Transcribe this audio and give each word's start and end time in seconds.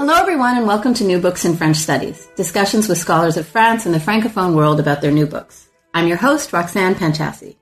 Hello, 0.00 0.14
everyone, 0.14 0.56
and 0.56 0.66
welcome 0.66 0.94
to 0.94 1.04
New 1.04 1.20
Books 1.20 1.44
in 1.44 1.58
French 1.58 1.76
Studies, 1.76 2.26
discussions 2.34 2.88
with 2.88 2.96
scholars 2.96 3.36
of 3.36 3.46
France 3.46 3.84
and 3.84 3.94
the 3.94 3.98
Francophone 3.98 4.54
world 4.54 4.80
about 4.80 5.02
their 5.02 5.10
new 5.10 5.26
books. 5.26 5.68
I'm 5.92 6.06
your 6.06 6.16
host, 6.16 6.54
Roxanne 6.54 6.94
Panchasi. 6.94 7.56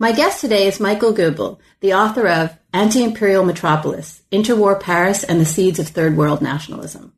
My 0.00 0.10
guest 0.10 0.40
today 0.40 0.66
is 0.66 0.80
Michael 0.80 1.12
Goebel, 1.12 1.60
the 1.78 1.94
author 1.94 2.26
of 2.26 2.58
Anti-Imperial 2.72 3.44
Metropolis, 3.44 4.22
Interwar 4.32 4.80
Paris 4.80 5.22
and 5.22 5.40
the 5.40 5.44
Seeds 5.44 5.78
of 5.78 5.86
Third 5.86 6.16
World 6.16 6.42
Nationalism. 6.42 7.12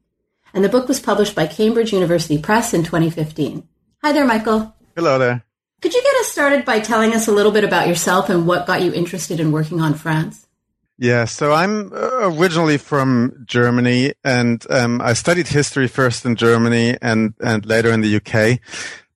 And 0.52 0.62
the 0.62 0.68
book 0.68 0.88
was 0.88 1.00
published 1.00 1.34
by 1.34 1.46
Cambridge 1.46 1.94
University 1.94 2.36
Press 2.36 2.74
in 2.74 2.82
2015. 2.82 3.66
Hi 4.02 4.12
there, 4.12 4.26
Michael. 4.26 4.74
Hello 4.94 5.18
there. 5.18 5.42
Could 5.80 5.94
you 5.94 6.02
get 6.02 6.16
us 6.16 6.28
started 6.28 6.66
by 6.66 6.80
telling 6.80 7.14
us 7.14 7.28
a 7.28 7.32
little 7.32 7.52
bit 7.52 7.64
about 7.64 7.88
yourself 7.88 8.28
and 8.28 8.46
what 8.46 8.66
got 8.66 8.82
you 8.82 8.92
interested 8.92 9.40
in 9.40 9.52
working 9.52 9.80
on 9.80 9.94
France? 9.94 10.46
Yeah, 11.02 11.24
so 11.24 11.54
I'm 11.54 11.94
uh, 11.94 12.28
originally 12.30 12.76
from 12.76 13.32
Germany, 13.46 14.12
and 14.22 14.62
um, 14.68 15.00
I 15.00 15.14
studied 15.14 15.48
history 15.48 15.88
first 15.88 16.26
in 16.26 16.36
Germany 16.36 16.98
and 17.00 17.32
and 17.40 17.64
later 17.64 17.90
in 17.90 18.02
the 18.02 18.16
UK. 18.16 18.60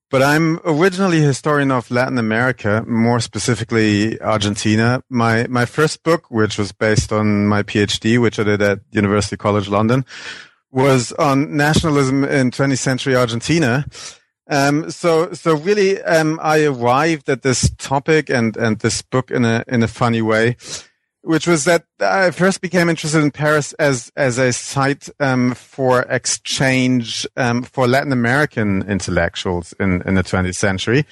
But 0.09 0.23
I'm 0.23 0.59
originally 0.65 1.19
a 1.19 1.27
historian 1.27 1.69
of 1.69 1.91
Latin 1.91 2.17
America, 2.17 2.83
more 2.87 3.19
specifically 3.19 4.19
Argentina. 4.19 5.03
My 5.11 5.45
my 5.45 5.65
first 5.65 6.01
book, 6.01 6.31
which 6.31 6.57
was 6.57 6.71
based 6.71 7.11
on 7.11 7.45
my 7.45 7.61
PhD, 7.61 8.19
which 8.19 8.39
I 8.39 8.43
did 8.45 8.63
at 8.63 8.79
University 8.89 9.37
College 9.37 9.69
London, 9.69 10.05
was 10.71 11.11
on 11.11 11.55
nationalism 11.55 12.23
in 12.23 12.49
20th 12.49 12.79
century 12.79 13.15
Argentina. 13.15 13.85
Um, 14.49 14.89
so, 14.89 15.33
so 15.33 15.55
really, 15.55 16.01
um, 16.01 16.39
I 16.41 16.65
arrived 16.65 17.29
at 17.29 17.43
this 17.43 17.71
topic 17.77 18.29
and, 18.29 18.55
and 18.57 18.77
this 18.79 19.01
book 19.01 19.31
in 19.31 19.43
a, 19.43 19.63
in 19.67 19.81
a 19.81 19.87
funny 19.87 20.21
way 20.21 20.55
which 21.25 21.47
was 21.47 21.65
that 21.65 21.85
I 21.99 22.31
first 22.31 22.61
became 22.61 22.87
interested 22.87 23.21
in 23.21 23.31
Paris 23.31 23.73
as 23.73 24.11
as 24.15 24.37
a 24.37 24.53
site 24.53 25.09
um, 25.19 25.55
for 25.55 26.03
exchange 26.03 27.27
um, 27.35 27.63
for 27.63 27.87
Latin 27.87 28.11
American 28.11 28.83
intellectuals 28.89 29.73
in 29.79 30.01
in 30.03 30.15
the 30.15 30.23
20th 30.23 30.55
century, 30.55 31.05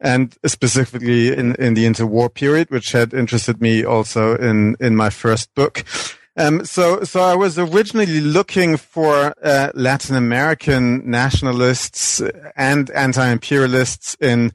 and 0.00 0.36
specifically 0.46 1.28
in 1.28 1.54
in 1.56 1.74
the 1.74 1.84
interwar 1.84 2.32
period, 2.32 2.70
which 2.70 2.92
had 2.92 3.12
interested 3.12 3.60
me 3.60 3.84
also 3.84 4.36
in 4.36 4.76
in 4.80 4.96
my 4.96 5.10
first 5.10 5.54
book. 5.54 5.84
Um, 6.38 6.64
so, 6.64 7.02
so 7.02 7.20
I 7.20 7.34
was 7.34 7.58
originally 7.58 8.20
looking 8.20 8.76
for 8.76 9.34
uh, 9.42 9.72
Latin 9.74 10.14
American 10.14 11.10
nationalists 11.10 12.22
and 12.54 12.88
anti-imperialists 12.90 14.16
in 14.20 14.52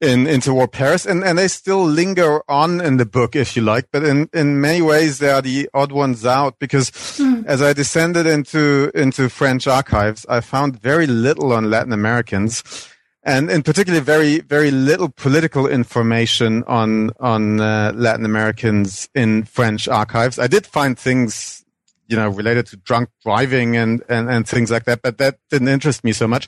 in 0.00 0.24
interwar 0.24 0.70
Paris, 0.70 1.06
and, 1.06 1.24
and 1.24 1.38
they 1.38 1.48
still 1.48 1.84
linger 1.84 2.42
on 2.50 2.80
in 2.80 2.98
the 2.98 3.06
book, 3.06 3.34
if 3.34 3.56
you 3.56 3.62
like. 3.62 3.88
But 3.90 4.04
in, 4.04 4.28
in 4.32 4.60
many 4.60 4.82
ways, 4.82 5.18
they 5.18 5.30
are 5.30 5.40
the 5.40 5.68
odd 5.72 5.92
ones 5.92 6.26
out 6.26 6.58
because 6.58 6.90
mm. 6.90 7.46
as 7.46 7.62
I 7.62 7.72
descended 7.72 8.26
into 8.26 8.90
into 8.94 9.28
French 9.28 9.66
archives, 9.66 10.26
I 10.28 10.40
found 10.40 10.80
very 10.80 11.06
little 11.06 11.52
on 11.52 11.70
Latin 11.70 11.92
Americans, 11.92 12.62
and 13.22 13.50
in 13.50 13.62
particular, 13.62 14.00
very 14.00 14.40
very 14.40 14.70
little 14.70 15.08
political 15.08 15.66
information 15.66 16.62
on 16.64 17.10
on 17.18 17.60
uh, 17.60 17.92
Latin 17.94 18.26
Americans 18.26 19.08
in 19.14 19.44
French 19.44 19.88
archives. 19.88 20.38
I 20.38 20.46
did 20.46 20.66
find 20.66 20.98
things. 20.98 21.62
You 22.08 22.14
know, 22.14 22.28
related 22.28 22.66
to 22.66 22.76
drunk 22.76 23.08
driving 23.24 23.76
and, 23.76 24.00
and, 24.08 24.30
and 24.30 24.46
things 24.46 24.70
like 24.70 24.84
that, 24.84 25.02
but 25.02 25.18
that 25.18 25.40
didn't 25.50 25.66
interest 25.66 26.04
me 26.04 26.12
so 26.12 26.28
much 26.28 26.46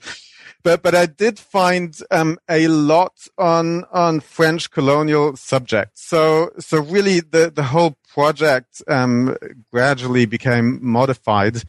but 0.63 0.83
but 0.83 0.95
I 0.95 1.07
did 1.07 1.39
find 1.39 1.99
um, 2.11 2.39
a 2.49 2.69
lot 2.69 3.27
on 3.37 3.85
on 3.93 4.21
French 4.21 4.71
colonial 4.71 5.37
subjects. 5.37 6.07
So 6.07 6.51
so 6.59 6.81
really 6.81 7.21
the 7.21 7.51
the 7.55 7.65
whole 7.65 7.97
project 8.13 8.83
um, 8.89 9.37
gradually 9.73 10.27
became 10.27 10.79
modified 10.83 11.63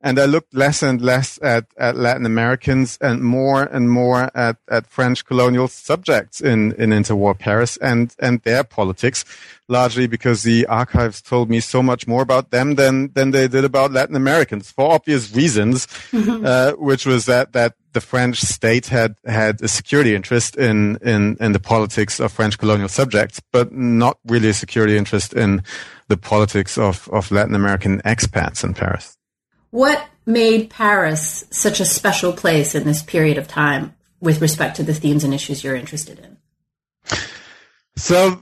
and 0.00 0.18
I 0.18 0.26
looked 0.26 0.54
less 0.54 0.82
and 0.82 1.00
less 1.00 1.38
at, 1.42 1.66
at 1.76 1.96
Latin 1.96 2.24
Americans 2.24 2.98
and 3.00 3.22
more 3.22 3.64
and 3.64 3.90
more 3.90 4.30
at, 4.36 4.56
at 4.70 4.86
French 4.86 5.24
colonial 5.24 5.66
subjects 5.66 6.40
in, 6.40 6.72
in 6.74 6.90
interwar 6.90 7.36
Paris 7.36 7.76
and, 7.78 8.14
and 8.20 8.40
their 8.42 8.62
politics, 8.62 9.24
largely 9.66 10.06
because 10.06 10.44
the 10.44 10.66
archives 10.66 11.20
told 11.20 11.50
me 11.50 11.58
so 11.58 11.82
much 11.82 12.06
more 12.06 12.22
about 12.22 12.50
them 12.50 12.76
than, 12.76 13.12
than 13.14 13.32
they 13.32 13.48
did 13.48 13.64
about 13.64 13.90
Latin 13.90 14.14
Americans 14.14 14.70
for 14.70 14.92
obvious 14.92 15.34
reasons, 15.34 15.86
mm-hmm. 16.12 16.46
uh, 16.46 16.72
which 16.72 17.04
was 17.04 17.26
that, 17.26 17.52
that 17.52 17.74
the 17.92 18.00
French 18.00 18.40
state 18.40 18.86
had, 18.86 19.16
had 19.26 19.60
a 19.62 19.68
security 19.68 20.14
interest 20.14 20.56
in, 20.56 20.96
in, 21.02 21.36
in 21.40 21.52
the 21.52 21.58
politics 21.60 22.20
of 22.20 22.30
French 22.30 22.56
colonial 22.56 22.88
subjects, 22.88 23.40
but 23.50 23.72
not 23.72 24.18
really 24.26 24.50
a 24.50 24.54
security 24.54 24.96
interest 24.96 25.32
in 25.32 25.64
the 26.06 26.16
politics 26.16 26.78
of, 26.78 27.08
of 27.12 27.32
Latin 27.32 27.56
American 27.56 28.00
expats 28.02 28.62
in 28.62 28.74
Paris. 28.74 29.17
What 29.70 30.06
made 30.24 30.70
Paris 30.70 31.44
such 31.50 31.80
a 31.80 31.84
special 31.84 32.32
place 32.32 32.74
in 32.74 32.84
this 32.84 33.02
period 33.02 33.38
of 33.38 33.48
time 33.48 33.94
with 34.20 34.40
respect 34.40 34.76
to 34.76 34.82
the 34.82 34.94
themes 34.94 35.24
and 35.24 35.34
issues 35.34 35.62
you're 35.62 35.76
interested 35.76 36.18
in? 36.18 36.36
So, 37.96 38.36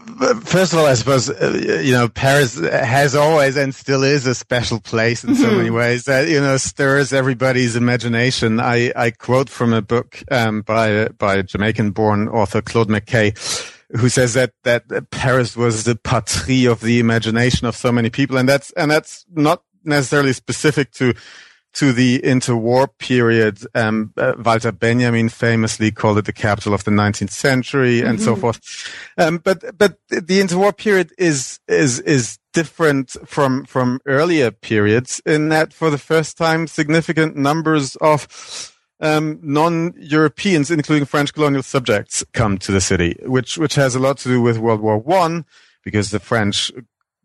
first 0.45 0.75
of 0.75 0.79
all, 0.79 0.85
I 0.85 0.93
suppose, 0.93 1.31
uh, 1.31 1.81
you 1.83 1.93
know, 1.93 2.11
Paris 2.11 2.61
has 2.61 3.15
always 3.15 3.57
and 3.57 3.75
still 3.75 4.03
is 4.03 4.27
a 4.27 4.35
special 4.35 4.81
place 4.81 5.25
in 5.25 5.35
so 5.35 5.51
many 5.51 5.69
mm-hmm. 5.69 5.77
ways 5.77 6.05
that, 6.05 6.29
you 6.29 6.41
know, 6.41 6.59
stirs 6.59 7.15
everybody's 7.15 7.75
imagination. 7.75 8.61
I, 8.61 8.93
I 8.95 9.13
quote 9.13 9.49
from 9.49 9.73
a 9.73 9.81
book, 9.81 10.23
um, 10.31 10.61
by, 10.61 11.09
by 11.09 11.41
Jamaican 11.41 11.93
born 11.93 12.29
author 12.29 12.61
Claude 12.61 12.89
McKay, 12.89 13.35
who 13.99 14.11
says 14.11 14.35
that, 14.35 14.53
that 14.65 15.11
Paris 15.11 15.57
was 15.57 15.85
the 15.85 15.97
patrie 15.97 16.67
of 16.67 16.83
the 16.83 17.01
imagination 17.01 17.67
of 17.67 17.75
so 17.75 17.91
many 17.91 18.11
people. 18.11 18.37
And 18.37 18.47
that's, 18.47 18.73
and 18.73 18.91
that's 18.91 19.25
not 19.31 19.63
necessarily 19.87 20.33
specific 20.33 20.93
to 20.93 21.15
to 21.77 21.93
the 21.93 22.21
interwar 22.21 22.89
period. 22.99 23.59
Um, 23.75 24.13
uh, 24.17 24.33
Walter 24.43 24.73
Benjamin 24.73 25.29
famously 25.29 25.91
called 25.91 26.17
it 26.17 26.25
the 26.25 26.33
capital 26.33 26.73
of 26.73 26.85
the 26.85 26.91
19th 26.91 27.31
century 27.31 28.01
and 28.01 28.19
mm-hmm. 28.19 28.25
so 28.25 28.35
forth. 28.35 28.61
Um, 29.19 29.39
but 29.39 29.77
but 29.77 29.99
the 30.09 30.41
interwar 30.41 30.75
period 30.77 31.13
is 31.19 31.61
is 31.69 32.01
is 32.01 32.39
different 32.55 33.17
from 33.27 33.67
from 33.67 34.01
earlier 34.07 34.51
periods 34.51 35.21
in 35.27 35.51
that 35.51 35.75
for 35.75 35.91
the 35.91 35.99
first 35.99 36.39
time 36.39 36.67
significant 36.67 37.37
numbers 37.37 37.97
of 37.97 38.73
um, 39.01 39.39
non-Europeans, 39.43 40.71
including 40.71 41.05
French 41.05 41.35
colonial 41.35 41.63
subjects, 41.63 42.25
come 42.33 42.57
to 42.57 42.73
the 42.73 42.81
city, 42.81 43.19
which 43.27 43.59
which 43.59 43.75
has 43.75 43.95
a 43.95 43.99
lot 43.99 44.17
to 44.19 44.29
do 44.31 44.41
with 44.41 44.57
World 44.57 44.81
War 44.81 44.97
One, 44.97 45.45
because 45.85 46.11
the 46.11 46.21
French 46.21 46.73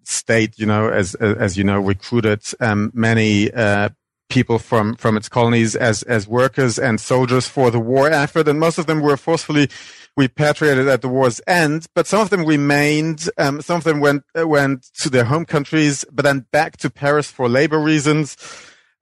state, 0.04 0.58
you 0.58 0.66
know, 0.66 0.90
as 0.90 1.16
as 1.16 1.58
you 1.58 1.64
know, 1.64 1.80
recruited 1.80 2.44
um, 2.60 2.92
many 2.94 3.52
uh, 3.52 3.90
people 4.30 4.58
from 4.58 4.96
from 4.96 5.18
its 5.18 5.30
colonies 5.30 5.76
as 5.76 6.04
as 6.04 6.28
workers 6.28 6.80
and 6.80 7.00
soldiers 7.00 7.48
for 7.48 7.70
the 7.70 7.80
war 7.80 8.10
effort, 8.10 8.48
and 8.48 8.60
most 8.60 8.78
of 8.78 8.88
them 8.88 9.02
were 9.02 9.18
forcefully 9.18 9.70
repatriated 10.18 10.88
at 10.88 11.02
the 11.02 11.10
war's 11.10 11.42
end. 11.48 11.86
But 11.94 12.08
some 12.08 12.22
of 12.22 12.30
them 12.30 12.46
remained. 12.46 13.30
Um, 13.38 13.62
some 13.62 13.78
of 13.78 13.84
them 13.84 14.00
went 14.00 14.24
uh, 14.38 14.48
went 14.48 14.88
to 15.02 15.10
their 15.10 15.26
home 15.26 15.46
countries, 15.46 16.06
but 16.12 16.24
then 16.24 16.46
back 16.52 16.78
to 16.78 16.90
Paris 16.90 17.30
for 17.30 17.48
labor 17.48 17.80
reasons. 17.80 18.38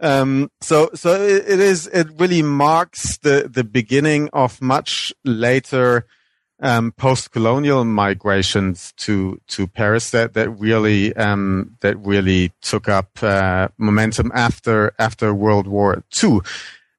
Um, 0.02 0.50
so 0.62 0.90
so 0.94 1.22
it, 1.22 1.48
it 1.48 1.60
is 1.60 1.88
it 1.88 2.08
really 2.18 2.42
marks 2.42 3.18
the 3.18 3.50
the 3.52 3.64
beginning 3.64 4.30
of 4.34 4.62
much 4.62 5.14
later 5.24 6.06
um, 6.62 6.92
post-colonial 6.92 7.86
migrations 7.86 8.94
to 8.98 9.40
to 9.48 9.68
Paris 9.68 10.12
that 10.12 10.34
that 10.34 10.50
really 10.50 11.16
um, 11.16 11.78
that 11.82 11.98
really 11.98 12.52
took 12.62 12.90
up 12.90 13.22
uh, 13.22 13.70
momentum 13.78 14.32
after 14.34 14.94
after 15.00 15.34
World 15.34 15.68
War 15.68 16.04
II. 16.22 16.40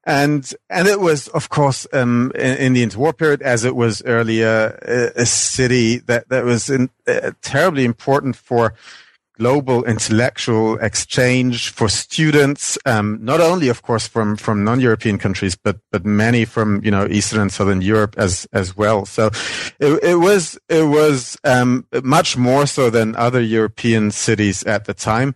And 0.04 0.50
and 0.70 0.88
it 0.88 0.98
was, 0.98 1.28
of 1.28 1.50
course, 1.50 1.86
um, 1.92 2.32
in, 2.34 2.56
in, 2.56 2.72
the 2.72 2.84
interwar 2.84 3.16
period, 3.16 3.42
as 3.42 3.64
it 3.64 3.76
was 3.76 4.02
earlier, 4.06 4.78
a, 4.82 5.22
a 5.22 5.26
city 5.26 5.98
that 5.98 6.30
that 6.30 6.44
was 6.44 6.70
in, 6.70 6.88
uh, 7.06 7.32
terribly 7.42 7.84
important 7.84 8.34
for 8.34 8.74
global 9.40 9.82
intellectual 9.84 10.76
exchange 10.80 11.70
for 11.70 11.88
students, 11.88 12.76
um, 12.84 13.18
not 13.22 13.40
only, 13.40 13.68
of 13.70 13.80
course, 13.80 14.06
from, 14.06 14.36
from 14.36 14.64
non-European 14.64 15.16
countries, 15.16 15.56
but, 15.56 15.78
but 15.90 16.04
many 16.04 16.44
from, 16.44 16.84
you 16.84 16.90
know, 16.90 17.06
Eastern 17.06 17.40
and 17.40 17.50
Southern 17.50 17.80
Europe 17.80 18.14
as, 18.18 18.46
as 18.52 18.76
well. 18.76 19.06
So 19.06 19.30
it, 19.78 19.98
it 20.04 20.16
was, 20.16 20.58
it 20.68 20.82
was, 20.82 21.38
um, 21.44 21.86
much 22.04 22.36
more 22.36 22.66
so 22.66 22.90
than 22.90 23.16
other 23.16 23.40
European 23.40 24.10
cities 24.10 24.62
at 24.64 24.84
the 24.84 24.92
time. 24.92 25.34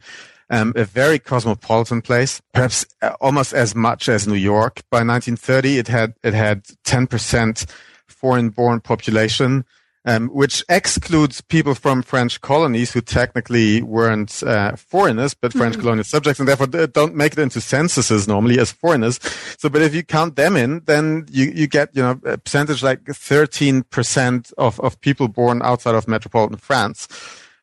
Um, 0.51 0.75
a 0.77 0.85
very 0.85 1.19
cosmopolitan 1.19 2.03
place, 2.03 2.43
perhaps 2.53 2.85
uh, 3.01 3.15
almost 3.23 3.55
as 3.55 3.75
much 3.75 4.11
as 4.11 4.29
New 4.29 4.35
York. 4.35 4.83
By 4.91 4.99
1930, 4.99 5.79
it 5.79 5.89
had, 5.89 6.13
it 6.23 6.35
had 6.35 6.65
10% 6.85 7.65
foreign-born 8.07 8.81
population 8.81 9.65
um, 10.05 10.29
which 10.29 10.65
excludes 10.69 11.41
people 11.41 11.75
from 11.75 12.03
French 12.03 12.41
colonies 12.41 12.93
who 12.93 13.01
technically 13.01 13.83
weren't 13.83 14.43
uh, 14.43 14.77
foreigners, 14.77 15.35
but 15.35 15.53
French 15.53 15.75
mm-hmm. 15.75 15.83
colonial 15.83 16.05
subjects, 16.05 16.39
and 16.39 16.49
therefore 16.49 16.67
don't 16.67 17.15
make 17.15 17.33
it 17.33 17.39
into 17.39 17.61
censuses 17.61 18.29
normally 18.29 18.59
as 18.59 18.73
foreigners. 18.73 19.19
So, 19.59 19.69
but 19.69 19.83
if 19.83 19.95
you 19.95 20.03
count 20.03 20.37
them 20.37 20.57
in, 20.57 20.81
then 20.87 21.27
you, 21.31 21.47
you 21.55 21.67
get, 21.67 21.95
you 21.95 22.03
know, 22.03 22.21
a 22.25 22.39
percentage 22.39 22.83
like 22.83 23.05
13% 23.05 24.53
of, 24.59 24.81
of 24.81 25.01
people 25.01 25.29
born 25.29 25.63
outside 25.63 25.95
of 25.95 26.07
metropolitan 26.07 26.59
France 26.59 27.09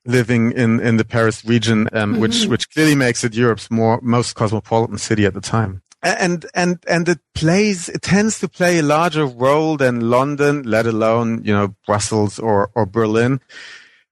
living 0.06 0.52
in, 0.54 0.80
in 0.80 0.98
the 0.98 1.06
Paris 1.06 1.46
region, 1.46 1.88
um, 1.94 2.14
mm-hmm. 2.14 2.22
which, 2.22 2.46
which 2.46 2.72
clearly 2.72 2.96
makes 2.96 3.24
it 3.24 3.36
Europe's 3.36 3.70
more, 3.70 4.00
most 4.02 4.34
cosmopolitan 4.34 4.98
city 4.98 5.26
at 5.26 5.36
the 5.36 5.42
time 5.42 5.84
and 6.04 6.46
and 6.54 6.80
and 6.88 7.08
it 7.08 7.20
plays 7.34 7.90
it 7.90 8.02
tends 8.02 8.40
to 8.40 8.48
play 8.48 8.80
a 8.80 8.84
larger 8.84 9.26
role 9.26 9.78
than 9.78 10.10
London, 10.10 10.64
let 10.64 10.86
alone 10.86 11.44
you 11.44 11.54
know 11.54 11.76
Brussels 11.86 12.40
or 12.40 12.72
or 12.76 12.86
Berlin, 12.86 13.40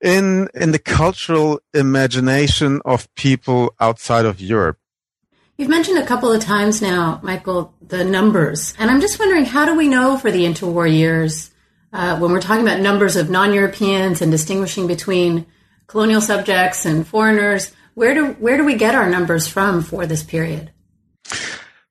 in 0.02 0.50
in 0.54 0.72
the 0.72 0.80
cultural 0.80 1.60
imagination 1.74 2.82
of 2.86 3.14
people 3.16 3.74
outside 3.80 4.26
of 4.26 4.40
Europe. 4.40 4.78
You've 5.58 5.70
mentioned 5.70 5.98
a 5.98 6.06
couple 6.06 6.32
of 6.32 6.42
times 6.42 6.82
now, 6.82 7.20
Michael, 7.22 7.74
the 7.82 8.06
numbers, 8.06 8.74
and 8.80 8.90
I'm 8.90 9.02
just 9.02 9.20
wondering 9.20 9.46
how 9.46 9.66
do 9.66 9.76
we 9.76 9.88
know 9.88 10.18
for 10.18 10.32
the 10.32 10.46
interwar 10.46 10.92
years 10.92 11.52
uh, 11.92 12.18
when 12.18 12.32
we're 12.32 12.42
talking 12.42 12.66
about 12.66 12.80
numbers 12.80 13.16
of 13.16 13.30
non-Europeans 13.30 14.22
and 14.22 14.32
distinguishing 14.32 14.88
between 14.88 15.46
colonial 15.88 16.22
subjects 16.22 16.86
and 16.86 17.06
foreigners, 17.06 17.72
where 17.96 18.14
do 18.14 18.34
where 18.34 18.58
do 18.58 18.64
we 18.64 18.76
get 18.76 18.96
our 18.96 19.10
numbers 19.10 19.48
from 19.48 19.82
for 19.82 20.06
this 20.06 20.24
period? 20.24 20.72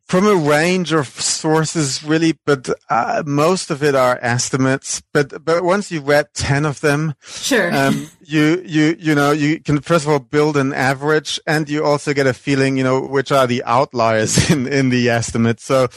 From 0.08 0.26
a 0.26 0.34
range 0.34 0.92
of 0.92 1.06
sources, 1.06 2.02
really, 2.02 2.38
but 2.46 2.70
uh, 2.88 3.22
most 3.26 3.70
of 3.70 3.82
it 3.82 3.94
are 3.94 4.18
estimates. 4.22 5.02
But 5.12 5.44
but 5.44 5.62
once 5.62 5.92
you've 5.92 6.08
read 6.08 6.32
ten 6.34 6.64
of 6.64 6.80
them, 6.80 7.14
sure, 7.22 7.72
um, 7.74 8.10
you 8.22 8.62
you 8.64 8.96
you 8.98 9.14
know 9.14 9.32
you 9.32 9.60
can 9.60 9.80
first 9.80 10.06
of 10.06 10.10
all 10.10 10.18
build 10.18 10.56
an 10.56 10.72
average, 10.72 11.38
and 11.46 11.68
you 11.68 11.84
also 11.84 12.14
get 12.14 12.26
a 12.26 12.32
feeling, 12.32 12.78
you 12.78 12.84
know, 12.84 13.00
which 13.00 13.30
are 13.30 13.46
the 13.46 13.62
outliers 13.64 14.50
in 14.50 14.66
in 14.66 14.88
the 14.88 15.08
estimate. 15.10 15.60
So. 15.60 15.88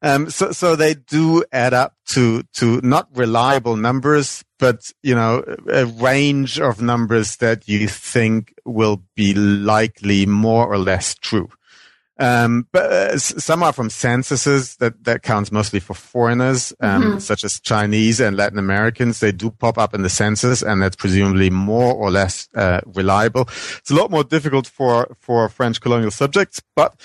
Um, 0.00 0.30
so, 0.30 0.52
so 0.52 0.76
they 0.76 0.94
do 0.94 1.42
add 1.50 1.74
up 1.74 1.96
to, 2.12 2.44
to 2.58 2.80
not 2.84 3.08
reliable 3.16 3.74
numbers, 3.74 4.44
but, 4.56 4.92
you 5.02 5.12
know, 5.12 5.42
a 5.68 5.86
range 5.86 6.60
of 6.60 6.80
numbers 6.80 7.38
that 7.38 7.66
you 7.66 7.88
think 7.88 8.54
will 8.64 9.02
be 9.16 9.34
likely 9.34 10.24
more 10.24 10.72
or 10.72 10.78
less 10.78 11.16
true. 11.16 11.48
Um, 12.18 12.66
but 12.72 12.92
uh, 12.92 13.18
some 13.18 13.62
are 13.62 13.72
from 13.72 13.90
censuses 13.90 14.76
that, 14.76 15.04
that 15.04 15.22
counts 15.22 15.52
mostly 15.52 15.78
for 15.78 15.94
foreigners, 15.94 16.72
um, 16.80 17.02
mm-hmm. 17.02 17.18
such 17.18 17.44
as 17.44 17.60
Chinese 17.60 18.18
and 18.18 18.36
Latin 18.36 18.58
Americans. 18.58 19.20
They 19.20 19.30
do 19.30 19.50
pop 19.50 19.78
up 19.78 19.94
in 19.94 20.02
the 20.02 20.08
census 20.08 20.60
and 20.60 20.82
that's 20.82 20.96
presumably 20.96 21.48
more 21.48 21.94
or 21.94 22.10
less, 22.10 22.48
uh, 22.56 22.80
reliable. 22.86 23.42
It's 23.78 23.90
a 23.90 23.94
lot 23.94 24.10
more 24.10 24.24
difficult 24.24 24.66
for, 24.66 25.14
for 25.20 25.48
French 25.48 25.80
colonial 25.80 26.10
subjects, 26.10 26.60
but 26.74 26.96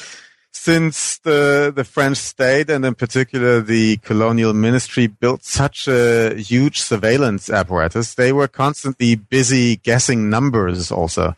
since 0.52 1.18
the, 1.20 1.74
the 1.76 1.84
French 1.84 2.18
state 2.18 2.70
and 2.70 2.86
in 2.86 2.96
particular 2.96 3.60
the 3.60 3.98
colonial 3.98 4.54
ministry 4.54 5.08
built 5.08 5.44
such 5.44 5.88
a 5.88 6.36
huge 6.36 6.80
surveillance 6.80 7.50
apparatus, 7.50 8.16
they 8.16 8.32
were 8.32 8.48
constantly 8.48 9.16
busy 9.16 9.76
guessing 9.78 10.30
numbers 10.30 10.92
also. 10.92 11.36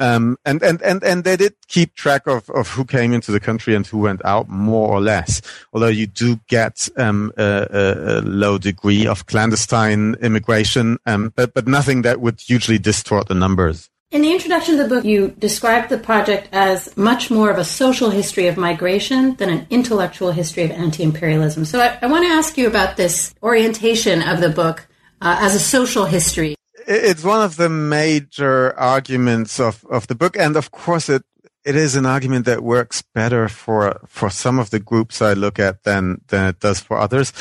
Um, 0.00 0.38
and, 0.46 0.62
and, 0.62 0.80
and, 0.80 1.04
and 1.04 1.24
they 1.24 1.36
did 1.36 1.54
keep 1.68 1.94
track 1.94 2.26
of, 2.26 2.48
of 2.50 2.68
who 2.68 2.86
came 2.86 3.12
into 3.12 3.30
the 3.30 3.38
country 3.38 3.74
and 3.74 3.86
who 3.86 3.98
went 3.98 4.24
out 4.24 4.48
more 4.48 4.88
or 4.88 5.00
less. 5.00 5.42
Although 5.74 5.88
you 5.88 6.06
do 6.06 6.40
get, 6.48 6.88
um, 6.96 7.32
a, 7.36 7.66
a, 7.70 8.20
low 8.22 8.56
degree 8.56 9.06
of 9.06 9.26
clandestine 9.26 10.14
immigration, 10.22 10.98
um, 11.04 11.34
but, 11.36 11.52
but 11.52 11.68
nothing 11.68 12.00
that 12.02 12.20
would 12.20 12.40
hugely 12.40 12.78
distort 12.78 13.28
the 13.28 13.34
numbers. 13.34 13.90
In 14.10 14.22
the 14.22 14.32
introduction 14.32 14.76
to 14.76 14.82
the 14.82 14.88
book, 14.88 15.04
you 15.04 15.28
described 15.38 15.90
the 15.90 15.98
project 15.98 16.48
as 16.50 16.96
much 16.96 17.30
more 17.30 17.50
of 17.50 17.58
a 17.58 17.64
social 17.64 18.10
history 18.10 18.48
of 18.48 18.56
migration 18.56 19.36
than 19.36 19.50
an 19.50 19.66
intellectual 19.70 20.32
history 20.32 20.64
of 20.64 20.70
anti 20.72 21.02
imperialism. 21.02 21.64
So 21.64 21.78
I, 21.78 21.98
I, 22.02 22.06
want 22.06 22.24
to 22.24 22.32
ask 22.32 22.58
you 22.58 22.66
about 22.66 22.96
this 22.96 23.32
orientation 23.42 24.22
of 24.22 24.40
the 24.40 24.48
book 24.48 24.88
uh, 25.20 25.36
as 25.40 25.54
a 25.54 25.60
social 25.60 26.06
history 26.06 26.56
it's 26.90 27.22
one 27.22 27.40
of 27.40 27.56
the 27.56 27.68
major 27.68 28.76
arguments 28.78 29.60
of, 29.60 29.84
of 29.88 30.08
the 30.08 30.16
book. 30.16 30.36
And 30.36 30.56
of 30.56 30.72
course, 30.72 31.08
it, 31.08 31.22
it 31.64 31.76
is 31.76 31.94
an 31.94 32.04
argument 32.04 32.46
that 32.46 32.64
works 32.64 33.02
better 33.14 33.48
for, 33.48 34.00
for 34.08 34.28
some 34.28 34.58
of 34.58 34.70
the 34.70 34.80
groups 34.80 35.22
I 35.22 35.34
look 35.34 35.60
at 35.60 35.84
than, 35.84 36.22
than 36.28 36.48
it 36.48 36.58
does 36.58 36.80
for 36.80 36.98
others. 36.98 37.32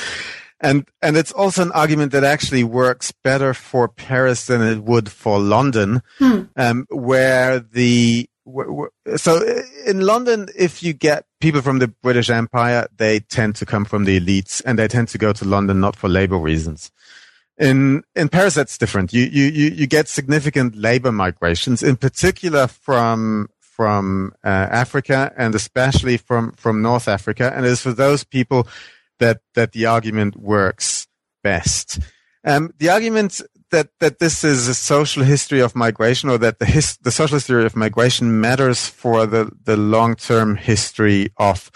And, 0.62 0.88
and 1.02 1.18
it's 1.18 1.32
also 1.32 1.64
an 1.64 1.72
argument 1.72 2.12
that 2.12 2.24
actually 2.24 2.64
works 2.64 3.12
better 3.24 3.56
for 3.56 3.88
Paris 3.88 4.46
than 4.46 4.62
it 4.62 4.84
would 4.84 5.10
for 5.10 5.40
London, 5.40 6.04
hmm. 6.20 6.44
um, 6.56 6.86
where 6.90 7.60
the, 7.60 8.30
so 9.16 9.64
in 9.88 10.02
London, 10.02 10.50
if 10.56 10.84
you 10.84 10.94
get 10.94 11.26
people 11.40 11.62
from 11.62 11.80
the 11.80 11.88
British 11.88 12.30
Empire, 12.30 12.88
they 12.98 13.22
tend 13.22 13.56
to 13.56 13.66
come 13.66 13.86
from 13.86 14.04
the 14.04 14.20
elites 14.20 14.62
and 14.64 14.78
they 14.78 14.88
tend 14.88 15.08
to 15.08 15.18
go 15.18 15.34
to 15.34 15.46
London 15.46 15.80
not 15.80 15.96
for 15.96 16.08
labor 16.08 16.38
reasons. 16.38 16.92
In 17.60 18.04
in 18.16 18.30
Paris, 18.30 18.56
that's 18.56 18.78
different. 18.78 19.12
You 19.12 19.24
you 19.26 19.46
you, 19.46 19.86
get 19.86 20.08
significant 20.08 20.76
labor 20.76 21.12
migrations, 21.12 21.84
in 21.84 21.98
particular 21.98 22.68
from 22.68 23.50
from 23.60 24.32
uh, 24.46 24.48
Africa 24.48 25.34
and 25.38 25.54
especially 25.54 26.16
from 26.16 26.54
from 26.54 26.82
North 26.82 27.10
Africa, 27.10 27.52
and 27.54 27.66
it's 27.66 27.82
for 27.82 27.92
those 27.92 28.24
people 28.24 28.66
that 29.20 29.42
that 29.56 29.74
the 29.74 29.86
argument 29.86 30.38
works 30.38 31.08
best. 31.44 32.00
Um, 32.46 32.72
the 32.78 32.90
argument 32.90 33.42
that 33.72 33.90
that 34.00 34.20
this 34.20 34.46
is 34.46 34.70
a 34.70 34.74
social 34.74 35.24
history 35.24 35.60
of 35.60 35.76
migration, 35.76 36.30
or 36.30 36.38
that 36.38 36.60
the 36.60 36.66
his, 36.66 36.96
the 36.98 37.12
social 37.12 37.36
history 37.36 37.66
of 37.66 37.76
migration 37.76 38.40
matters 38.40 38.88
for 38.88 39.26
the 39.26 39.52
the 39.64 39.76
long 39.76 40.16
term 40.16 40.56
history 40.56 41.34
of 41.36 41.70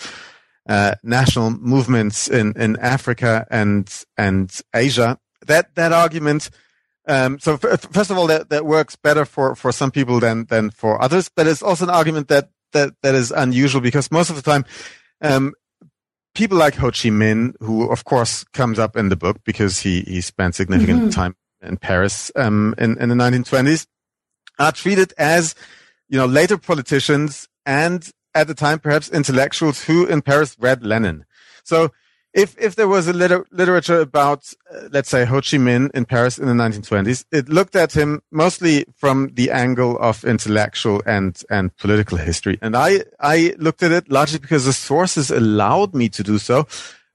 uh, 0.70 0.96
national 1.04 1.50
movements 1.50 2.30
in 2.30 2.54
in 2.56 2.78
Africa 2.80 3.46
and 3.52 3.92
and 4.18 4.62
Asia 4.74 5.20
that 5.48 5.76
that 5.76 5.92
argument. 5.92 6.50
Um, 7.06 7.38
so 7.40 7.60
f- 7.62 7.82
first 7.92 8.12
of 8.12 8.18
all, 8.18 8.28
that, 8.28 8.50
that 8.50 8.66
works 8.66 8.96
better 8.96 9.26
for, 9.26 9.56
for 9.56 9.74
some 9.74 9.92
people 9.92 10.20
than 10.20 10.46
than 10.46 10.70
for 10.70 11.02
others, 11.02 11.30
but 11.36 11.48
it's 11.48 11.62
also 11.62 11.86
an 11.86 11.90
argument 11.90 12.30
that 12.30 12.50
that 12.72 12.94
that 13.02 13.16
is 13.16 13.32
unusual 13.32 13.82
because 13.82 14.12
most 14.12 14.30
of 14.30 14.36
the 14.36 14.42
time, 14.42 14.66
um, 15.22 15.54
people 16.36 16.58
like 16.58 16.76
Ho 16.76 16.88
Chi 16.88 17.10
Minh, 17.10 17.54
who 17.60 17.90
of 17.90 18.06
course 18.06 18.44
comes 18.54 18.80
up 18.80 18.96
in 18.96 19.10
the 19.10 19.16
book 19.16 19.38
because 19.44 19.80
he 19.80 20.02
he 20.02 20.22
spent 20.22 20.56
significant 20.56 21.00
mm-hmm. 21.02 21.10
time 21.10 21.36
in 21.62 21.78
Paris 21.78 22.32
um, 22.36 22.76
in 22.78 22.98
in 23.00 23.10
the 23.10 23.16
1920s, 23.16 23.88
are 24.60 24.72
treated 24.72 25.14
as 25.18 25.56
you 26.10 26.18
know 26.18 26.26
later 26.26 26.58
politicians 26.58 27.48
and 27.66 28.12
at 28.36 28.48
the 28.48 28.54
time 28.54 28.80
perhaps 28.80 29.10
intellectuals 29.10 29.84
who 29.84 30.06
in 30.06 30.22
Paris 30.22 30.56
read 30.60 30.84
Lenin. 30.84 31.26
So 31.64 31.92
if 32.34 32.56
if 32.58 32.76
there 32.76 32.88
was 32.88 33.08
a 33.08 33.14
liter- 33.14 33.46
literature 33.52 34.00
about, 34.00 34.54
uh, 34.74 34.90
let's 34.92 35.10
say, 35.10 35.26
Ho 35.26 35.36
Chi 35.36 35.58
Minh 35.58 35.92
in 35.94 36.06
Paris 36.06 36.38
in 36.38 36.48
the 36.48 36.54
1920s, 36.54 37.26
it 37.32 37.48
looked 37.50 37.76
at 37.76 37.94
him 37.94 38.22
mostly 38.32 38.86
from 38.96 39.30
the 39.34 39.52
angle 39.52 39.98
of 40.00 40.24
intellectual 40.24 41.02
and 41.06 41.42
and 41.50 41.76
political 41.78 42.18
history, 42.18 42.58
and 42.62 42.76
I 42.76 43.04
I 43.20 43.56
looked 43.58 43.84
at 43.84 43.92
it 43.92 44.10
largely 44.10 44.40
because 44.40 44.66
the 44.66 44.74
sources 44.74 45.32
allowed 45.32 45.94
me 45.94 46.10
to 46.10 46.24
do 46.24 46.40
so 46.40 46.68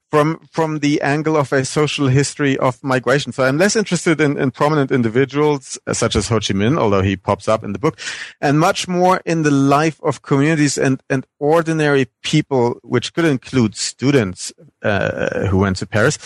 from 0.09 0.39
from 0.51 0.79
the 0.79 1.01
angle 1.01 1.37
of 1.37 1.53
a 1.53 1.63
social 1.63 2.07
history 2.07 2.57
of 2.57 2.83
migration. 2.83 3.31
So 3.31 3.43
I'm 3.43 3.57
less 3.57 3.75
interested 3.75 4.19
in, 4.19 4.37
in 4.37 4.51
prominent 4.51 4.91
individuals 4.91 5.77
uh, 5.85 5.93
such 5.93 6.15
as 6.15 6.27
Ho 6.29 6.35
Chi 6.35 6.53
Minh, 6.53 6.77
although 6.77 7.01
he 7.01 7.15
pops 7.15 7.47
up 7.47 7.63
in 7.63 7.73
the 7.73 7.79
book, 7.79 7.99
and 8.41 8.59
much 8.59 8.87
more 8.87 9.21
in 9.25 9.43
the 9.43 9.51
life 9.51 9.99
of 10.03 10.21
communities 10.21 10.77
and 10.77 11.01
and 11.09 11.25
ordinary 11.39 12.07
people, 12.23 12.79
which 12.83 13.13
could 13.13 13.25
include 13.25 13.75
students 13.75 14.51
uh, 14.83 15.47
who 15.47 15.57
went 15.59 15.77
to 15.77 15.85
Paris. 15.85 16.17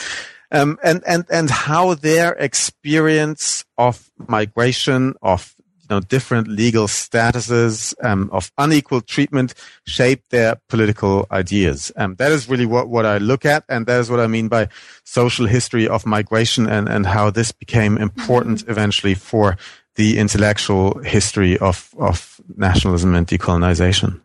Um, 0.51 0.77
and, 0.83 1.01
and, 1.07 1.25
and 1.31 1.49
how 1.49 1.95
their 1.95 2.33
experience 2.33 3.65
of 3.75 4.11
migration, 4.27 5.15
of 5.23 5.55
know, 5.89 5.99
different 5.99 6.47
legal 6.47 6.87
statuses 6.87 7.93
um, 8.03 8.29
of 8.31 8.51
unequal 8.57 9.01
treatment 9.01 9.53
shape 9.85 10.21
their 10.29 10.57
political 10.69 11.27
ideas. 11.31 11.91
Um, 11.95 12.15
that 12.15 12.31
is 12.31 12.49
really 12.49 12.65
what, 12.65 12.89
what 12.89 13.05
I 13.05 13.17
look 13.17 13.45
at, 13.45 13.63
and 13.69 13.85
that 13.85 13.99
is 13.99 14.09
what 14.09 14.19
I 14.19 14.27
mean 14.27 14.47
by 14.47 14.69
social 15.03 15.45
history 15.45 15.87
of 15.87 16.05
migration 16.05 16.67
and, 16.67 16.87
and 16.87 17.05
how 17.05 17.29
this 17.29 17.51
became 17.51 17.97
important 17.97 18.59
mm-hmm. 18.59 18.71
eventually 18.71 19.13
for 19.13 19.57
the 19.95 20.17
intellectual 20.17 20.99
history 20.99 21.57
of, 21.59 21.93
of 21.99 22.41
nationalism 22.57 23.13
and 23.15 23.27
decolonization. 23.27 24.19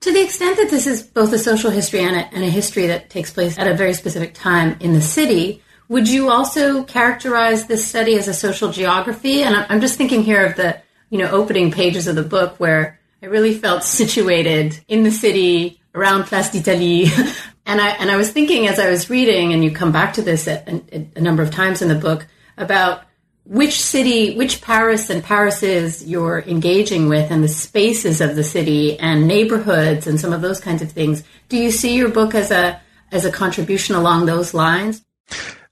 To 0.00 0.12
the 0.12 0.22
extent 0.22 0.56
that 0.56 0.70
this 0.70 0.86
is 0.86 1.02
both 1.02 1.30
a 1.32 1.38
social 1.38 1.70
history 1.70 2.00
and 2.00 2.16
a, 2.16 2.34
and 2.34 2.42
a 2.42 2.48
history 2.48 2.86
that 2.86 3.10
takes 3.10 3.30
place 3.30 3.58
at 3.58 3.68
a 3.68 3.74
very 3.74 3.92
specific 3.92 4.32
time 4.32 4.76
in 4.80 4.94
the 4.94 5.02
city, 5.02 5.62
would 5.90 6.08
you 6.08 6.30
also 6.30 6.84
characterize 6.84 7.66
this 7.66 7.86
study 7.86 8.16
as 8.16 8.28
a 8.28 8.32
social 8.32 8.70
geography? 8.70 9.42
And 9.42 9.54
I'm 9.68 9.80
just 9.80 9.96
thinking 9.96 10.22
here 10.22 10.46
of 10.46 10.56
the 10.56 10.80
you 11.10 11.18
know 11.18 11.30
opening 11.30 11.70
pages 11.70 12.06
of 12.06 12.16
the 12.16 12.22
book 12.22 12.58
where 12.58 12.98
I 13.22 13.26
really 13.26 13.54
felt 13.54 13.84
situated 14.00 14.80
in 14.88 15.02
the 15.02 15.10
city 15.10 15.80
around 15.94 16.24
Place 16.24 16.50
d'Italie. 16.50 17.06
and 17.66 17.80
I 17.80 17.90
and 17.90 18.10
I 18.10 18.16
was 18.16 18.30
thinking 18.30 18.66
as 18.66 18.78
I 18.78 18.90
was 18.90 19.10
reading, 19.10 19.52
and 19.52 19.62
you 19.62 19.70
come 19.70 19.92
back 19.92 20.14
to 20.14 20.22
this 20.22 20.48
at, 20.48 20.68
a 20.68 21.20
number 21.20 21.42
of 21.42 21.50
times 21.50 21.82
in 21.82 21.88
the 21.88 21.94
book 21.94 22.26
about 22.56 23.02
which 23.44 23.80
city, 23.80 24.36
which 24.36 24.60
Paris 24.60 25.10
and 25.10 25.24
Parises 25.24 26.06
you're 26.06 26.40
engaging 26.46 27.08
with 27.08 27.30
and 27.30 27.42
the 27.42 27.48
spaces 27.48 28.20
of 28.20 28.36
the 28.36 28.44
city 28.44 28.98
and 28.98 29.26
neighborhoods 29.26 30.06
and 30.06 30.20
some 30.20 30.32
of 30.32 30.40
those 30.40 30.60
kinds 30.60 30.82
of 30.82 30.92
things. 30.92 31.24
Do 31.48 31.56
you 31.56 31.70
see 31.70 31.96
your 31.96 32.10
book 32.10 32.34
as 32.34 32.50
a 32.50 32.80
as 33.10 33.24
a 33.24 33.32
contribution 33.32 33.94
along 33.96 34.26
those 34.26 34.54
lines? 34.54 35.02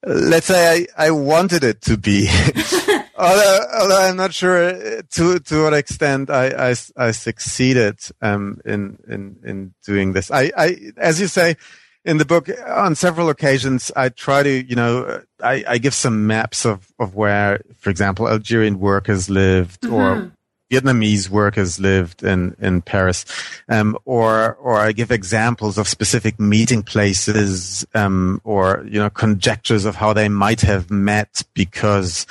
Let's 0.04 0.46
say 0.46 0.86
I, 0.96 1.06
I 1.06 1.10
wanted 1.10 1.64
it 1.64 1.82
to 1.82 1.96
be. 1.96 2.28
although, 3.18 3.66
although, 3.80 4.00
I'm 4.00 4.16
not 4.16 4.32
sure 4.32 5.02
to 5.02 5.38
to 5.38 5.62
what 5.62 5.74
extent 5.74 6.30
I 6.30 6.70
I, 6.70 6.74
I 6.96 7.10
succeeded 7.10 7.98
um, 8.22 8.60
in 8.64 8.98
in 9.08 9.36
in 9.44 9.74
doing 9.84 10.12
this. 10.12 10.30
I, 10.30 10.52
I 10.56 10.76
as 10.96 11.20
you 11.20 11.26
say, 11.26 11.56
in 12.04 12.16
the 12.16 12.24
book 12.24 12.48
on 12.66 12.94
several 12.94 13.28
occasions 13.28 13.92
i 13.94 14.08
try 14.08 14.42
to 14.42 14.64
you 14.64 14.74
know 14.74 15.22
i, 15.42 15.62
I 15.68 15.78
give 15.78 15.94
some 15.94 16.26
maps 16.26 16.64
of, 16.64 16.90
of 16.98 17.14
where 17.14 17.60
for 17.76 17.90
example 17.90 18.28
algerian 18.28 18.80
workers 18.80 19.28
lived 19.28 19.82
mm-hmm. 19.82 19.94
or 19.94 20.32
vietnamese 20.70 21.28
workers 21.28 21.78
lived 21.78 22.22
in, 22.22 22.56
in 22.60 22.82
paris 22.82 23.24
um, 23.68 23.96
or 24.04 24.54
or 24.56 24.76
i 24.76 24.92
give 24.92 25.10
examples 25.10 25.76
of 25.76 25.86
specific 25.86 26.40
meeting 26.40 26.82
places 26.82 27.86
um, 27.94 28.40
or 28.42 28.86
you 28.88 28.98
know 28.98 29.10
conjectures 29.10 29.84
of 29.84 29.96
how 29.96 30.12
they 30.12 30.28
might 30.28 30.62
have 30.62 30.90
met 30.90 31.42
because 31.52 32.26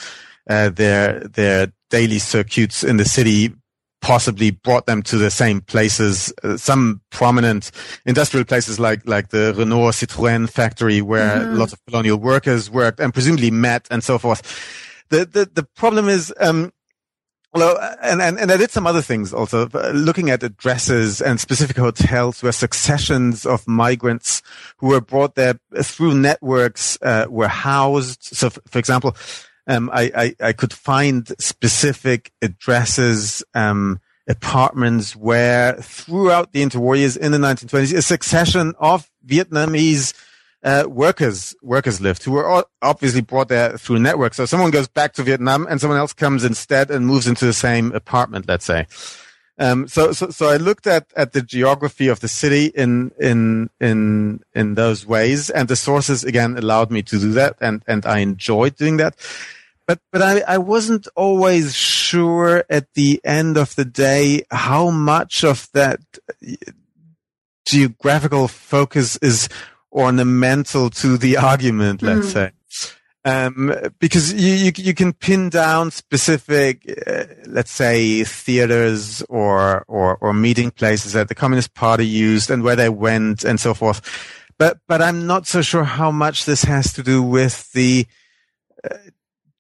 uh, 0.50 0.70
their 0.70 1.20
their 1.20 1.72
daily 1.90 2.20
circuits 2.20 2.84
in 2.84 2.98
the 2.98 3.06
city 3.06 3.54
possibly 4.02 4.52
brought 4.52 4.86
them 4.86 5.02
to 5.04 5.18
the 5.18 5.32
same 5.32 5.62
places, 5.62 6.32
uh, 6.44 6.56
some 6.56 7.02
prominent 7.10 7.72
industrial 8.06 8.46
places 8.46 8.80
like, 8.80 9.06
like 9.06 9.30
the 9.30 9.54
Renault 9.58 9.92
Citroën 9.92 10.50
factory 10.50 11.02
where 11.02 11.40
mm-hmm. 11.40 11.56
lots 11.56 11.74
of 11.74 11.84
colonial 11.86 12.18
workers 12.18 12.70
worked 12.70 13.00
and 13.00 13.14
presumably 13.14 13.52
met 13.52 13.88
and 13.90 14.04
so 14.04 14.18
forth. 14.18 14.42
The, 15.10 15.26
the, 15.26 15.50
the 15.52 15.64
problem 15.64 16.10
is, 16.10 16.34
um, 16.40 16.72
well, 17.54 17.78
and, 18.04 18.22
and, 18.22 18.38
and 18.38 18.52
I 18.52 18.58
did 18.58 18.72
some 18.72 18.86
other 18.86 19.02
things 19.02 19.34
also, 19.34 19.68
looking 19.94 20.30
at 20.30 20.44
addresses 20.44 21.22
and 21.22 21.40
specific 21.40 21.78
hotels 21.78 22.44
where 22.44 22.52
successions 22.52 23.46
of 23.46 23.68
migrants 23.68 24.44
who 24.78 24.88
were 24.88 25.02
brought 25.02 25.36
there 25.36 25.60
through 25.82 26.14
networks, 26.14 27.00
uh, 27.02 27.26
were 27.30 27.48
housed. 27.48 28.22
So, 28.22 28.50
for 28.50 28.78
example, 28.78 29.16
um, 29.68 29.90
I, 29.94 30.12
I, 30.16 30.36
I, 30.48 30.54
could 30.54 30.74
find 30.74 31.28
specific 31.40 32.32
addresses, 32.42 33.44
um, 33.54 34.00
apartments 34.28 35.16
where 35.16 35.74
throughout 35.74 36.54
the 36.54 36.64
interwar 36.64 36.98
years 36.98 37.18
in 37.18 37.32
the 37.32 37.38
1920s, 37.38 37.96
a 37.96 38.02
succession 38.02 38.74
of 38.80 39.10
Vietnamese 39.26 40.14
uh, 40.64 40.86
workers 40.88 41.56
workers 41.62 42.02
lived 42.02 42.24
who 42.24 42.32
were 42.32 42.64
obviously 42.82 43.22
brought 43.22 43.48
there 43.48 43.78
through 43.78 44.00
networks. 44.00 44.38
So 44.38 44.46
someone 44.46 44.72
goes 44.72 44.88
back 44.88 45.14
to 45.14 45.24
Vietnam 45.24 45.68
and 45.70 45.80
someone 45.80 46.00
else 46.00 46.14
comes 46.14 46.44
instead 46.44 46.90
and 46.90 47.06
moves 47.06 47.28
into 47.28 47.46
the 47.46 47.54
same 47.54 47.94
apartment, 47.94 48.48
let's 48.48 48.66
say. 48.66 48.88
Um, 49.60 49.88
so, 49.88 50.12
so, 50.12 50.30
so 50.30 50.50
I 50.50 50.58
looked 50.58 50.86
at, 50.86 51.12
at 51.16 51.34
the 51.34 51.42
geography 51.42 52.10
of 52.10 52.20
the 52.20 52.28
city 52.28 52.68
in, 52.68 53.12
in, 53.20 53.72
in, 53.80 54.42
in 54.54 54.76
those 54.76 55.06
ways 55.06 55.50
and 55.50 55.68
the 55.68 55.76
sources 55.76 56.24
again 56.24 56.58
allowed 56.58 56.92
me 56.92 57.02
to 57.04 57.18
do 57.18 57.32
that 57.32 57.56
and, 57.60 57.84
and 57.88 58.06
I 58.06 58.20
enjoyed 58.20 58.76
doing 58.76 58.98
that 58.98 59.16
but 59.88 60.00
but 60.12 60.22
I, 60.22 60.42
I 60.42 60.58
wasn't 60.58 61.08
always 61.16 61.74
sure 61.74 62.66
at 62.70 62.94
the 62.94 63.22
end 63.24 63.58
of 63.58 63.76
the 63.76 63.86
day 63.86 64.44
how 64.52 64.90
much 64.90 65.44
of 65.44 65.70
that 65.74 66.02
geographical 67.66 68.48
focus 68.48 69.18
is 69.22 69.50
ornamental 69.92 70.90
to 70.90 71.18
the 71.18 71.38
argument, 71.38 72.02
let's 72.02 72.28
mm. 72.28 72.34
say. 72.34 72.52
Um, 73.26 73.76
because 74.00 74.32
you, 74.34 74.54
you, 74.54 74.72
you 74.76 74.94
can 74.94 75.12
pin 75.12 75.50
down 75.50 75.92
specific, 75.92 76.90
uh, 77.06 77.26
let's 77.46 77.72
say, 77.72 78.24
theaters 78.24 79.22
or, 79.24 79.84
or 79.90 80.18
or 80.18 80.34
meeting 80.34 80.72
places 80.72 81.12
that 81.14 81.28
the 81.28 81.36
Communist 81.36 81.74
Party 81.74 82.08
used 82.08 82.50
and 82.50 82.64
where 82.64 82.78
they 82.78 82.88
went 82.88 83.44
and 83.44 83.60
so 83.60 83.74
forth. 83.74 84.02
But 84.58 84.80
but 84.88 85.02
I'm 85.02 85.28
not 85.28 85.46
so 85.46 85.62
sure 85.62 85.84
how 85.84 86.10
much 86.10 86.46
this 86.46 86.64
has 86.64 86.94
to 86.94 87.04
do 87.04 87.22
with 87.22 87.70
the 87.74 88.08
uh, 88.84 88.96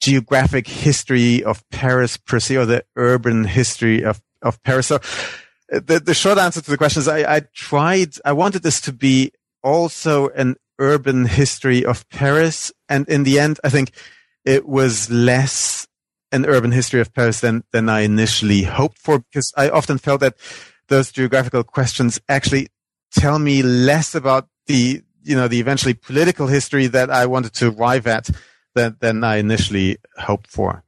geographic 0.01 0.67
history 0.67 1.43
of 1.43 1.67
Paris 1.69 2.17
per 2.17 2.39
se 2.39 2.57
or 2.57 2.65
the 2.65 2.85
urban 2.95 3.43
history 3.45 4.03
of, 4.03 4.21
of 4.41 4.61
Paris. 4.63 4.87
So 4.87 4.95
uh, 4.95 5.79
the, 5.85 5.99
the 5.99 6.13
short 6.13 6.37
answer 6.37 6.61
to 6.61 6.71
the 6.71 6.77
question 6.77 7.01
is 7.01 7.07
I, 7.07 7.35
I 7.37 7.41
tried, 7.53 8.15
I 8.23 8.33
wanted 8.33 8.63
this 8.63 8.81
to 8.81 8.93
be 8.93 9.31
also 9.63 10.29
an 10.29 10.55
urban 10.79 11.25
history 11.25 11.83
of 11.83 12.07
Paris. 12.09 12.71
And 12.87 13.07
in 13.09 13.23
the 13.23 13.39
end, 13.39 13.59
I 13.63 13.69
think 13.69 13.91
it 14.45 14.67
was 14.67 15.09
less 15.09 15.87
an 16.31 16.45
urban 16.45 16.71
history 16.71 16.99
of 16.99 17.13
Paris 17.13 17.39
than, 17.39 17.63
than 17.71 17.89
I 17.89 18.01
initially 18.01 18.63
hoped 18.63 18.97
for 18.97 19.19
because 19.19 19.53
I 19.55 19.69
often 19.69 19.97
felt 19.97 20.19
that 20.21 20.35
those 20.89 21.11
geographical 21.11 21.63
questions 21.63 22.19
actually 22.29 22.67
tell 23.11 23.39
me 23.39 23.61
less 23.61 24.13
about 24.13 24.47
the, 24.67 25.01
you 25.23 25.35
know, 25.35 25.47
the 25.47 25.59
eventually 25.59 25.93
political 25.93 26.47
history 26.47 26.87
that 26.87 27.09
I 27.09 27.25
wanted 27.25 27.53
to 27.55 27.69
arrive 27.71 28.07
at 28.07 28.29
than, 28.77 28.95
than 28.99 29.23
I 29.23 29.37
initially 29.37 29.97
hoped 30.17 30.47
for. 30.47 30.83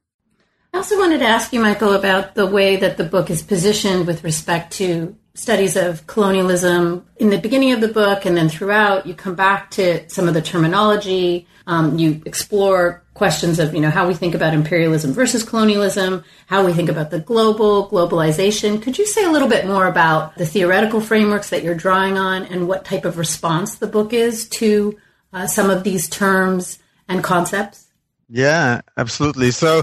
I 0.72 0.78
also 0.78 0.98
wanted 0.98 1.18
to 1.18 1.26
ask 1.26 1.52
you, 1.52 1.60
Michael, 1.60 1.94
about 1.94 2.34
the 2.34 2.46
way 2.46 2.76
that 2.76 2.96
the 2.96 3.04
book 3.04 3.28
is 3.28 3.42
positioned 3.42 4.06
with 4.06 4.22
respect 4.24 4.72
to 4.74 5.16
studies 5.34 5.76
of 5.76 6.06
colonialism. 6.06 7.06
In 7.16 7.30
the 7.30 7.38
beginning 7.38 7.72
of 7.72 7.80
the 7.80 7.88
book 7.88 8.24
and 8.24 8.36
then 8.36 8.48
throughout, 8.48 9.06
you 9.06 9.14
come 9.14 9.34
back 9.34 9.70
to 9.72 10.08
some 10.08 10.28
of 10.28 10.34
the 10.34 10.42
terminology. 10.42 11.46
Um, 11.66 11.98
you 11.98 12.22
explore 12.26 13.02
questions 13.14 13.58
of, 13.58 13.74
you 13.74 13.80
know, 13.80 13.90
how 13.90 14.06
we 14.08 14.14
think 14.14 14.34
about 14.34 14.54
imperialism 14.54 15.12
versus 15.12 15.42
colonialism, 15.42 16.24
how 16.46 16.64
we 16.64 16.72
think 16.72 16.88
about 16.88 17.10
the 17.10 17.20
global, 17.20 17.88
globalization. 17.88 18.82
Could 18.82 18.98
you 18.98 19.06
say 19.06 19.24
a 19.24 19.30
little 19.30 19.48
bit 19.48 19.66
more 19.66 19.86
about 19.86 20.36
the 20.36 20.46
theoretical 20.46 21.00
frameworks 21.00 21.50
that 21.50 21.62
you're 21.62 21.74
drawing 21.74 22.18
on 22.18 22.44
and 22.44 22.66
what 22.66 22.84
type 22.84 23.04
of 23.04 23.18
response 23.18 23.76
the 23.76 23.86
book 23.86 24.12
is 24.12 24.48
to 24.60 24.98
uh, 25.32 25.46
some 25.46 25.70
of 25.70 25.84
these 25.84 26.08
terms 26.08 26.79
and 27.10 27.22
concepts? 27.22 27.88
Yeah, 28.28 28.80
absolutely. 28.96 29.50
So 29.50 29.82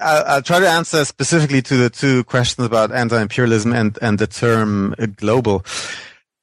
I'll, 0.00 0.24
I'll, 0.26 0.42
try 0.42 0.58
to 0.58 0.68
answer 0.68 1.04
specifically 1.04 1.62
to 1.62 1.76
the 1.76 1.90
two 1.90 2.24
questions 2.24 2.66
about 2.66 2.92
anti-imperialism 2.92 3.72
and, 3.72 3.98
and 4.00 4.18
the 4.18 4.26
term 4.26 4.94
uh, 4.98 5.06
global. 5.06 5.64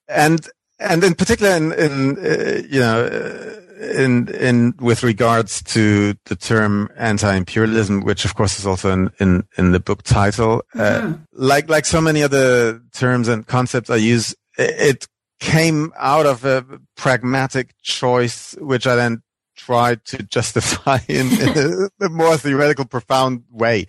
And, 0.08 0.48
and 0.80 1.04
in 1.04 1.16
particular 1.16 1.56
in, 1.56 1.74
in 1.74 2.18
uh, 2.20 2.62
you 2.70 2.80
know, 2.80 3.06
uh, 3.06 3.62
in, 4.00 4.30
in, 4.36 4.74
with 4.80 5.04
regards 5.04 5.62
to 5.64 6.16
the 6.26 6.36
term 6.36 6.90
anti-imperialism, 6.96 8.02
which 8.02 8.24
of 8.24 8.36
course 8.36 8.60
is 8.60 8.68
also 8.68 8.92
in, 8.92 9.12
in, 9.20 9.48
in 9.58 9.72
the 9.72 9.80
book 9.80 10.04
title, 10.04 10.64
uh, 10.76 10.80
mm-hmm. 10.80 11.14
uh, 11.14 11.18
like, 11.34 11.70
like 11.70 11.86
so 11.86 12.00
many 12.00 12.22
other 12.22 12.80
terms 12.94 13.28
and 13.28 13.48
concepts 13.48 13.90
I 13.90 13.98
use, 13.98 14.36
it 14.58 15.08
came 15.40 15.92
out 15.98 16.26
of 16.26 16.46
a 16.46 16.66
pragmatic 16.96 17.76
choice, 17.82 18.56
which 18.60 18.88
I 18.88 18.96
then 18.96 19.22
try 19.56 19.96
to 19.96 20.24
justify 20.24 21.00
in, 21.08 21.28
in 21.42 21.90
a, 22.02 22.10
more 22.10 22.38
theoretical, 22.38 22.86
profound 22.86 23.44
way. 23.50 23.88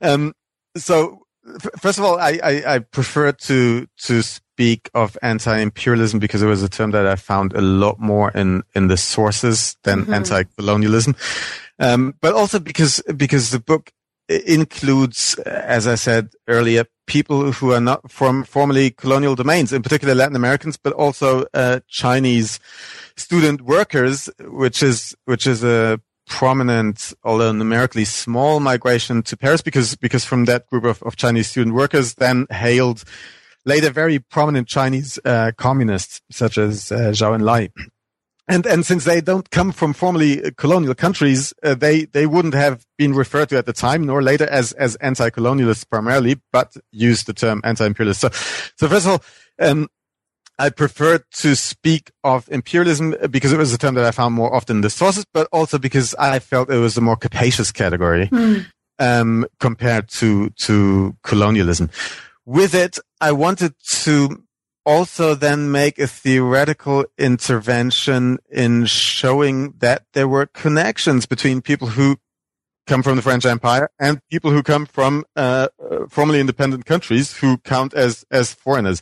Um, 0.00 0.34
so 0.76 1.26
first 1.78 1.98
of 1.98 2.04
all, 2.04 2.18
I, 2.18 2.38
I, 2.42 2.74
I, 2.74 2.78
prefer 2.78 3.32
to 3.32 3.86
to 4.04 4.22
speak 4.22 4.90
of 4.94 5.16
anti-imperialism 5.22 6.20
because 6.20 6.42
it 6.42 6.46
was 6.46 6.62
a 6.62 6.68
term 6.68 6.90
that 6.92 7.06
I 7.06 7.16
found 7.16 7.52
a 7.54 7.60
lot 7.60 7.98
more 7.98 8.30
in 8.30 8.62
in 8.74 8.88
the 8.88 8.96
sources 8.96 9.76
than 9.84 10.02
mm-hmm. 10.02 10.14
anti-colonialism. 10.14 11.16
Um, 11.78 12.14
but 12.20 12.34
also 12.34 12.58
because 12.58 13.02
because 13.16 13.50
the 13.50 13.60
book 13.60 13.92
includes, 14.28 15.34
as 15.44 15.86
I 15.86 15.96
said 15.96 16.30
earlier, 16.46 16.84
people 17.06 17.50
who 17.52 17.72
are 17.72 17.80
not 17.80 18.10
from 18.10 18.44
formerly 18.44 18.90
colonial 18.90 19.34
domains, 19.34 19.72
in 19.72 19.82
particular 19.82 20.14
Latin 20.14 20.36
Americans, 20.36 20.76
but 20.76 20.92
also 20.92 21.46
uh, 21.52 21.80
Chinese 21.88 22.60
student 23.20 23.62
workers, 23.62 24.28
which 24.40 24.82
is 24.82 25.14
which 25.24 25.46
is 25.46 25.62
a 25.62 26.00
prominent, 26.26 27.12
although 27.24 27.52
numerically 27.52 28.04
small 28.04 28.60
migration 28.60 29.22
to 29.24 29.36
Paris 29.36 29.62
because 29.62 29.96
because 29.96 30.24
from 30.24 30.46
that 30.46 30.66
group 30.68 30.84
of, 30.84 31.02
of 31.02 31.16
Chinese 31.16 31.48
student 31.50 31.74
workers 31.74 32.14
then 32.14 32.46
hailed 32.50 33.04
later 33.64 33.90
very 33.90 34.18
prominent 34.18 34.68
Chinese 34.68 35.18
uh, 35.24 35.50
communists 35.56 36.22
such 36.30 36.56
as 36.56 36.92
uh, 36.92 37.10
Zhou 37.12 37.36
Enlai. 37.38 37.70
and 38.48 38.66
and 38.66 38.86
since 38.86 39.04
they 39.04 39.20
don't 39.20 39.50
come 39.50 39.72
from 39.72 39.92
formerly 39.92 40.52
colonial 40.56 40.94
countries, 40.94 41.52
uh, 41.62 41.74
they 41.74 42.04
they 42.06 42.26
wouldn't 42.26 42.54
have 42.54 42.84
been 42.98 43.14
referred 43.14 43.48
to 43.50 43.58
at 43.58 43.66
the 43.66 43.72
time 43.72 44.04
nor 44.06 44.22
later 44.22 44.48
as 44.48 44.72
as 44.72 44.96
anti-colonialists 44.96 45.88
primarily, 45.88 46.40
but 46.52 46.76
used 46.90 47.26
the 47.26 47.32
term 47.32 47.60
anti-imperialist. 47.64 48.20
So, 48.20 48.28
so 48.76 48.88
first 48.88 49.06
of 49.06 49.12
all, 49.12 49.22
um, 49.68 49.88
I 50.60 50.68
prefer 50.68 51.24
to 51.36 51.56
speak 51.56 52.10
of 52.22 52.46
imperialism 52.50 53.14
because 53.30 53.50
it 53.50 53.56
was 53.56 53.72
a 53.72 53.78
term 53.78 53.94
that 53.94 54.04
I 54.04 54.10
found 54.10 54.34
more 54.34 54.54
often 54.54 54.76
in 54.76 54.80
the 54.82 54.90
sources, 54.90 55.24
but 55.32 55.48
also 55.52 55.78
because 55.78 56.14
I 56.18 56.38
felt 56.38 56.70
it 56.70 56.76
was 56.76 56.98
a 56.98 57.00
more 57.00 57.16
capacious 57.16 57.72
category 57.72 58.26
mm. 58.26 58.66
um, 58.98 59.46
compared 59.58 60.08
to 60.20 60.50
to 60.66 61.16
colonialism. 61.22 61.88
With 62.44 62.74
it, 62.74 62.98
I 63.22 63.32
wanted 63.32 63.72
to 64.02 64.44
also 64.84 65.34
then 65.34 65.70
make 65.70 65.98
a 65.98 66.06
theoretical 66.06 67.06
intervention 67.16 68.38
in 68.50 68.84
showing 68.84 69.72
that 69.78 70.04
there 70.12 70.28
were 70.28 70.44
connections 70.44 71.24
between 71.24 71.62
people 71.62 71.88
who 71.88 72.18
come 72.86 73.02
from 73.02 73.16
the 73.16 73.22
French 73.22 73.46
Empire 73.46 73.88
and 73.98 74.20
people 74.30 74.50
who 74.50 74.62
come 74.62 74.84
from 74.84 75.24
uh, 75.36 75.68
uh, 75.90 76.06
formerly 76.08 76.40
independent 76.40 76.84
countries 76.84 77.38
who 77.38 77.56
count 77.58 77.94
as 77.94 78.26
as 78.30 78.52
foreigners. 78.52 79.00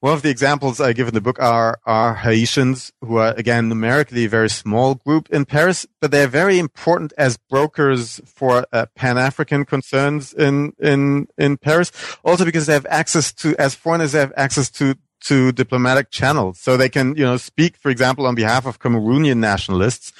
One 0.00 0.14
of 0.14 0.22
the 0.22 0.30
examples 0.30 0.80
I 0.80 0.94
give 0.94 1.08
in 1.08 1.14
the 1.14 1.20
book 1.20 1.38
are 1.40 1.78
are 1.84 2.14
Haitians, 2.14 2.90
who 3.02 3.16
are 3.16 3.34
again 3.36 3.68
numerically 3.68 4.24
a 4.24 4.30
very 4.30 4.48
small 4.48 4.94
group 4.94 5.28
in 5.30 5.44
Paris, 5.44 5.86
but 6.00 6.10
they're 6.10 6.26
very 6.26 6.58
important 6.58 7.12
as 7.18 7.36
brokers 7.36 8.18
for 8.24 8.66
uh, 8.72 8.86
Pan 8.94 9.18
African 9.18 9.66
concerns 9.66 10.32
in 10.32 10.72
in 10.78 11.28
in 11.36 11.58
Paris. 11.58 11.92
Also 12.24 12.46
because 12.46 12.64
they 12.64 12.72
have 12.72 12.86
access 12.88 13.30
to, 13.34 13.54
as 13.58 13.74
foreigners, 13.74 14.12
they 14.12 14.20
have 14.20 14.32
access 14.36 14.70
to 14.70 14.94
to 15.24 15.52
diplomatic 15.52 16.10
channels. 16.10 16.58
So 16.58 16.78
they 16.78 16.88
can, 16.88 17.14
you 17.14 17.24
know, 17.24 17.36
speak, 17.36 17.76
for 17.76 17.90
example, 17.90 18.26
on 18.26 18.34
behalf 18.34 18.64
of 18.64 18.78
Cameroonian 18.78 19.36
nationalists 19.36 20.12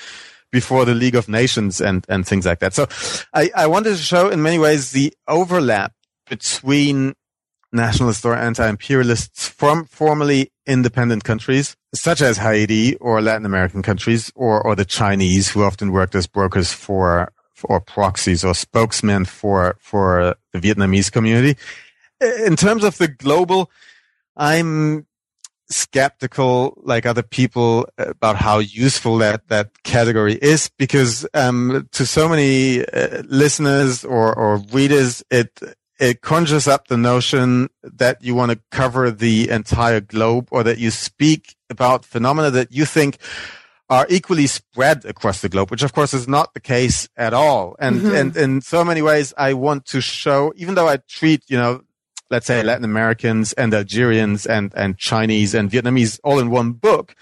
before 0.53 0.85
the 0.85 0.95
League 0.95 1.15
of 1.15 1.29
Nations 1.29 1.81
and, 1.81 2.05
and 2.09 2.27
things 2.27 2.45
like 2.45 2.59
that. 2.59 2.75
So 2.75 2.87
I, 3.33 3.51
I 3.55 3.67
wanted 3.67 3.91
to 3.91 3.97
show 3.97 4.29
in 4.29 4.43
many 4.43 4.59
ways 4.59 4.91
the 4.91 5.15
overlap 5.27 5.93
between 6.29 7.15
nationalist 7.73 8.25
or 8.25 8.35
anti-imperialists 8.35 9.49
from 9.49 9.85
formerly 9.85 10.51
independent 10.67 11.25
countries, 11.25 11.77
such 11.95 12.21
as 12.21 12.39
Haiti 12.39 12.97
or 12.97 13.21
Latin 13.21 13.47
American 13.47 13.83
countries 13.83 14.33
or, 14.35 14.61
or 14.63 14.75
the 14.75 14.85
Chinese 14.85 15.51
who 15.51 15.63
often 15.63 15.93
worked 15.93 16.15
as 16.15 16.27
brokers 16.27 16.73
for, 16.73 17.33
or 17.65 17.81
proxies 17.81 18.45
or 18.45 18.55
spokesmen 18.55 19.25
for, 19.25 19.77
for 19.79 20.37
the 20.53 20.59
Vietnamese 20.59 21.11
community. 21.13 21.59
In 22.21 22.57
terms 22.57 22.85
of 22.85 22.99
the 22.99 23.09
global, 23.09 23.71
I'm 24.37 25.07
skeptical, 25.69 26.77
like 26.83 27.07
other 27.07 27.23
people, 27.23 27.89
about 27.97 28.37
how 28.37 28.59
useful 28.59 29.19
that 29.19 29.47
that 29.49 29.83
category 29.85 30.35
is 30.35 30.69
because 30.77 31.27
um, 31.35 31.89
to 31.93 32.05
so 32.05 32.29
many 32.29 32.85
uh, 32.87 33.23
listeners 33.27 34.05
or, 34.05 34.35
or 34.37 34.59
readers, 34.73 35.23
it 35.31 35.61
it 36.01 36.23
conjures 36.23 36.67
up 36.67 36.89
the 36.89 36.97
notion 36.97 37.69
that 37.83 38.25
you 38.25 38.35
want 38.35 38.51
to 38.51 38.61
cover 38.71 39.11
the 39.11 39.51
entire 39.51 40.01
globe 40.01 40.49
or 40.51 40.63
that 40.65 40.79
you 40.79 40.91
speak 40.91 41.55
about 41.69 42.07
phenomena 42.07 42.51
that 42.51 42.73
you 42.73 42.87
think 42.87 43.19
are 43.91 44.07
equally 44.09 44.47
spread 44.47 45.05
across 45.05 45.43
the 45.43 45.49
globe, 45.49 45.71
which 45.71 45.83
of 45.83 45.93
course 45.93 46.15
is 46.15 46.27
not 46.27 46.55
the 46.55 46.61
case 46.61 47.09
at 47.17 47.35
all. 47.35 47.77
And, 47.79 48.01
mm-hmm. 48.01 48.15
and 48.15 48.37
in 48.37 48.61
so 48.63 48.83
many 48.83 49.03
ways, 49.03 49.35
I 49.37 49.53
want 49.53 49.85
to 49.87 50.01
show, 50.01 50.53
even 50.57 50.75
though 50.75 50.89
I 50.89 50.99
treat, 51.09 51.43
you 51.49 51.59
know, 51.59 51.83
let's 52.31 52.47
say 52.47 52.63
Latin 52.63 52.85
Americans 52.85 53.53
and 53.55 53.75
Algerians 53.75 54.47
and, 54.47 54.73
and 54.75 54.97
Chinese 54.97 55.55
and 55.55 55.71
Vietnamese 55.71 56.19
all 56.25 56.39
in 56.39 56.51
one 56.51 56.73
book. 56.73 57.15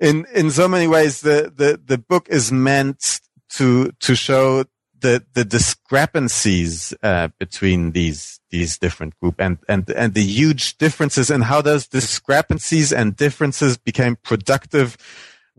In, 0.00 0.26
in 0.34 0.50
so 0.50 0.66
many 0.66 0.88
ways, 0.88 1.20
the, 1.20 1.52
the, 1.54 1.80
the 1.82 1.98
book 1.98 2.26
is 2.30 2.50
meant 2.50 3.20
to, 3.50 3.92
to 4.00 4.16
show 4.16 4.64
the, 5.00 5.24
the 5.34 5.44
discrepancies, 5.44 6.94
uh, 7.02 7.28
between 7.38 7.92
these, 7.92 8.40
these 8.50 8.78
different 8.78 9.18
group 9.20 9.36
and, 9.38 9.58
and, 9.68 9.88
and 9.90 10.14
the 10.14 10.24
huge 10.24 10.78
differences 10.78 11.30
and 11.30 11.44
how 11.44 11.60
those 11.60 11.86
discrepancies 11.86 12.92
and 12.92 13.16
differences 13.16 13.76
became 13.76 14.16
productive 14.16 14.96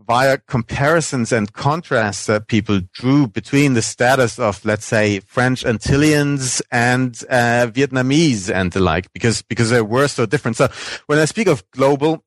via 0.06 0.38
comparisons 0.38 1.32
and 1.32 1.52
contrasts 1.52 2.26
that 2.26 2.46
people 2.46 2.80
drew 2.92 3.26
between 3.26 3.74
the 3.74 3.82
status 3.82 4.38
of, 4.38 4.64
let's 4.64 4.86
say, 4.86 5.20
French 5.20 5.64
Antilleans 5.64 6.62
and 6.70 7.22
uh, 7.28 7.66
Vietnamese 7.72 8.52
and 8.52 8.72
the 8.72 8.80
like, 8.80 9.12
because 9.12 9.42
because 9.42 9.70
they 9.70 9.82
were 9.82 10.08
so 10.08 10.24
different. 10.24 10.56
So 10.56 10.68
when 11.06 11.18
I 11.18 11.24
speak 11.24 11.48
of 11.48 11.68
global, 11.72 12.24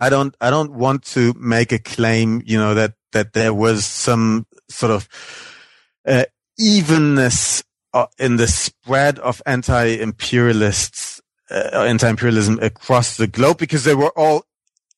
I 0.00 0.10
don't 0.10 0.36
I 0.40 0.50
don't 0.50 0.72
want 0.72 1.04
to 1.14 1.34
make 1.38 1.72
a 1.72 1.78
claim, 1.78 2.42
you 2.44 2.58
know, 2.58 2.74
that 2.74 2.94
that 3.12 3.32
there 3.32 3.54
was 3.54 3.86
some 3.86 4.46
sort 4.68 4.92
of 4.92 5.08
uh, 6.08 6.24
evenness 6.58 7.62
uh, 7.94 8.06
in 8.18 8.36
the 8.36 8.48
spread 8.48 9.18
of 9.20 9.42
anti-imperialists 9.46 11.20
uh, 11.50 11.84
anti-imperialism 11.86 12.58
across 12.60 13.16
the 13.16 13.26
globe 13.26 13.58
because 13.58 13.84
they 13.84 13.94
were 13.94 14.12
all 14.16 14.44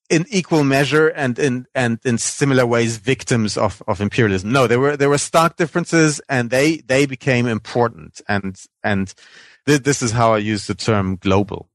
in 0.09 0.27
equal 0.29 0.65
measure 0.65 1.09
and 1.09 1.39
in 1.39 1.67
and 1.75 2.01
in 2.05 2.19
similar 2.19 2.67
ways 2.67 2.97
victims 2.97 3.57
of 3.57 3.83
of 3.87 4.01
imperialism. 4.01 4.51
No, 4.51 4.67
there 4.67 4.81
were 4.81 4.97
there 4.97 5.09
were 5.09 5.19
stark 5.19 5.57
differences, 5.57 6.21
and 6.29 6.51
they 6.51 6.79
they 6.79 7.07
became 7.07 7.47
important. 7.47 8.21
And 8.29 8.61
and 8.83 9.15
th- 9.67 9.83
this 9.83 10.03
is 10.03 10.11
how 10.11 10.35
I 10.35 10.39
use 10.39 10.67
the 10.67 10.75
term 10.75 11.17
global. 11.17 11.69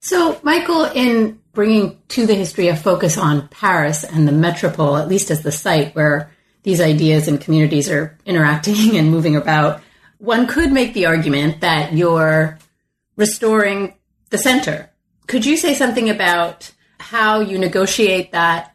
So, 0.00 0.40
Michael, 0.42 0.84
in 0.84 1.40
bringing 1.52 2.00
to 2.08 2.24
the 2.24 2.34
history 2.34 2.68
a 2.68 2.76
focus 2.76 3.18
on 3.18 3.48
Paris 3.48 4.04
and 4.04 4.26
the 4.26 4.32
metropole, 4.32 4.96
at 4.96 5.08
least 5.08 5.30
as 5.30 5.42
the 5.42 5.52
site 5.52 5.94
where 5.94 6.30
these 6.62 6.80
ideas 6.80 7.28
and 7.28 7.40
communities 7.40 7.90
are 7.90 8.18
interacting 8.26 8.96
and 8.96 9.10
moving 9.10 9.36
about, 9.36 9.82
one 10.18 10.46
could 10.46 10.72
make 10.72 10.94
the 10.94 11.06
argument 11.06 11.60
that 11.60 11.92
you're 11.92 12.58
restoring 13.16 13.94
the 14.30 14.38
center. 14.38 14.90
Could 15.26 15.44
you 15.44 15.56
say 15.56 15.74
something 15.74 16.08
about 16.08 16.72
how 16.98 17.40
you 17.40 17.58
negotiate 17.58 18.32
that 18.32 18.74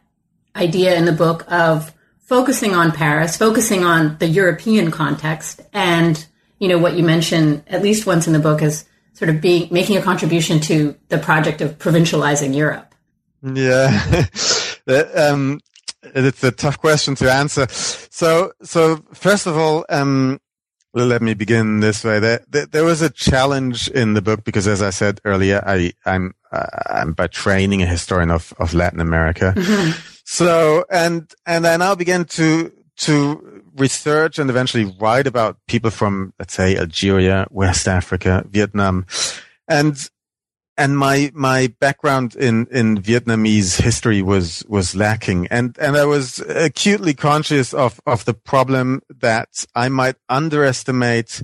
idea 0.56 0.96
in 0.96 1.04
the 1.04 1.12
book 1.12 1.44
of 1.50 1.92
focusing 2.20 2.74
on 2.74 2.92
Paris, 2.92 3.36
focusing 3.36 3.84
on 3.84 4.16
the 4.18 4.26
European 4.26 4.90
context, 4.90 5.60
and 5.72 6.26
you 6.58 6.68
know 6.68 6.78
what 6.78 6.94
you 6.94 7.04
mentioned 7.04 7.62
at 7.66 7.82
least 7.82 8.06
once 8.06 8.26
in 8.26 8.32
the 8.32 8.38
book 8.38 8.62
is 8.62 8.84
sort 9.12 9.28
of 9.28 9.40
being 9.40 9.68
making 9.70 9.96
a 9.96 10.02
contribution 10.02 10.60
to 10.60 10.96
the 11.08 11.18
project 11.18 11.60
of 11.60 11.78
provincializing 11.78 12.56
Europe. 12.56 12.94
Yeah, 13.42 14.26
um, 15.14 15.60
it's 16.14 16.42
a 16.44 16.52
tough 16.52 16.78
question 16.78 17.14
to 17.16 17.32
answer. 17.32 17.66
So, 17.68 18.52
so 18.62 19.04
first 19.12 19.46
of 19.46 19.56
all, 19.56 19.84
um, 19.88 20.40
let 20.94 21.22
me 21.22 21.34
begin 21.34 21.80
this 21.80 22.04
way. 22.04 22.20
There, 22.20 22.40
there, 22.48 22.66
there, 22.66 22.84
was 22.84 23.02
a 23.02 23.10
challenge 23.10 23.88
in 23.88 24.14
the 24.14 24.22
book 24.22 24.44
because, 24.44 24.68
as 24.68 24.80
I 24.80 24.90
said 24.90 25.20
earlier, 25.24 25.62
I, 25.66 25.92
I'm, 26.06 26.34
uh, 26.52 26.66
I'm 26.86 27.12
by 27.12 27.26
training 27.26 27.82
a 27.82 27.86
historian 27.86 28.30
of, 28.30 28.54
of 28.58 28.74
Latin 28.74 29.00
America. 29.00 29.54
Mm-hmm. 29.56 30.00
So, 30.26 30.86
and, 30.90 31.30
and 31.44 31.66
I 31.66 31.76
now 31.76 31.94
began 31.94 32.24
to, 32.24 32.72
to 32.96 33.62
research 33.76 34.38
and 34.38 34.48
eventually 34.48 34.84
write 34.98 35.26
about 35.26 35.58
people 35.68 35.90
from, 35.90 36.32
let's 36.38 36.54
say, 36.54 36.78
Algeria, 36.78 37.46
West 37.50 37.86
Africa, 37.86 38.42
Vietnam. 38.48 39.04
And 39.68 39.98
and 40.76 40.98
my 40.98 41.30
my 41.34 41.68
background 41.78 42.34
in 42.34 42.66
in 42.70 42.98
Vietnamese 42.98 43.80
history 43.80 44.22
was 44.22 44.64
was 44.68 44.94
lacking, 44.94 45.46
and 45.48 45.76
and 45.78 45.96
I 45.96 46.04
was 46.04 46.40
acutely 46.40 47.14
conscious 47.14 47.72
of 47.72 48.00
of 48.06 48.24
the 48.24 48.34
problem 48.34 49.02
that 49.08 49.64
I 49.74 49.88
might 49.88 50.16
underestimate 50.28 51.42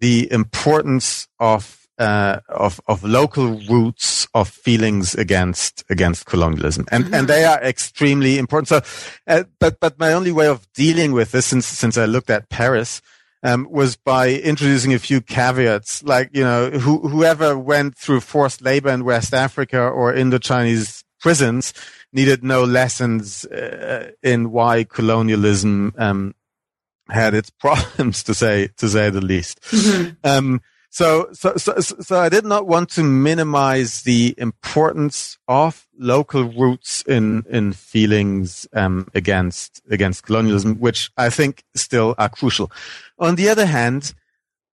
the 0.00 0.30
importance 0.32 1.28
of 1.38 1.86
uh, 1.98 2.40
of 2.48 2.80
of 2.86 3.04
local 3.04 3.60
roots 3.68 4.26
of 4.34 4.48
feelings 4.48 5.14
against 5.14 5.84
against 5.90 6.26
colonialism, 6.26 6.86
and 6.90 7.04
mm-hmm. 7.04 7.14
and 7.14 7.28
they 7.28 7.44
are 7.44 7.62
extremely 7.62 8.38
important. 8.38 8.68
So, 8.68 8.80
uh, 9.26 9.44
but 9.58 9.78
but 9.80 9.98
my 9.98 10.12
only 10.12 10.32
way 10.32 10.48
of 10.48 10.66
dealing 10.72 11.12
with 11.12 11.32
this, 11.32 11.46
since 11.46 11.66
since 11.66 11.98
I 11.98 12.06
looked 12.06 12.30
at 12.30 12.48
Paris, 12.48 13.02
um, 13.44 13.68
was 13.70 13.94
by 13.94 14.30
introducing 14.30 14.94
a 14.94 14.98
few 14.98 15.20
caveats, 15.20 16.02
like 16.02 16.30
you 16.32 16.42
know, 16.42 16.70
who, 16.70 17.06
whoever 17.06 17.56
went 17.56 17.96
through 17.96 18.20
forced 18.20 18.62
labor 18.62 18.88
in 18.88 19.04
West 19.04 19.34
Africa 19.34 19.80
or 19.80 20.12
in 20.12 20.30
the 20.30 20.38
Chinese 20.38 21.04
prisons 21.20 21.74
needed 22.12 22.42
no 22.42 22.64
lessons 22.64 23.44
uh, 23.44 24.10
in 24.22 24.50
why 24.50 24.84
colonialism 24.84 25.92
um, 25.98 26.34
had 27.08 27.34
its 27.34 27.50
problems, 27.60 28.22
to 28.24 28.34
say 28.34 28.68
to 28.78 28.88
say 28.88 29.10
the 29.10 29.20
least. 29.20 29.60
Mm-hmm. 29.62 30.10
Um, 30.24 30.62
so, 30.94 31.26
so, 31.32 31.56
so, 31.56 31.72
so 31.80 32.20
I 32.20 32.28
did 32.28 32.44
not 32.44 32.68
want 32.68 32.88
to 32.90 33.02
minimize 33.02 34.02
the 34.02 34.32
importance 34.38 35.36
of 35.48 35.88
local 35.98 36.44
roots 36.44 37.02
in, 37.02 37.42
in 37.50 37.72
feelings, 37.72 38.68
um, 38.72 39.08
against, 39.12 39.82
against 39.90 40.22
colonialism, 40.22 40.76
which 40.78 41.10
I 41.16 41.30
think 41.30 41.64
still 41.74 42.14
are 42.16 42.28
crucial. 42.28 42.70
On 43.18 43.34
the 43.34 43.48
other 43.48 43.66
hand, 43.66 44.14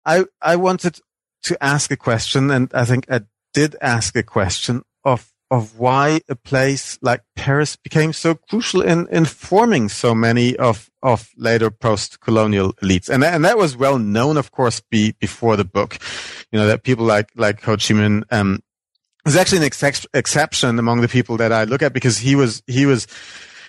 I, 0.04 0.26
I 0.42 0.58
wanted 0.58 1.00
to 1.44 1.64
ask 1.64 1.90
a 1.90 1.96
question 1.96 2.52
and 2.52 2.70
I 2.74 2.84
think 2.84 3.10
I 3.10 3.22
did 3.54 3.78
ask 3.80 4.14
a 4.18 4.24
question 4.24 4.84
of 5.06 5.32
of 5.52 5.80
why 5.80 6.22
a 6.30 6.36
place 6.36 7.00
like 7.02 7.24
Paris 7.36 7.76
became 7.76 8.14
so 8.14 8.36
crucial 8.36 8.82
in, 8.82 9.08
in 9.08 9.26
forming 9.26 9.90
so 9.90 10.14
many 10.14 10.56
of, 10.58 10.90
of 11.02 11.30
later 11.38 11.72
post-colonial 11.72 12.74
elites. 12.74 13.10
And, 13.10 13.24
and 13.24 13.44
that 13.46 13.58
was 13.58 13.76
well 13.76 13.98
known, 13.98 14.38
of 14.38 14.52
course, 14.52 14.80
be, 14.80 15.14
before 15.20 15.56
the 15.56 15.66
book. 15.66 15.98
You 16.52 16.60
know, 16.60 16.68
that 16.68 16.84
people 16.84 17.06
like, 17.06 17.32
like 17.36 17.62
Ho 17.64 17.74
Chi 17.74 17.96
Minh, 17.96 18.24
um, 18.32 18.62
was 19.26 19.36
actually 19.36 19.60
an 19.60 19.64
ex- 19.64 20.06
exception 20.14 20.78
among 20.78 21.02
the 21.02 21.08
people 21.08 21.38
that 21.38 21.52
I 21.52 21.64
look 21.64 21.82
at 21.82 21.94
because 21.94 22.20
he 22.20 22.36
was, 22.36 22.62
he 22.68 22.86
was, 22.86 23.08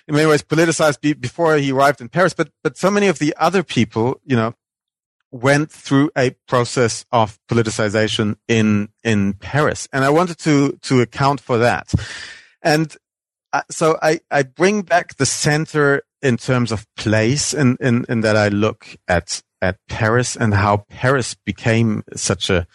in 0.07 0.15
many 0.15 0.27
ways 0.27 0.43
politicized 0.43 1.01
be- 1.01 1.13
before 1.13 1.55
he 1.57 1.71
arrived 1.71 1.99
in 1.99 2.09
Paris, 2.09 2.33
but, 2.33 2.49
but 2.63 2.77
so 2.77 2.91
many 2.91 3.07
of 3.07 3.17
the 3.19 3.33
other 3.37 3.63
people, 3.63 4.19
you 4.23 4.35
know, 4.35 4.53
went 5.31 5.71
through 5.71 6.11
a 6.17 6.31
process 6.47 7.05
of 7.11 7.39
politicization 7.49 8.35
in 8.47 8.89
in 9.03 9.33
Paris, 9.33 9.87
and 9.93 10.03
I 10.03 10.09
wanted 10.09 10.37
to 10.39 10.77
to 10.83 11.01
account 11.01 11.39
for 11.39 11.57
that. 11.59 11.91
And 12.61 12.95
uh, 13.53 13.63
so 13.69 13.97
I 14.01 14.19
I 14.29 14.43
bring 14.43 14.81
back 14.81 15.15
the 15.15 15.25
center 15.25 16.03
in 16.21 16.37
terms 16.37 16.71
of 16.71 16.85
place, 16.95 17.53
in 17.53 17.77
in, 17.79 18.05
in 18.09 18.21
that 18.21 18.35
I 18.35 18.49
look 18.49 18.95
at 19.07 19.41
at 19.61 19.77
Paris 19.87 20.35
and 20.35 20.53
how 20.53 20.77
Paris 20.89 21.35
became 21.45 22.03
such 22.15 22.49
a 22.49 22.67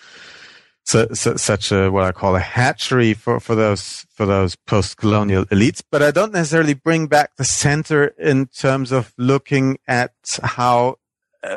so, 0.85 1.09
so, 1.15 1.35
such 1.37 1.73
a 1.73 1.91
what 1.91 2.05
I 2.05 2.13
call 2.13 2.37
a 2.37 2.41
hatchery 2.41 3.13
for, 3.13 3.41
for 3.41 3.57
those 3.57 4.07
for 4.09 4.25
those 4.25 4.55
post-colonial 4.55 5.45
elites. 5.47 5.83
But 5.91 6.03
I 6.03 6.13
don't 6.13 6.33
necessarily 6.33 6.75
bring 6.75 7.09
back 7.09 7.37
the 7.37 7.45
center 7.45 8.07
in 8.19 8.47
terms 8.47 8.93
of 8.93 9.13
looking 9.19 9.79
at 9.89 10.13
how 10.43 10.97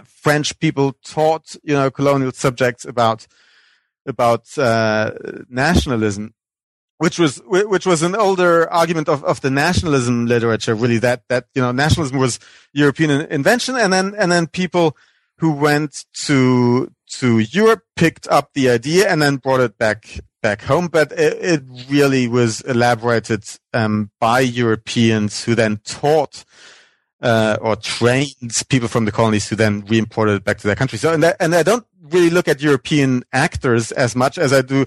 French 0.06 0.58
people 0.60 0.94
taught, 1.04 1.56
you 1.64 1.74
know, 1.74 1.92
colonial 1.92 2.32
subjects 2.32 2.86
about 2.86 3.28
about 4.06 4.58
uh, 4.58 5.12
nationalism, 5.50 6.34
which 6.98 7.20
was 7.20 7.42
which 7.46 7.86
was 7.86 8.02
an 8.02 8.16
older 8.16 8.70
argument 8.72 9.08
of, 9.08 9.24
of 9.24 9.42
the 9.42 9.52
nationalism 9.52 10.26
literature. 10.26 10.76
Really, 10.76 11.00
that 11.00 11.24
that 11.30 11.46
you 11.54 11.62
know, 11.62 11.72
nationalism 11.72 12.18
was 12.18 12.40
European 12.74 13.12
invention, 13.12 13.76
and 13.76 13.94
then 13.94 14.14
and 14.18 14.32
then 14.32 14.48
people 14.48 14.98
who 15.38 15.52
went 15.52 16.06
to 16.14 16.92
to 17.08 17.40
Europe 17.40 17.84
picked 17.96 18.28
up 18.28 18.52
the 18.54 18.70
idea 18.70 19.10
and 19.10 19.22
then 19.22 19.38
brought 19.38 19.62
it 19.62 19.78
back 19.78 20.20
back 20.42 20.64
home. 20.64 20.88
But 20.88 21.12
it, 21.14 21.38
it 21.42 21.64
really 21.90 22.28
was 22.28 22.62
elaborated 22.62 23.44
um, 23.74 24.12
by 24.20 24.42
Europeans 24.42 25.44
who 25.44 25.56
then 25.56 25.78
taught 25.86 26.46
uh, 27.22 27.58
or 27.62 27.76
trained 27.76 28.34
people 28.70 28.88
from 28.88 29.06
the 29.06 29.12
colonies 29.12 29.48
who 29.48 29.56
then 29.56 29.84
re-imported 29.88 30.36
it 30.36 30.44
back 30.44 30.58
to 30.60 30.68
their 30.68 30.76
country. 30.76 30.98
So, 30.98 31.14
and, 31.14 31.24
that, 31.24 31.38
and 31.40 31.54
I 31.54 31.64
don't 31.64 31.86
really 32.02 32.30
look 32.30 32.48
at 32.48 32.62
European 32.62 33.24
actors 33.34 33.92
as 33.92 34.16
much 34.16 34.38
as 34.38 34.52
I 34.54 34.62
do 34.62 34.86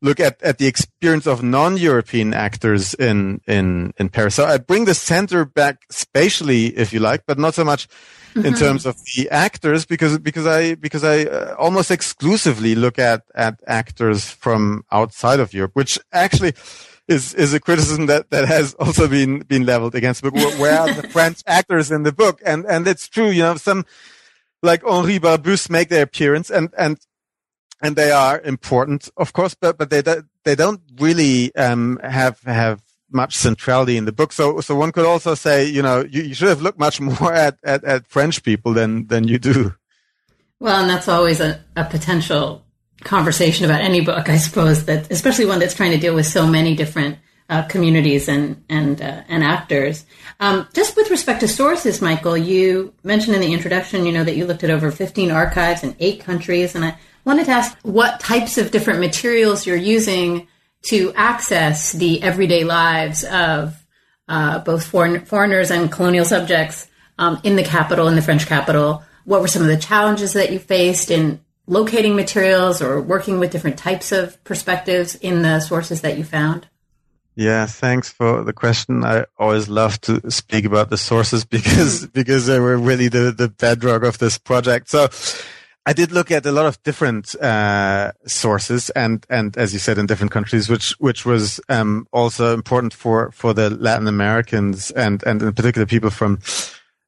look 0.00 0.20
at, 0.20 0.42
at 0.42 0.58
the 0.58 0.66
experience 0.66 1.26
of 1.26 1.42
non-European 1.42 2.34
actors 2.34 2.94
in, 2.94 3.40
in, 3.46 3.92
in 3.98 4.08
Paris. 4.08 4.34
So 4.34 4.44
I 4.46 4.58
bring 4.58 4.84
the 4.84 4.94
center 4.94 5.44
back 5.44 5.82
spatially, 5.90 6.66
if 6.66 6.92
you 6.92 7.00
like, 7.00 7.24
but 7.26 7.38
not 7.38 7.54
so 7.54 7.64
much 7.64 7.88
mm-hmm. 8.34 8.46
in 8.46 8.54
terms 8.54 8.86
of 8.86 8.96
the 9.16 9.28
actors 9.30 9.84
because, 9.84 10.18
because 10.18 10.46
I, 10.46 10.76
because 10.76 11.04
I 11.04 11.24
uh, 11.24 11.56
almost 11.58 11.90
exclusively 11.90 12.74
look 12.74 12.98
at, 12.98 13.24
at 13.34 13.60
actors 13.66 14.30
from 14.30 14.84
outside 14.90 15.40
of 15.40 15.52
Europe, 15.52 15.72
which 15.74 15.98
actually, 16.12 16.54
is 17.08 17.34
is 17.34 17.52
a 17.52 17.60
criticism 17.60 18.06
that 18.06 18.30
that 18.30 18.46
has 18.46 18.74
also 18.74 19.08
been 19.08 19.40
been 19.40 19.66
leveled 19.66 19.94
against 19.94 20.22
the 20.22 20.30
book. 20.30 20.40
Where, 20.40 20.58
where 20.58 20.80
are 20.80 20.94
the 20.94 21.08
French 21.08 21.42
actors 21.46 21.90
in 21.90 22.02
the 22.02 22.12
book? 22.12 22.40
And 22.44 22.64
and 22.66 22.86
it's 22.86 23.08
true, 23.08 23.28
you 23.28 23.42
know, 23.42 23.56
some 23.56 23.84
like 24.62 24.84
Henri 24.84 25.18
Barbusse 25.18 25.68
make 25.68 25.88
their 25.88 26.04
appearance, 26.04 26.50
and 26.50 26.70
and 26.78 26.98
and 27.80 27.96
they 27.96 28.12
are 28.12 28.40
important, 28.40 29.10
of 29.16 29.32
course, 29.32 29.54
but 29.54 29.76
but 29.76 29.90
they 29.90 30.02
they 30.44 30.54
don't 30.54 30.80
really 30.98 31.54
um, 31.56 31.98
have 32.02 32.40
have 32.42 32.80
much 33.10 33.36
centrality 33.36 33.96
in 33.96 34.04
the 34.04 34.12
book. 34.12 34.32
So 34.32 34.60
so 34.60 34.74
one 34.76 34.92
could 34.92 35.04
also 35.04 35.34
say, 35.34 35.66
you 35.66 35.82
know, 35.82 36.04
you, 36.08 36.22
you 36.22 36.34
should 36.34 36.48
have 36.48 36.62
looked 36.62 36.78
much 36.78 37.00
more 37.20 37.32
at, 37.32 37.58
at 37.64 37.84
at 37.84 38.06
French 38.06 38.42
people 38.42 38.72
than 38.72 39.08
than 39.08 39.26
you 39.26 39.38
do. 39.38 39.74
Well, 40.60 40.80
and 40.80 40.88
that's 40.88 41.08
always 41.08 41.40
a, 41.40 41.60
a 41.74 41.84
potential 41.84 42.64
conversation 43.04 43.64
about 43.64 43.80
any 43.80 44.00
book, 44.00 44.28
I 44.28 44.36
suppose 44.36 44.84
that, 44.86 45.10
especially 45.10 45.46
one 45.46 45.58
that's 45.58 45.74
trying 45.74 45.92
to 45.92 45.98
deal 45.98 46.14
with 46.14 46.26
so 46.26 46.46
many 46.46 46.74
different 46.74 47.18
uh, 47.48 47.62
communities 47.64 48.28
and 48.28 48.64
and 48.68 49.02
uh, 49.02 49.22
and 49.28 49.44
actors. 49.44 50.06
Um, 50.40 50.66
just 50.72 50.96
with 50.96 51.10
respect 51.10 51.40
to 51.40 51.48
sources, 51.48 52.00
Michael, 52.00 52.36
you 52.36 52.94
mentioned 53.02 53.34
in 53.34 53.42
the 53.42 53.52
introduction, 53.52 54.06
you 54.06 54.12
know, 54.12 54.24
that 54.24 54.36
you 54.36 54.46
looked 54.46 54.64
at 54.64 54.70
over 54.70 54.90
15 54.90 55.30
archives 55.30 55.82
in 55.82 55.94
eight 56.00 56.20
countries, 56.20 56.74
and 56.74 56.84
I 56.84 56.96
wanted 57.24 57.46
to 57.46 57.52
ask 57.52 57.76
what 57.82 58.20
types 58.20 58.58
of 58.58 58.70
different 58.70 59.00
materials 59.00 59.66
you're 59.66 59.76
using 59.76 60.48
to 60.82 61.12
access 61.14 61.92
the 61.92 62.22
everyday 62.22 62.64
lives 62.64 63.24
of 63.24 63.84
uh, 64.28 64.58
both 64.60 64.86
foreign, 64.86 65.24
foreigners 65.24 65.70
and 65.70 65.92
colonial 65.92 66.24
subjects 66.24 66.88
um, 67.18 67.40
in 67.44 67.56
the 67.56 67.62
capital, 67.62 68.08
in 68.08 68.16
the 68.16 68.22
French 68.22 68.46
capital. 68.46 69.02
What 69.24 69.40
were 69.40 69.48
some 69.48 69.62
of 69.62 69.68
the 69.68 69.76
challenges 69.76 70.32
that 70.32 70.52
you 70.52 70.58
faced 70.58 71.10
in 71.10 71.40
locating 71.72 72.14
materials 72.14 72.82
or 72.82 73.00
working 73.00 73.38
with 73.38 73.50
different 73.50 73.78
types 73.78 74.12
of 74.12 74.42
perspectives 74.44 75.14
in 75.16 75.40
the 75.40 75.58
sources 75.58 76.02
that 76.02 76.18
you 76.18 76.24
found? 76.24 76.68
Yeah, 77.34 77.64
thanks 77.64 78.10
for 78.10 78.44
the 78.44 78.52
question. 78.52 79.04
I 79.04 79.24
always 79.38 79.68
love 79.68 79.98
to 80.02 80.30
speak 80.30 80.66
about 80.66 80.90
the 80.90 80.98
sources 80.98 81.44
because 81.56 82.06
because 82.06 82.46
they 82.46 82.60
were 82.60 82.76
really 82.76 83.08
the 83.08 83.32
the 83.32 83.48
bedrock 83.48 84.02
of 84.02 84.18
this 84.18 84.36
project. 84.38 84.90
So 84.90 85.08
I 85.86 85.94
did 85.94 86.12
look 86.12 86.30
at 86.30 86.46
a 86.46 86.52
lot 86.52 86.66
of 86.66 86.80
different 86.82 87.34
uh, 87.36 88.12
sources, 88.26 88.90
and 88.90 89.24
and 89.30 89.56
as 89.56 89.72
you 89.72 89.78
said, 89.78 89.96
in 89.96 90.06
different 90.06 90.30
countries, 90.30 90.68
which 90.68 90.92
which 91.00 91.24
was 91.24 91.58
um, 91.70 92.06
also 92.12 92.52
important 92.52 92.92
for 92.92 93.30
for 93.32 93.54
the 93.54 93.70
Latin 93.70 94.08
Americans 94.08 94.90
and 94.90 95.22
and 95.24 95.40
in 95.40 95.52
particular 95.54 95.86
people 95.86 96.10
from 96.10 96.38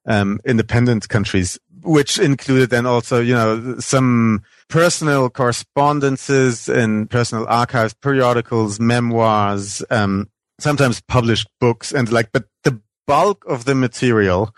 um, 0.07 0.39
independent 0.43 1.07
countries 1.07 1.59
which 1.85 2.19
included 2.19 2.69
then 2.69 2.85
also, 2.85 3.21
you 3.21 3.33
know, 3.33 3.77
some 3.79 4.43
personal 4.67 5.29
correspondences 5.29 6.67
in 6.67 7.07
personal 7.07 7.45
archives, 7.47 7.93
periodicals, 7.93 8.79
memoirs, 8.79 9.83
um, 9.89 10.29
sometimes 10.59 11.01
published 11.01 11.47
books 11.59 11.91
and 11.91 12.11
like, 12.11 12.31
but 12.31 12.45
the 12.63 12.81
bulk 13.07 13.45
of 13.45 13.65
the 13.65 13.75
material 13.75 14.53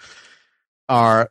are 0.90 1.30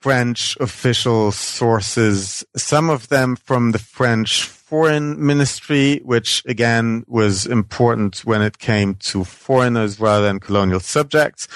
French 0.00 0.56
official 0.60 1.32
sources, 1.32 2.44
some 2.56 2.88
of 2.88 3.08
them 3.08 3.34
from 3.34 3.72
the 3.72 3.80
French 3.80 4.44
foreign 4.44 5.24
ministry, 5.24 6.00
which 6.04 6.42
again 6.46 7.04
was 7.08 7.46
important 7.46 8.18
when 8.18 8.40
it 8.40 8.58
came 8.58 8.94
to 8.94 9.24
foreigners 9.24 9.98
rather 9.98 10.26
than 10.26 10.38
colonial 10.38 10.78
subjects. 10.78 11.48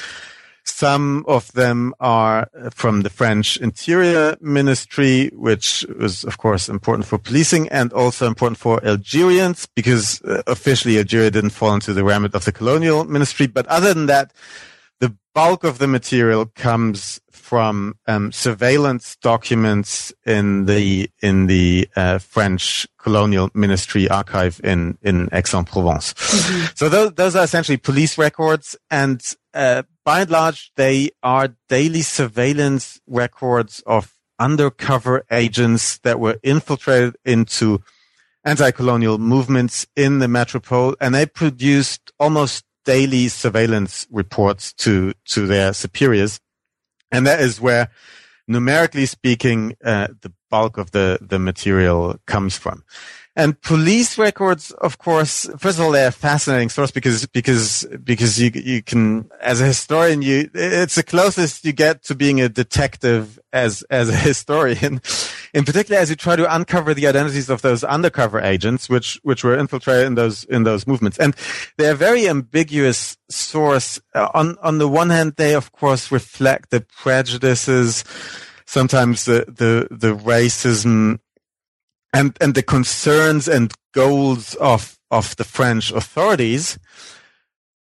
Some 0.64 1.25
of 1.27 1.53
them 1.53 1.92
are 1.98 2.48
from 2.70 3.03
the 3.03 3.11
French 3.11 3.57
Interior 3.57 4.37
Ministry, 4.40 5.31
which 5.35 5.85
was, 5.98 6.25
of 6.25 6.38
course, 6.38 6.68
important 6.68 7.07
for 7.07 7.18
policing 7.18 7.68
and 7.68 7.92
also 7.92 8.27
important 8.27 8.59
for 8.59 8.85
Algerians 8.85 9.66
because 9.75 10.22
uh, 10.22 10.42
officially 10.46 10.98
Algeria 10.98 11.31
didn't 11.31 11.51
fall 11.51 11.75
into 11.75 11.92
the 11.92 12.05
remit 12.05 12.35
of 12.35 12.44
the 12.44 12.53
colonial 12.53 13.05
ministry. 13.05 13.48
But 13.48 13.66
other 13.66 13.92
than 13.92 14.07
that, 14.07 14.33
the 15.01 15.16
bulk 15.35 15.64
of 15.64 15.79
the 15.79 15.88
material 15.88 16.46
comes 16.46 17.20
from 17.31 17.96
um, 18.07 18.31
surveillance 18.31 19.16
documents 19.16 20.12
in 20.25 20.66
the 20.66 21.11
in 21.20 21.48
the 21.48 21.88
uh, 21.96 22.18
French 22.18 22.87
colonial 22.98 23.51
ministry 23.53 24.09
archive 24.09 24.61
in 24.62 24.96
in 25.03 25.29
Aix-en-Provence. 25.33 26.14
Mm-hmm. 26.14 26.66
So 26.77 26.88
those, 26.88 27.12
those 27.14 27.37
are 27.37 27.44
essentially 27.44 27.77
police 27.79 28.16
records, 28.16 28.77
and 28.90 29.20
uh, 29.55 29.83
by 30.04 30.20
and 30.22 30.30
large, 30.30 30.72
they 30.76 31.10
are 31.22 31.54
daily 31.68 32.02
surveillance 32.02 33.00
records 33.06 33.82
of 33.86 34.14
undercover 34.38 35.24
agents 35.30 35.98
that 35.98 36.18
were 36.18 36.38
infiltrated 36.42 37.16
into 37.24 37.80
anti-colonial 38.44 39.18
movements 39.18 39.86
in 39.94 40.18
the 40.18 40.28
metropole, 40.28 40.96
and 41.00 41.14
they 41.14 41.26
produced 41.26 42.12
almost 42.18 42.64
daily 42.84 43.28
surveillance 43.28 44.06
reports 44.10 44.72
to 44.72 45.12
to 45.24 45.46
their 45.46 45.72
superiors, 45.72 46.40
and 47.12 47.24
that 47.26 47.40
is 47.40 47.60
where, 47.60 47.88
numerically 48.48 49.06
speaking, 49.06 49.76
uh, 49.84 50.08
the 50.22 50.32
bulk 50.50 50.76
of 50.76 50.90
the 50.90 51.18
the 51.20 51.38
material 51.38 52.16
comes 52.26 52.56
from. 52.56 52.82
And 53.34 53.58
police 53.62 54.18
records, 54.18 54.72
of 54.72 54.98
course, 54.98 55.48
first 55.56 55.78
of 55.78 55.84
all, 55.86 55.92
they're 55.92 56.08
a 56.08 56.12
fascinating 56.12 56.68
source 56.68 56.90
because, 56.90 57.24
because, 57.26 57.86
because 58.04 58.38
you, 58.38 58.50
you 58.54 58.82
can, 58.82 59.30
as 59.40 59.62
a 59.62 59.64
historian, 59.64 60.20
you, 60.20 60.50
it's 60.52 60.96
the 60.96 61.02
closest 61.02 61.64
you 61.64 61.72
get 61.72 62.02
to 62.04 62.14
being 62.14 62.42
a 62.42 62.50
detective 62.50 63.38
as, 63.50 63.82
as 63.84 64.10
a 64.10 64.16
historian. 64.28 65.00
In 65.54 65.64
particular, 65.64 65.98
as 65.98 66.10
you 66.10 66.16
try 66.16 66.36
to 66.36 66.54
uncover 66.54 66.92
the 66.92 67.06
identities 67.06 67.48
of 67.48 67.62
those 67.62 67.82
undercover 67.84 68.38
agents, 68.38 68.90
which, 68.90 69.18
which 69.22 69.42
were 69.42 69.56
infiltrated 69.56 70.08
in 70.08 70.14
those, 70.14 70.44
in 70.44 70.64
those 70.64 70.86
movements. 70.86 71.18
And 71.18 71.34
they're 71.78 71.92
a 71.92 71.96
very 71.96 72.28
ambiguous 72.28 73.16
source. 73.30 73.98
Uh, 74.14 74.28
on, 74.34 74.58
on 74.62 74.76
the 74.76 74.88
one 74.88 75.08
hand, 75.08 75.36
they, 75.36 75.54
of 75.54 75.72
course, 75.72 76.12
reflect 76.12 76.68
the 76.68 76.82
prejudices, 76.82 78.04
sometimes 78.66 79.24
the, 79.24 79.46
the, 79.48 79.88
the 79.90 80.14
racism 80.14 81.18
and 82.12 82.37
and 82.40 82.55
the 82.55 82.62
concerns 82.62 83.48
and 83.48 83.72
goals 83.92 84.55
of 84.57 84.98
of 85.11 85.37
the 85.37 85.44
French 85.44 85.92
authorities. 85.92 86.79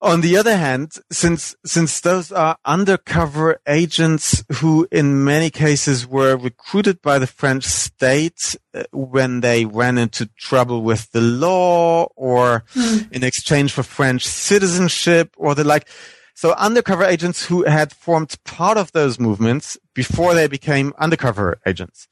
On 0.02 0.20
the 0.20 0.36
other 0.36 0.56
hand, 0.58 0.92
since, 1.10 1.56
since 1.64 2.00
those 2.00 2.30
are 2.30 2.58
undercover 2.66 3.58
agents 3.66 4.44
who 4.56 4.86
in 4.92 5.24
many 5.24 5.48
cases 5.48 6.06
were 6.06 6.36
recruited 6.36 7.00
by 7.00 7.18
the 7.18 7.26
French 7.26 7.64
state 7.64 8.54
uh, 8.74 8.84
when 8.92 9.40
they 9.40 9.64
ran 9.64 9.96
into 9.96 10.26
trouble 10.38 10.82
with 10.82 11.10
the 11.12 11.22
law 11.22 12.06
or 12.14 12.62
mm. 12.74 13.10
in 13.10 13.24
exchange 13.24 13.72
for 13.72 13.82
French 13.82 14.24
citizenship 14.26 15.34
or 15.38 15.54
the 15.54 15.64
like. 15.64 15.88
So 16.34 16.52
undercover 16.52 17.02
agents 17.02 17.46
who 17.46 17.64
had 17.64 17.94
formed 17.94 18.36
part 18.44 18.76
of 18.76 18.92
those 18.92 19.18
movements 19.18 19.78
before 19.94 20.34
they 20.34 20.46
became 20.46 20.92
undercover 20.98 21.58
agents. 21.66 22.06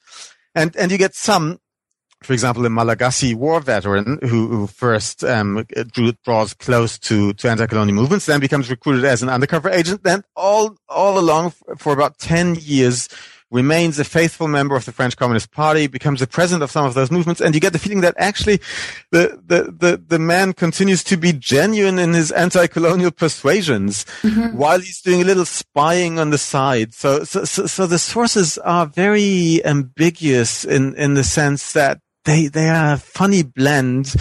And, 0.55 0.75
and 0.77 0.91
you 0.91 0.97
get 0.97 1.15
some 1.15 1.61
for 2.25 2.33
example, 2.33 2.65
a 2.67 2.71
Malagasy 2.71 3.35
war 3.35 3.61
veteran 3.61 4.19
who, 4.23 4.49
who 4.49 4.67
first 4.67 5.23
um, 5.25 5.67
drew, 5.93 6.13
draws 6.25 6.55
close 6.55 6.99
to, 7.01 7.33
to 7.35 7.51
anti-colonial 7.51 7.95
movements, 7.95 8.27
then 8.27 8.41
becomes 8.41 8.71
recruited 8.71 9.05
as 9.05 9.23
an 9.23 9.29
undercover 9.29 9.71
agent, 9.71 10.03
then 10.03 10.23
all 10.35 10.77
all 10.89 11.19
along 11.19 11.53
for 11.77 11.93
about 11.93 12.19
ten 12.19 12.55
years 12.57 13.09
remains 13.51 14.01
a 14.01 14.05
faithful 14.05 14.49
member 14.49 14.75
of 14.75 14.85
the 14.85 14.91
French 14.91 15.17
Communist 15.17 15.53
Party, 15.53 15.87
becomes 15.87 16.19
the 16.19 16.27
president 16.27 16.65
of 16.65 16.73
some 16.73 16.87
of 16.87 16.95
those 16.95 17.11
movements, 17.13 17.41
and 17.41 17.55
you 17.55 17.61
get 17.61 17.73
the 17.73 17.79
feeling 17.79 18.01
that 18.01 18.15
actually 18.19 18.59
the 19.13 19.41
the 19.47 19.71
the, 19.71 20.03
the 20.09 20.19
man 20.19 20.53
continues 20.53 21.05
to 21.05 21.17
be 21.17 21.33
genuine 21.33 21.99
in 21.99 22.15
his 22.15 22.33
anti-colonial 22.33 23.13
persuasions 23.13 24.05
mm-hmm. 24.23 24.57
while 24.57 24.81
he's 24.81 25.01
doing 25.01 25.23
a 25.23 25.25
little 25.25 25.45
spying 25.45 26.19
on 26.19 26.31
the 26.31 26.39
side. 26.39 26.95
So 26.95 27.25
so 27.25 27.45
so, 27.45 27.67
so 27.67 27.87
the 27.87 27.99
sources 27.99 28.59
are 28.59 28.87
very 28.87 29.65
ambiguous 29.65 30.65
in 30.65 30.95
in 30.97 31.15
the 31.15 31.25
sense 31.25 31.73
that 31.75 32.01
they 32.25 32.49
they 32.49 32.69
are 32.69 32.95
a 32.95 32.99
funny 32.99 33.43
blend 33.43 34.15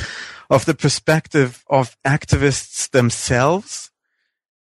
of 0.50 0.66
the 0.66 0.74
perspective 0.74 1.64
of 1.70 1.98
activists 2.06 2.90
themselves, 2.92 3.92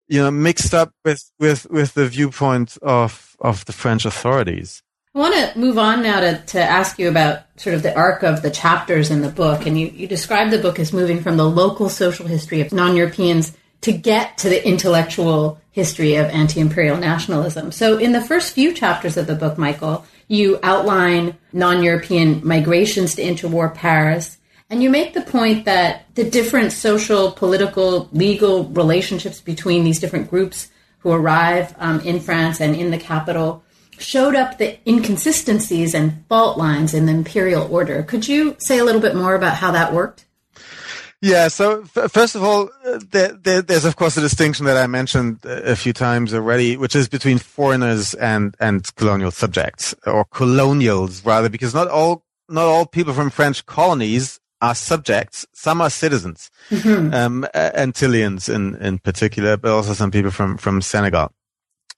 you 0.09 0.20
know, 0.20 0.31
mixed 0.31 0.75
up 0.75 0.92
with 1.05 1.31
with 1.38 1.66
with 1.70 1.94
the 1.94 2.09
viewpoint 2.09 2.77
of 2.83 3.37
of 3.40 3.64
the 3.66 3.72
French 3.72 4.05
authorities. 4.05 4.83
I 5.14 5.18
want 5.18 5.35
to 5.35 5.59
move 5.59 5.79
on 5.79 6.03
now 6.03 6.20
to, 6.20 6.42
to 6.49 6.61
ask 6.61 6.99
you 6.99 7.09
about 7.09 7.44
sort 7.57 7.75
of 7.75 7.83
the 7.83 7.96
arc 7.96 8.22
of 8.22 8.42
the 8.42 8.51
chapters 8.51 9.11
in 9.11 9.22
the 9.22 9.31
book. 9.31 9.64
And 9.64 9.81
you, 9.81 9.87
you 9.87 10.07
describe 10.07 10.51
the 10.51 10.59
book 10.59 10.79
as 10.79 10.92
moving 10.92 11.22
from 11.22 11.38
the 11.38 11.49
local 11.49 11.88
social 11.88 12.27
history 12.27 12.61
of 12.61 12.70
non 12.70 12.96
Europeans 12.96 13.57
to 13.81 13.92
get 13.92 14.37
to 14.38 14.51
the 14.51 14.66
intellectual 14.66 15.59
history 15.70 16.16
of 16.16 16.27
anti 16.27 16.61
imperial 16.61 16.99
nationalism. 16.99 17.72
So, 17.72 17.96
in 17.96 18.12
the 18.12 18.20
first 18.20 18.53
few 18.53 18.75
chapters 18.75 19.16
of 19.16 19.27
the 19.27 19.35
book, 19.35 19.57
Michael, 19.57 20.05
you 20.29 20.59
outline 20.62 21.37
non 21.53 21.83
European 21.83 22.47
migrations 22.47 23.15
to 23.15 23.23
interwar 23.23 23.75
Paris. 23.75 24.39
And 24.69 24.83
you 24.83 24.91
make 24.91 25.15
the 25.15 25.23
point 25.23 25.65
that 25.65 26.07
the 26.17 26.29
different 26.29 26.73
social, 26.73 27.31
political, 27.31 28.09
legal 28.12 28.65
relationships 28.65 29.41
between 29.41 29.85
these 29.85 30.01
different 30.01 30.29
groups 30.29 30.71
who 30.99 31.12
arrive 31.12 31.75
um, 31.79 32.01
in 32.01 32.19
France 32.19 32.61
and 32.61 32.75
in 32.75 32.91
the 32.91 32.99
capital 32.99 33.62
showed 33.99 34.35
up 34.35 34.59
the 34.59 34.79
inconsistencies 34.89 35.95
and 35.95 36.25
fault 36.29 36.59
lines 36.59 36.95
in 36.95 37.07
the 37.07 37.12
imperial 37.12 37.73
order. 37.73 38.03
Could 38.03 38.29
you 38.29 38.57
say 38.59 38.79
a 38.79 38.85
little 38.85 39.01
bit 39.01 39.15
more 39.15 39.35
about 39.35 39.57
how 39.57 39.71
that 39.71 39.93
worked? 39.93 40.26
Yeah. 41.22 41.48
So 41.48 41.83
f- 41.83 42.12
first 42.12 42.35
of 42.35 42.42
all, 42.42 42.70
uh, 42.85 43.00
there, 43.11 43.33
there, 43.33 43.62
there's 43.62 43.85
of 43.85 43.96
course 43.96 44.16
a 44.16 44.20
distinction 44.20 44.66
that 44.66 44.76
I 44.76 44.87
mentioned 44.87 45.40
a 45.44 45.76
few 45.76 45.92
times 45.92 46.35
already, 46.35 46.76
which 46.76 46.94
is 46.94 47.09
between 47.09 47.38
foreigners 47.38 48.14
and 48.14 48.55
and 48.61 48.85
colonial 48.96 49.31
subjects 49.31 49.94
or 50.07 50.24
colonials 50.24 51.24
rather, 51.24 51.48
because 51.48 51.74
not 51.74 51.88
all 51.88 52.24
not 52.48 52.66
all 52.66 52.87
people 52.87 53.14
from 53.14 53.31
French 53.31 53.64
colonies 53.66 54.40
are 54.61 54.74
subjects. 54.74 55.46
Some 55.52 55.81
are 55.81 55.90
citizens, 55.90 56.50
mm-hmm. 56.70 57.12
um, 57.12 57.46
Antilleans 57.55 58.52
in 58.55 58.76
in 58.76 58.98
particular, 58.98 59.57
but 59.57 59.72
also 59.72 59.94
some 59.94 60.11
people 60.11 60.31
from 60.31 60.59
from 60.59 60.83
Senegal. 60.83 61.33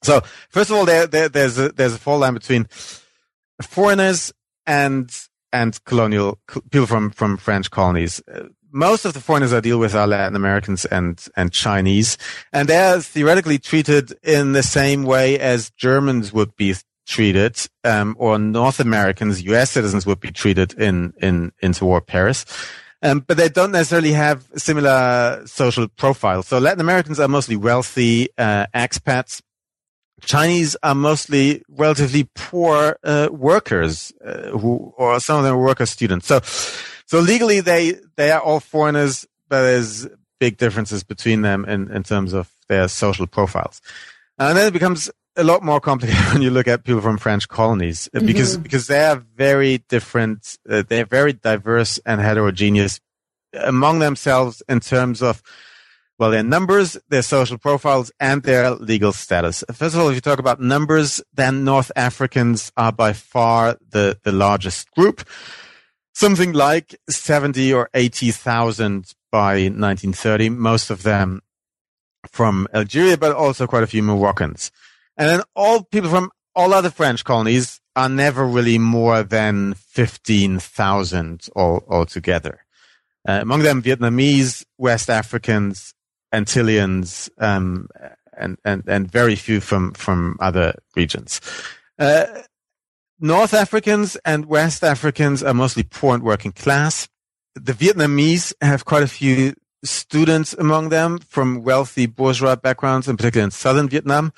So 0.03 0.23
first 0.49 0.71
of 0.71 0.77
all, 0.77 0.85
there, 0.85 1.07
there 1.07 1.29
there's 1.29 1.59
a 1.59 1.71
there's 1.71 1.95
a 1.95 1.99
fault 1.99 2.21
line 2.21 2.35
between 2.35 2.69
foreigners 3.61 4.33
and 4.67 5.11
and 5.53 5.83
colonial 5.85 6.39
people 6.71 6.87
from 6.87 7.11
from 7.11 7.37
French 7.37 7.71
colonies. 7.71 8.23
Most 8.71 9.05
of 9.05 9.15
the 9.15 9.21
foreigners 9.21 9.53
I 9.53 9.61
deal 9.61 9.79
with 9.79 9.95
are 9.95 10.07
Latin 10.07 10.37
Americans 10.37 10.85
and, 10.85 11.25
and 11.37 11.53
Chinese, 11.53 12.19
and 12.53 12.69
they're 12.69 13.01
theoretically 13.01 13.59
treated 13.59 14.13
in 14.23 14.53
the 14.53 14.63
same 14.63 15.05
way 15.05 15.39
as 15.39 15.71
Germans 15.71 16.33
would 16.33 16.55
be 16.57 16.75
treated, 17.07 17.57
um, 17.85 18.15
or 18.19 18.39
North 18.39 18.79
Americans, 18.79 19.43
U.S. 19.45 19.71
citizens 19.71 20.07
would 20.07 20.21
be 20.21 20.31
treated 20.31 20.75
in, 20.75 21.15
in, 21.21 21.53
interwar 21.63 22.07
Paris. 22.07 22.45
Um, 23.03 23.21
but 23.21 23.37
they 23.37 23.49
don't 23.49 23.73
necessarily 23.73 24.13
have 24.13 24.47
similar 24.57 25.43
social 25.47 25.89
profiles. 25.89 26.49
So 26.49 26.59
Latin 26.59 26.81
Americans 26.81 27.19
are 27.19 27.29
mostly 27.29 27.57
wealthy, 27.57 28.29
uh, 28.37 28.67
expats. 28.75 29.41
Chinese 30.21 30.77
are 30.83 30.97
mostly 30.97 31.63
relatively 31.69 32.29
poor, 32.35 32.99
uh, 33.05 33.29
workers, 33.31 34.13
uh, 34.25 34.51
who, 34.51 34.93
or 34.97 35.21
some 35.21 35.39
of 35.39 35.45
them 35.45 35.55
are 35.55 35.63
worker 35.63 35.87
students. 35.87 36.27
So, 36.27 36.41
so 37.09 37.21
legally, 37.21 37.61
they 37.61 37.97
they 38.17 38.31
are 38.31 38.41
all 38.41 38.61
foreigners, 38.61 39.27
but 39.49 39.63
there's 39.63 40.07
big 40.39 40.59
differences 40.59 41.03
between 41.03 41.41
them 41.41 41.65
in, 41.65 41.91
in 41.91 42.03
terms 42.03 42.35
of 42.35 42.51
their 42.69 42.87
social 42.87 43.27
profiles. 43.27 43.81
And 44.39 44.57
then 44.57 44.69
it 44.69 44.73
becomes 44.73 45.11
a 45.35 45.43
lot 45.43 45.63
more 45.63 45.81
complicated 45.81 46.23
when 46.33 46.43
you 46.43 46.51
look 46.51 46.69
at 46.69 46.85
people 46.85 47.01
from 47.01 47.17
French 47.17 47.49
colonies 47.49 48.11
mm-hmm. 48.13 48.27
because 48.27 48.59
because 48.59 48.89
they 48.89 49.07
are 49.07 49.25
very 49.37 49.79
different. 49.89 50.59
Uh, 50.69 50.83
they're 50.87 51.07
very 51.07 51.33
diverse 51.33 51.99
and 52.05 52.21
heterogeneous 52.21 53.01
among 53.55 54.01
themselves 54.01 54.63
in 54.69 54.81
terms 54.81 55.23
of 55.23 55.43
well, 56.19 56.31
their 56.31 56.43
numbers, 56.43 56.99
their 57.09 57.23
social 57.23 57.57
profiles, 57.57 58.13
and 58.21 58.43
their 58.43 58.73
legal 58.73 59.13
status. 59.13 59.65
First 59.73 59.95
of 59.95 60.01
all, 60.03 60.09
if 60.09 60.17
you 60.17 60.21
talk 60.21 60.41
about 60.41 60.61
numbers, 60.61 61.23
then 61.33 61.65
North 61.65 61.91
Africans 61.97 62.71
are 62.77 62.93
by 62.93 63.13
far 63.15 63.79
the, 63.91 64.19
the 64.25 64.33
largest 64.33 64.91
group 64.91 65.25
something 66.19 66.53
like 66.53 66.97
70 67.09 67.73
or 67.73 67.89
80,000 67.95 69.15
by 69.31 69.53
1930, 69.53 70.49
most 70.51 70.91
of 70.91 71.05
them 71.05 71.41
from 72.27 72.67
Algeria, 72.75 73.17
but 73.17 73.37
also 73.37 73.69
quite 73.69 73.85
a 73.85 73.87
few 73.87 74.03
Moroccans. 74.03 74.73
And 75.17 75.29
then 75.29 75.43
all 75.55 75.85
people 75.85 76.11
from 76.11 76.33
all 76.57 76.75
other 76.75 76.91
French 76.91 77.25
colonies 77.25 77.81
are 77.95 78.09
never 78.09 78.45
really 78.45 78.79
more 78.79 79.23
than 79.23 79.75
15,000 79.75 81.49
all, 81.55 81.85
altogether. 81.89 82.65
Uh, 83.29 83.39
among 83.41 83.63
them, 83.63 83.81
Vietnamese, 83.81 84.65
West 84.77 85.09
Africans, 85.09 85.95
Antilleans, 86.35 87.31
um, 87.39 87.89
and, 88.37 88.59
and, 88.65 88.83
and 88.89 89.11
very 89.11 89.37
few 89.37 89.61
from, 89.61 89.93
from 89.93 90.37
other 90.41 90.75
regions. 90.97 91.41
Uh, 91.97 92.27
North 93.21 93.53
Africans 93.53 94.17
and 94.25 94.47
West 94.47 94.85
Africans 94.85 95.43
are 95.43 95.55
mostly 95.55 95.83
poor 95.83 96.15
and 96.15 96.23
working 96.23 96.53
class. 96.53 97.09
The 97.57 97.73
Vietnamese 97.73 98.53
have 98.61 98.85
quite 98.85 99.03
a 99.03 99.09
few 99.09 99.55
students 99.83 100.53
among 100.53 100.91
them 100.91 101.19
from 101.19 101.65
wealthy 101.65 102.07
bourgeois 102.07 102.55
backgrounds, 102.55 103.09
in 103.09 103.17
particular 103.17 103.45
in 103.45 103.51
southern 103.51 103.89
Vietnam. 103.89 104.33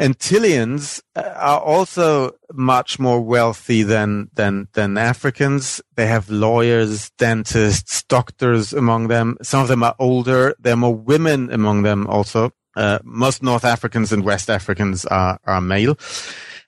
Antilleans 0.00 1.00
uh, 1.14 1.32
are 1.36 1.60
also 1.60 2.32
much 2.52 2.98
more 2.98 3.20
wealthy 3.20 3.84
than, 3.84 4.30
than, 4.34 4.66
than 4.72 4.98
Africans. 4.98 5.80
They 5.94 6.06
have 6.06 6.28
lawyers, 6.28 7.10
dentists, 7.18 8.02
doctors 8.04 8.72
among 8.72 9.08
them. 9.08 9.36
Some 9.42 9.62
of 9.62 9.68
them 9.68 9.84
are 9.84 9.94
older. 10.00 10.56
There 10.58 10.72
are 10.72 10.76
more 10.76 10.94
women 10.94 11.52
among 11.52 11.82
them 11.82 12.06
also. 12.08 12.52
Uh, 12.76 12.98
most 13.04 13.42
North 13.42 13.64
Africans 13.64 14.12
and 14.12 14.24
West 14.24 14.50
Africans 14.50 15.04
are, 15.06 15.38
are 15.44 15.60
male. 15.60 15.96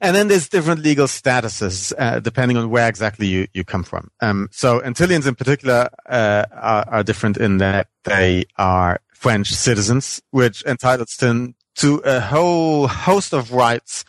And 0.01 0.17
then 0.17 0.29
there's 0.29 0.49
different 0.49 0.81
legal 0.81 1.07
statuses 1.07 1.93
uh, 1.99 2.21
depending 2.21 2.57
on 2.57 2.71
where 2.71 2.89
exactly 2.89 3.27
you, 3.27 3.47
you 3.53 3.65
come 3.65 3.83
from. 3.83 4.11
Um, 4.21 4.49
so 4.51 4.81
Antilleans 4.81 5.27
in 5.27 5.35
particular 5.35 5.91
uh, 6.09 6.47
are, 6.53 6.89
are, 6.89 7.03
different 7.05 7.37
in 7.37 7.59
that 7.59 7.89
they 8.05 8.47
are 8.57 9.01
French 9.13 9.51
citizens, 9.51 10.23
which 10.31 10.65
entitles 10.65 11.17
them 11.17 11.55
to 11.77 11.97
a 12.05 12.21
whole 12.21 12.87
host 12.89 13.35
of 13.35 13.53
rights 13.53 14.05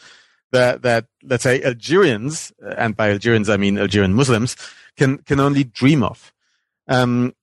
that 0.52 0.82
that 0.82 1.06
let's 1.24 1.44
say 1.44 1.62
Algerians, 1.64 2.54
and 2.78 2.96
by 2.96 3.12
Algerians 3.12 3.50
I 3.50 3.58
mean 3.58 3.78
Algerian 3.78 4.14
Muslims, 4.14 4.56
can 4.98 5.18
can 5.20 5.40
only 5.40 5.64
dream 5.64 6.04
of. 6.04 6.34
Um, 6.88 7.34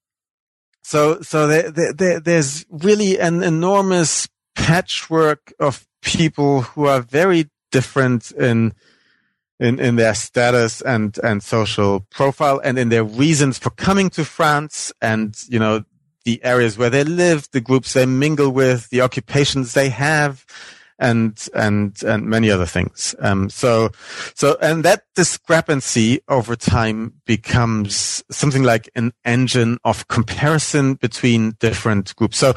so 0.82 1.20
so 1.20 1.46
there, 1.46 1.70
there, 1.70 2.20
there's 2.20 2.64
really 2.70 3.18
an 3.18 3.42
enormous 3.42 4.28
patchwork 4.54 5.52
of 5.60 5.86
people 6.02 6.62
who 6.62 6.86
are 6.86 7.00
very 7.00 7.50
different 7.70 8.30
in 8.32 8.72
in 9.60 9.80
in 9.80 9.96
their 9.96 10.14
status 10.14 10.80
and 10.82 11.18
and 11.22 11.42
social 11.42 12.06
profile 12.10 12.60
and 12.62 12.78
in 12.78 12.88
their 12.90 13.04
reasons 13.04 13.58
for 13.58 13.70
coming 13.70 14.10
to 14.10 14.24
France 14.24 14.92
and 15.00 15.36
you 15.48 15.58
know 15.58 15.84
the 16.24 16.44
areas 16.44 16.76
where 16.76 16.90
they 16.90 17.04
live, 17.04 17.48
the 17.52 17.60
groups 17.60 17.94
they 17.94 18.04
mingle 18.04 18.50
with, 18.50 18.90
the 18.90 19.00
occupations 19.00 19.72
they 19.72 19.88
have, 19.88 20.44
and 20.98 21.48
and 21.54 22.02
and 22.02 22.26
many 22.26 22.50
other 22.50 22.66
things. 22.66 23.14
Um, 23.20 23.48
so 23.48 23.90
so 24.34 24.56
and 24.60 24.84
that 24.84 25.04
discrepancy 25.14 26.20
over 26.28 26.56
time 26.56 27.14
becomes 27.24 28.22
something 28.30 28.62
like 28.62 28.90
an 28.94 29.12
engine 29.24 29.78
of 29.84 30.08
comparison 30.08 30.94
between 30.94 31.52
different 31.60 32.14
groups. 32.16 32.36
So 32.36 32.52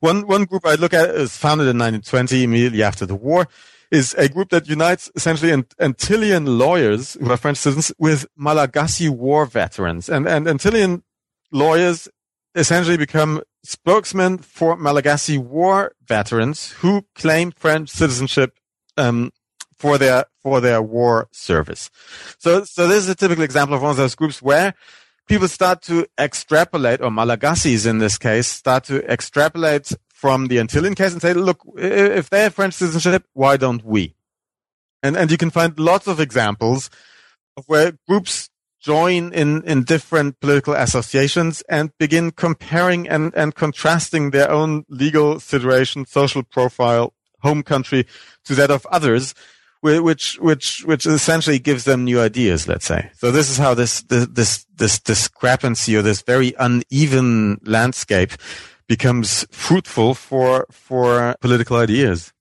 one 0.00 0.26
one 0.26 0.44
group 0.44 0.64
I 0.64 0.76
look 0.76 0.94
at 0.94 1.10
is 1.10 1.36
founded 1.36 1.66
in 1.66 1.78
1920, 1.78 2.44
immediately 2.44 2.82
after 2.82 3.06
the 3.06 3.16
war. 3.16 3.48
Is 3.90 4.14
a 4.14 4.28
group 4.28 4.50
that 4.50 4.68
unites 4.68 5.10
essentially 5.16 5.50
Antillean 5.80 6.58
lawyers 6.58 7.14
who 7.14 7.30
are 7.30 7.36
French 7.36 7.58
citizens 7.58 7.92
with 7.98 8.24
Malagasy 8.36 9.08
war 9.08 9.46
veterans. 9.46 10.08
And, 10.08 10.28
and 10.28 10.46
Antillean 10.46 11.02
lawyers 11.50 12.08
essentially 12.54 12.96
become 12.96 13.42
spokesmen 13.64 14.38
for 14.38 14.76
Malagasy 14.76 15.38
war 15.38 15.92
veterans 16.06 16.70
who 16.72 17.04
claim 17.14 17.50
French 17.50 17.88
citizenship 17.90 18.58
um, 18.96 19.32
for 19.76 19.98
their 19.98 20.26
for 20.42 20.60
their 20.60 20.80
war 20.80 21.28
service. 21.32 21.90
So 22.38 22.64
so 22.64 22.86
this 22.86 22.98
is 22.98 23.08
a 23.08 23.14
typical 23.14 23.44
example 23.44 23.76
of 23.76 23.82
one 23.82 23.90
of 23.90 23.96
those 23.96 24.14
groups 24.14 24.40
where 24.40 24.74
people 25.26 25.48
start 25.48 25.82
to 25.82 26.06
extrapolate, 26.18 27.00
or 27.00 27.10
Malagasys 27.10 27.86
in 27.86 27.98
this 27.98 28.18
case, 28.18 28.46
start 28.46 28.84
to 28.84 29.04
extrapolate 29.10 29.92
from 30.20 30.48
the 30.48 30.58
Antillean 30.58 30.94
case 30.94 31.12
and 31.12 31.22
say, 31.22 31.32
look, 31.32 31.64
if 31.76 32.28
they 32.28 32.42
have 32.42 32.54
French 32.54 32.74
citizenship, 32.74 33.24
why 33.32 33.56
don't 33.56 33.82
we? 33.82 34.14
And 35.02 35.16
and 35.16 35.30
you 35.30 35.38
can 35.38 35.50
find 35.50 35.78
lots 35.78 36.06
of 36.06 36.20
examples 36.20 36.90
of 37.56 37.64
where 37.66 37.92
groups 38.06 38.50
join 38.80 39.32
in, 39.32 39.62
in 39.64 39.84
different 39.84 40.40
political 40.40 40.74
associations 40.74 41.62
and 41.68 41.90
begin 41.98 42.30
comparing 42.32 43.08
and, 43.08 43.32
and 43.34 43.54
contrasting 43.54 44.30
their 44.30 44.50
own 44.50 44.84
legal 44.88 45.40
situation, 45.40 46.06
social 46.06 46.42
profile, 46.42 47.12
home 47.40 47.62
country 47.62 48.06
to 48.44 48.54
that 48.54 48.70
of 48.70 48.86
others, 48.86 49.34
which, 49.80 50.38
which, 50.40 50.82
which 50.84 51.06
essentially 51.06 51.58
gives 51.58 51.84
them 51.84 52.04
new 52.04 52.20
ideas, 52.20 52.68
let's 52.68 52.86
say. 52.86 53.10
So 53.16 53.30
this 53.30 53.50
is 53.50 53.58
how 53.58 53.74
this, 53.74 54.02
this, 54.02 54.66
this 54.74 54.98
discrepancy 54.98 55.96
or 55.96 56.02
this 56.02 56.22
very 56.22 56.54
uneven 56.58 57.60
landscape 57.64 58.32
becomes 58.90 59.46
fruitful 59.52 60.14
for, 60.14 60.66
for 60.68 61.36
political 61.40 61.76
ideas. 61.76 62.32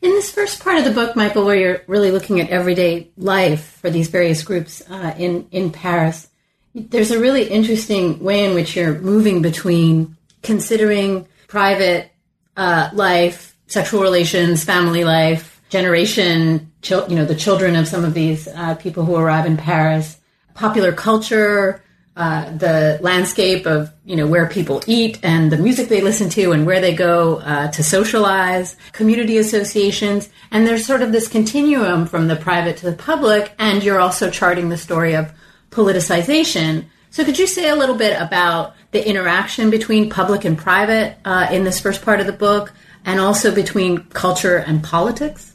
In 0.00 0.12
this 0.12 0.30
first 0.30 0.62
part 0.62 0.78
of 0.78 0.84
the 0.84 0.92
book, 0.92 1.16
Michael, 1.16 1.44
where 1.44 1.56
you're 1.56 1.82
really 1.88 2.12
looking 2.12 2.40
at 2.40 2.48
everyday 2.48 3.10
life 3.16 3.78
for 3.80 3.90
these 3.90 4.06
various 4.06 4.44
groups 4.44 4.88
uh, 4.88 5.16
in 5.18 5.48
in 5.50 5.72
Paris, 5.72 6.28
there's 6.76 7.10
a 7.10 7.18
really 7.18 7.48
interesting 7.48 8.22
way 8.22 8.44
in 8.44 8.54
which 8.54 8.76
you're 8.76 9.00
moving 9.00 9.42
between 9.42 10.16
considering 10.44 11.26
private 11.48 12.12
uh, 12.56 12.88
life, 12.92 13.56
sexual 13.66 14.00
relations, 14.00 14.62
family 14.62 15.02
life, 15.02 15.60
generation, 15.70 16.70
you 16.88 17.16
know, 17.16 17.24
the 17.24 17.34
children 17.34 17.74
of 17.74 17.88
some 17.88 18.04
of 18.04 18.14
these 18.14 18.46
uh, 18.46 18.76
people 18.76 19.04
who 19.04 19.16
arrive 19.16 19.44
in 19.44 19.56
Paris, 19.56 20.18
popular 20.54 20.92
culture, 20.92 21.82
uh, 22.16 22.50
the 22.56 22.98
landscape 23.02 23.66
of 23.66 23.92
you 24.04 24.16
know 24.16 24.26
where 24.26 24.48
people 24.48 24.82
eat 24.86 25.18
and 25.22 25.52
the 25.52 25.58
music 25.58 25.88
they 25.88 26.00
listen 26.00 26.30
to 26.30 26.52
and 26.52 26.64
where 26.64 26.80
they 26.80 26.94
go 26.94 27.36
uh, 27.40 27.70
to 27.72 27.84
socialize, 27.84 28.76
community 28.92 29.36
associations, 29.36 30.30
and 30.50 30.66
there's 30.66 30.86
sort 30.86 31.02
of 31.02 31.12
this 31.12 31.28
continuum 31.28 32.06
from 32.06 32.26
the 32.28 32.36
private 32.36 32.78
to 32.78 32.86
the 32.90 32.96
public, 32.96 33.52
and 33.58 33.82
you're 33.82 34.00
also 34.00 34.30
charting 34.30 34.70
the 34.70 34.78
story 34.78 35.14
of 35.14 35.30
politicization. 35.70 36.86
So, 37.10 37.22
could 37.22 37.38
you 37.38 37.46
say 37.46 37.68
a 37.68 37.76
little 37.76 37.96
bit 37.96 38.20
about 38.20 38.74
the 38.92 39.06
interaction 39.06 39.68
between 39.68 40.08
public 40.08 40.44
and 40.46 40.56
private 40.56 41.18
uh, 41.24 41.48
in 41.50 41.64
this 41.64 41.80
first 41.80 42.00
part 42.02 42.20
of 42.20 42.26
the 42.26 42.32
book, 42.32 42.72
and 43.04 43.20
also 43.20 43.54
between 43.54 44.04
culture 44.04 44.56
and 44.56 44.82
politics? 44.82 45.54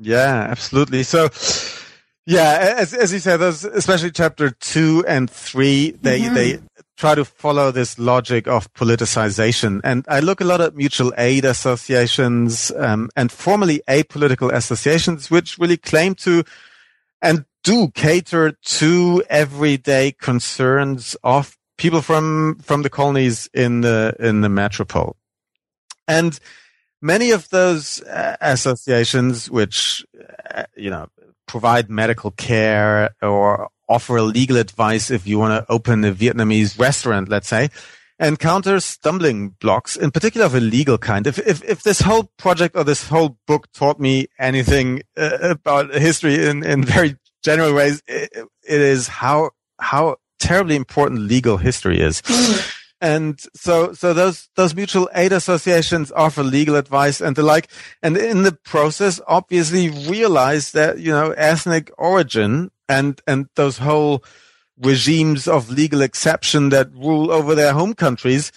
Yeah, 0.00 0.46
absolutely. 0.48 1.02
So 1.02 1.28
yeah, 2.28 2.74
as 2.76 2.92
as 2.92 3.10
you 3.10 3.20
said, 3.20 3.38
those 3.38 3.64
especially 3.64 4.10
chapter 4.10 4.50
two 4.50 5.02
and 5.08 5.30
three, 5.30 5.92
they 5.92 6.20
mm-hmm. 6.20 6.34
they 6.34 6.58
try 6.98 7.14
to 7.14 7.24
follow 7.24 7.70
this 7.70 7.98
logic 7.98 8.46
of 8.46 8.70
politicization. 8.74 9.80
And 9.82 10.04
I 10.08 10.20
look 10.20 10.42
a 10.42 10.44
lot 10.44 10.60
at 10.60 10.76
mutual 10.76 11.14
aid 11.16 11.46
associations 11.46 12.70
um, 12.72 13.08
and 13.16 13.32
formally 13.32 13.80
apolitical 13.88 14.52
associations, 14.52 15.30
which 15.30 15.56
really 15.56 15.78
claim 15.78 16.14
to 16.16 16.44
and 17.22 17.46
do 17.64 17.88
cater 17.94 18.52
to 18.62 19.24
everyday 19.30 20.12
concerns 20.12 21.16
of 21.24 21.56
people 21.78 22.02
from 22.02 22.58
from 22.58 22.82
the 22.82 22.90
colonies 22.90 23.48
in 23.54 23.80
the 23.80 24.14
in 24.18 24.42
the 24.42 24.50
metropole. 24.50 25.16
And 26.06 26.38
many 27.00 27.30
of 27.30 27.48
those 27.48 28.02
uh, 28.02 28.36
associations, 28.42 29.50
which 29.50 30.04
uh, 30.54 30.64
you 30.76 30.90
know 30.90 31.08
provide 31.48 31.90
medical 31.90 32.30
care 32.30 33.10
or 33.22 33.68
offer 33.88 34.20
legal 34.20 34.56
advice 34.56 35.10
if 35.10 35.26
you 35.26 35.38
want 35.38 35.66
to 35.66 35.72
open 35.72 36.04
a 36.04 36.12
Vietnamese 36.12 36.78
restaurant, 36.78 37.28
let's 37.28 37.48
say, 37.48 37.70
encounter 38.20 38.80
stumbling 38.80 39.50
blocks, 39.60 39.96
in 39.96 40.10
particular 40.10 40.46
of 40.46 40.54
a 40.54 40.60
legal 40.60 40.98
kind. 40.98 41.26
If, 41.26 41.38
if, 41.38 41.64
if 41.64 41.82
this 41.82 42.00
whole 42.00 42.30
project 42.36 42.76
or 42.76 42.84
this 42.84 43.08
whole 43.08 43.38
book 43.46 43.72
taught 43.72 43.98
me 43.98 44.26
anything 44.38 45.02
uh, 45.16 45.38
about 45.42 45.94
history 45.94 46.46
in, 46.46 46.64
in 46.64 46.84
very 46.84 47.16
general 47.42 47.74
ways, 47.74 48.02
it, 48.06 48.30
it 48.34 48.80
is 48.80 49.08
how, 49.08 49.50
how 49.80 50.16
terribly 50.38 50.76
important 50.76 51.20
legal 51.20 51.56
history 51.56 52.00
is. 52.00 52.22
And 53.00 53.40
so, 53.54 53.92
so 53.92 54.12
those, 54.12 54.48
those 54.56 54.74
mutual 54.74 55.08
aid 55.14 55.32
associations 55.32 56.10
offer 56.12 56.42
legal 56.42 56.74
advice 56.74 57.20
and 57.20 57.36
the 57.36 57.42
like. 57.42 57.68
And 58.02 58.16
in 58.16 58.42
the 58.42 58.52
process, 58.52 59.20
obviously 59.26 59.88
realize 59.88 60.72
that, 60.72 60.98
you 60.98 61.12
know, 61.12 61.30
ethnic 61.32 61.92
origin 61.96 62.70
and, 62.88 63.20
and 63.26 63.48
those 63.54 63.78
whole 63.78 64.24
regimes 64.80 65.46
of 65.46 65.70
legal 65.70 66.02
exception 66.02 66.70
that 66.70 66.92
rule 66.92 67.30
over 67.30 67.54
their 67.54 67.72
home 67.72 67.94
countries 67.94 68.50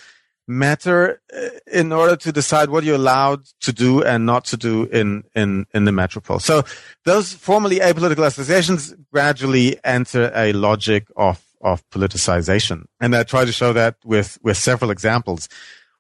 matter 0.48 1.22
uh, 1.36 1.50
in 1.72 1.92
order 1.92 2.16
to 2.16 2.32
decide 2.32 2.70
what 2.70 2.84
you're 2.84 2.96
allowed 2.96 3.46
to 3.62 3.72
do 3.72 4.04
and 4.04 4.26
not 4.26 4.46
to 4.46 4.58
do 4.58 4.86
in, 4.86 5.24
in, 5.36 5.66
in 5.74 5.86
the 5.86 5.92
metropole. 5.92 6.40
So 6.40 6.64
those 7.06 7.34
formerly 7.34 7.80
apolitical 7.80 8.26
associations 8.26 8.94
gradually 9.12 9.80
enter 9.84 10.32
a 10.36 10.52
logic 10.54 11.08
of 11.16 11.42
of 11.62 11.88
politicization. 11.90 12.86
And 13.00 13.16
I 13.16 13.24
try 13.24 13.46
to 13.46 13.52
show 13.52 13.74
that 13.74 13.96
with, 14.04 14.38
with 14.44 14.58
several 14.58 14.92
examples. 14.92 15.48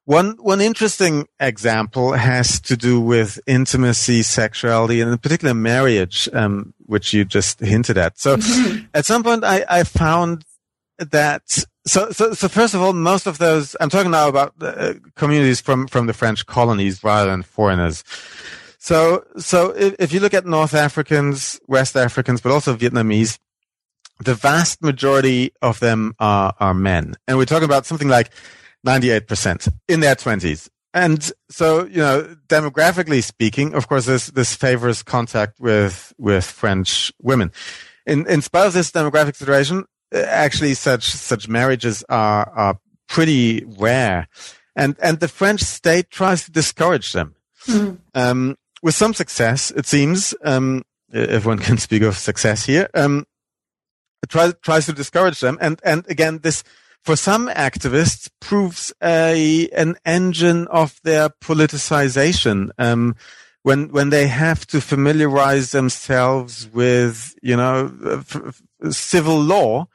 One, 0.05 0.35
one 0.39 0.61
interesting 0.61 1.27
example 1.39 2.13
has 2.13 2.59
to 2.61 2.75
do 2.75 2.99
with 2.99 3.39
intimacy, 3.45 4.23
sexuality, 4.23 4.99
and 4.99 5.11
in 5.11 5.17
particular 5.19 5.53
marriage, 5.53 6.27
um, 6.33 6.73
which 6.85 7.13
you 7.13 7.23
just 7.23 7.59
hinted 7.59 7.97
at. 7.97 8.19
So 8.19 8.37
mm-hmm. 8.37 8.85
at 8.93 9.05
some 9.05 9.23
point 9.23 9.43
I, 9.43 9.63
I 9.69 9.83
found 9.83 10.43
that 10.97 11.43
so, 11.85 12.11
so, 12.11 12.33
so 12.33 12.47
first 12.47 12.73
of 12.73 12.81
all, 12.81 12.93
most 12.93 13.25
of 13.25 13.39
those, 13.39 13.75
I'm 13.79 13.89
talking 13.89 14.11
now 14.11 14.27
about 14.27 14.53
uh, 14.61 14.93
communities 15.15 15.59
from, 15.59 15.87
from 15.87 16.05
the 16.05 16.13
French 16.13 16.45
colonies 16.45 17.03
rather 17.03 17.31
than 17.31 17.41
foreigners. 17.41 18.03
So, 18.77 19.25
so 19.37 19.71
if, 19.71 19.95
if, 19.99 20.13
you 20.13 20.19
look 20.19 20.33
at 20.33 20.45
North 20.45 20.73
Africans, 20.73 21.59
West 21.67 21.95
Africans, 21.95 22.41
but 22.41 22.51
also 22.51 22.75
Vietnamese, 22.75 23.39
the 24.23 24.35
vast 24.35 24.81
majority 24.81 25.51
of 25.61 25.79
them 25.79 26.13
are, 26.19 26.53
are 26.59 26.73
men. 26.73 27.15
And 27.27 27.37
we're 27.37 27.45
talking 27.45 27.65
about 27.65 27.85
something 27.85 28.07
like 28.07 28.31
98% 28.85 29.67
in 29.87 29.99
their 29.99 30.15
20s. 30.15 30.69
And 30.93 31.31
so, 31.49 31.85
you 31.85 31.97
know, 31.97 32.35
demographically 32.47 33.23
speaking, 33.23 33.73
of 33.73 33.87
course, 33.87 34.05
this, 34.05 34.27
this 34.27 34.53
favors 34.53 35.03
contact 35.03 35.59
with, 35.59 36.13
with 36.17 36.45
French 36.45 37.11
women. 37.21 37.51
In, 38.05 38.27
in 38.27 38.41
spite 38.41 38.67
of 38.67 38.73
this 38.73 38.91
demographic 38.91 39.35
situation, 39.35 39.85
actually 40.13 40.73
such, 40.73 41.05
such 41.05 41.47
marriages 41.47 42.03
are, 42.09 42.49
are 42.49 42.79
pretty 43.07 43.63
rare. 43.77 44.27
And, 44.75 44.95
and 45.01 45.19
the 45.19 45.27
French 45.27 45.61
state 45.61 46.09
tries 46.09 46.45
to 46.45 46.51
discourage 46.51 47.13
them. 47.13 47.35
Mm. 47.67 47.99
Um, 48.13 48.57
with 48.83 48.95
some 48.95 49.13
success, 49.13 49.71
it 49.71 49.85
seems, 49.85 50.33
um, 50.43 50.83
if 51.13 51.45
one 51.45 51.59
can 51.59 51.77
speak 51.77 52.01
of 52.01 52.17
success 52.17 52.65
here. 52.65 52.89
Um, 52.93 53.25
tries 54.27 54.53
tries 54.61 54.85
to 54.85 54.93
discourage 54.93 55.39
them. 55.39 55.57
And 55.61 55.79
and 55.83 56.05
again, 56.09 56.39
this 56.39 56.63
for 57.01 57.15
some 57.15 57.47
activists 57.47 58.29
proves 58.39 58.93
a 59.03 59.69
an 59.69 59.95
engine 60.05 60.67
of 60.67 60.99
their 61.03 61.29
politicization. 61.29 62.69
Um, 62.77 63.15
when 63.63 63.89
when 63.89 64.09
they 64.09 64.27
have 64.27 64.65
to 64.67 64.81
familiarize 64.81 65.71
themselves 65.71 66.67
with 66.73 67.35
you 67.41 67.55
know 67.55 67.93
f- 68.17 68.35
f- 68.35 68.93
civil 68.93 69.39
law 69.39 69.87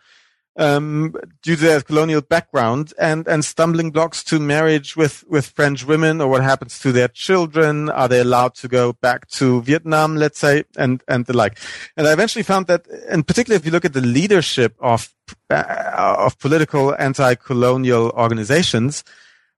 um, 0.56 1.14
due 1.42 1.56
to 1.56 1.62
their 1.62 1.80
colonial 1.82 2.20
background 2.20 2.92
and, 2.98 3.26
and 3.28 3.44
stumbling 3.44 3.90
blocks 3.90 4.24
to 4.24 4.40
marriage 4.40 4.96
with, 4.96 5.24
with 5.28 5.46
French 5.46 5.84
women 5.84 6.20
or 6.20 6.28
what 6.28 6.42
happens 6.42 6.78
to 6.80 6.92
their 6.92 7.08
children. 7.08 7.90
Are 7.90 8.08
they 8.08 8.20
allowed 8.20 8.54
to 8.56 8.68
go 8.68 8.92
back 8.94 9.28
to 9.32 9.62
Vietnam, 9.62 10.16
let's 10.16 10.38
say, 10.38 10.64
and, 10.76 11.02
and 11.08 11.26
the 11.26 11.36
like. 11.36 11.58
And 11.96 12.06
I 12.06 12.12
eventually 12.12 12.42
found 12.42 12.66
that, 12.68 12.86
and 13.08 13.26
particularly 13.26 13.60
if 13.60 13.66
you 13.66 13.72
look 13.72 13.84
at 13.84 13.92
the 13.92 14.00
leadership 14.00 14.74
of, 14.80 15.14
uh, 15.50 16.14
of 16.18 16.38
political 16.38 16.94
anti-colonial 16.98 18.10
organizations, 18.10 19.04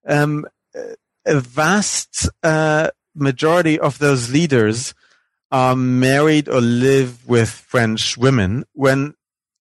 um, 0.06 0.46
a 1.26 1.40
vast, 1.40 2.28
uh, 2.42 2.90
majority 3.18 3.78
of 3.78 3.98
those 3.98 4.30
leaders 4.30 4.94
are 5.50 5.76
married 5.76 6.48
or 6.48 6.60
live 6.60 7.26
with 7.26 7.48
French 7.48 8.16
women 8.16 8.64
when 8.72 9.14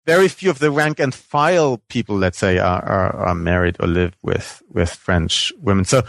very 0.06 0.28
few 0.28 0.50
of 0.50 0.60
the 0.60 0.72
rank 0.72 1.00
and 1.00 1.14
file 1.14 1.82
people, 1.90 2.16
let's 2.16 2.38
say, 2.38 2.60
are, 2.60 2.84
are, 2.84 3.16
are 3.16 3.36
married 3.36 3.76
or 3.80 3.88
live 3.88 4.16
with, 4.22 4.62
with 4.70 4.92
French 4.92 5.52
women. 5.60 5.86
So, 5.86 6.04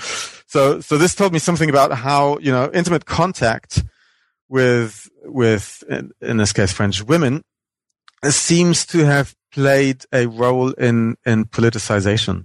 so, 0.46 0.80
so 0.80 0.98
this 0.98 1.14
told 1.14 1.32
me 1.32 1.38
something 1.38 1.70
about 1.70 1.92
how, 1.92 2.38
you 2.38 2.52
know, 2.52 2.70
intimate 2.72 3.06
contact 3.06 3.82
with, 4.48 5.08
with, 5.24 5.82
in, 5.88 6.12
in 6.20 6.36
this 6.36 6.52
case, 6.52 6.72
French 6.72 7.02
women 7.02 7.42
seems 8.24 8.86
to 8.86 9.04
have 9.04 9.34
played 9.50 10.04
a 10.12 10.26
role 10.26 10.72
in, 10.72 11.16
in 11.24 11.46
politicization. 11.46 12.44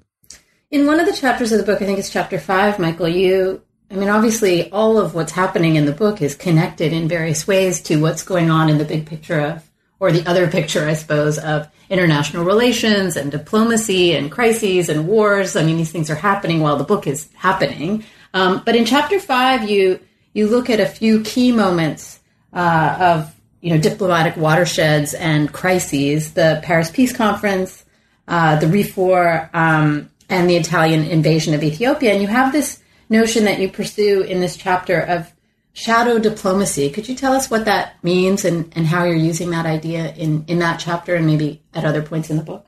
In 0.69 0.87
one 0.87 0.99
of 0.99 1.05
the 1.05 1.13
chapters 1.13 1.51
of 1.51 1.59
the 1.59 1.65
book, 1.65 1.81
I 1.81 1.85
think 1.85 1.99
it's 1.99 2.09
chapter 2.09 2.39
five, 2.39 2.79
Michael, 2.79 3.09
you, 3.09 3.61
I 3.89 3.95
mean, 3.95 4.07
obviously 4.07 4.71
all 4.71 4.97
of 4.97 5.13
what's 5.13 5.33
happening 5.33 5.75
in 5.75 5.85
the 5.85 5.91
book 5.91 6.21
is 6.21 6.33
connected 6.33 6.93
in 6.93 7.09
various 7.09 7.45
ways 7.45 7.81
to 7.83 7.97
what's 7.97 8.23
going 8.23 8.49
on 8.49 8.69
in 8.69 8.77
the 8.77 8.85
big 8.85 9.05
picture 9.05 9.39
of 9.39 9.70
or 10.01 10.11
the 10.11 10.27
other 10.27 10.49
picture, 10.49 10.89
I 10.89 10.95
suppose, 10.95 11.37
of 11.37 11.69
international 11.87 12.43
relations 12.43 13.15
and 13.15 13.31
diplomacy 13.31 14.15
and 14.15 14.31
crises 14.31 14.89
and 14.89 15.07
wars. 15.07 15.55
I 15.55 15.63
mean, 15.63 15.77
these 15.77 15.91
things 15.91 16.09
are 16.09 16.15
happening 16.15 16.59
while 16.59 16.75
the 16.75 16.83
book 16.83 17.05
is 17.05 17.29
happening. 17.35 18.03
Um, 18.33 18.63
but 18.65 18.75
in 18.75 18.85
chapter 18.85 19.19
five, 19.19 19.69
you 19.69 19.99
you 20.33 20.47
look 20.47 20.69
at 20.69 20.79
a 20.79 20.87
few 20.87 21.21
key 21.21 21.51
moments 21.51 22.19
uh, 22.51 22.97
of 22.99 23.35
you 23.61 23.69
know 23.69 23.79
diplomatic 23.79 24.35
watersheds 24.37 25.13
and 25.13 25.53
crises: 25.53 26.33
the 26.33 26.59
Paris 26.63 26.89
Peace 26.89 27.15
Conference, 27.15 27.85
uh, 28.27 28.55
the 28.55 28.67
Rif 28.67 28.97
War, 28.97 29.51
um, 29.53 30.09
and 30.29 30.49
the 30.49 30.57
Italian 30.57 31.03
invasion 31.03 31.53
of 31.53 31.61
Ethiopia. 31.61 32.11
And 32.11 32.23
you 32.23 32.27
have 32.27 32.51
this 32.51 32.81
notion 33.07 33.43
that 33.43 33.59
you 33.59 33.69
pursue 33.69 34.21
in 34.21 34.39
this 34.39 34.57
chapter 34.57 34.99
of 34.99 35.31
shadow 35.73 36.19
diplomacy. 36.19 36.89
Could 36.89 37.07
you 37.07 37.15
tell 37.15 37.33
us 37.33 37.49
what 37.49 37.65
that 37.65 38.03
means 38.03 38.43
and, 38.45 38.71
and 38.75 38.87
how 38.87 39.03
you're 39.05 39.15
using 39.15 39.51
that 39.51 39.65
idea 39.65 40.13
in, 40.13 40.43
in 40.47 40.59
that 40.59 40.79
chapter 40.79 41.15
and 41.15 41.25
maybe 41.25 41.61
at 41.73 41.85
other 41.85 42.01
points 42.01 42.29
in 42.29 42.37
the 42.37 42.43
book? 42.43 42.65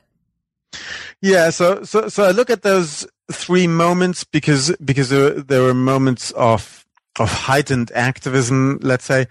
Yeah, 1.20 1.50
so 1.50 1.84
so 1.84 2.08
so 2.08 2.24
I 2.24 2.32
look 2.32 2.50
at 2.50 2.62
those 2.62 3.06
three 3.32 3.66
moments 3.66 4.24
because 4.24 4.74
because 4.84 5.08
there, 5.08 5.30
there 5.30 5.62
were 5.62 5.72
moments 5.72 6.32
of 6.32 6.84
of 7.18 7.30
heightened 7.30 7.92
activism, 7.94 8.78
let's 8.82 9.04
say, 9.04 9.26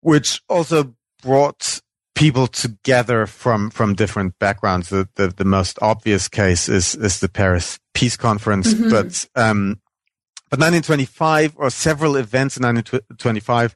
which 0.00 0.42
also 0.48 0.94
brought 1.22 1.80
people 2.14 2.46
together 2.46 3.26
from 3.26 3.70
from 3.70 3.94
different 3.94 4.38
backgrounds. 4.38 4.88
The 4.88 5.08
the, 5.14 5.28
the 5.28 5.44
most 5.44 5.78
obvious 5.80 6.26
case 6.26 6.68
is 6.68 6.94
is 6.96 7.20
the 7.20 7.28
Paris 7.28 7.78
Peace 7.92 8.16
Conference, 8.16 8.74
mm-hmm. 8.74 8.90
but 8.90 9.26
um, 9.36 9.80
but 10.54 10.60
1925 10.60 11.54
or 11.56 11.68
several 11.68 12.14
events 12.14 12.56
in 12.56 12.62
1925 12.62 13.74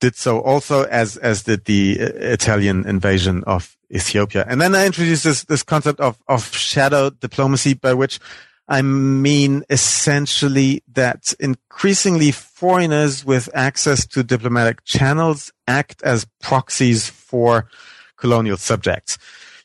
did 0.00 0.16
so 0.16 0.40
also 0.40 0.84
as, 0.84 1.18
as 1.18 1.42
did 1.42 1.66
the 1.66 1.98
uh, 2.00 2.06
Italian 2.06 2.86
invasion 2.86 3.44
of 3.44 3.76
Ethiopia. 3.90 4.46
And 4.48 4.58
then 4.58 4.74
I 4.74 4.86
introduced 4.86 5.24
this, 5.24 5.44
this 5.44 5.62
concept 5.62 6.00
of, 6.00 6.16
of 6.26 6.54
shadow 6.54 7.10
diplomacy 7.10 7.74
by 7.74 7.92
which 7.92 8.18
I 8.66 8.80
mean 8.80 9.64
essentially 9.68 10.82
that 10.94 11.34
increasingly 11.38 12.32
foreigners 12.32 13.22
with 13.22 13.50
access 13.52 14.06
to 14.06 14.22
diplomatic 14.22 14.84
channels 14.84 15.52
act 15.68 16.02
as 16.02 16.26
proxies 16.40 17.10
for 17.10 17.68
colonial 18.16 18.56
subjects. 18.56 19.18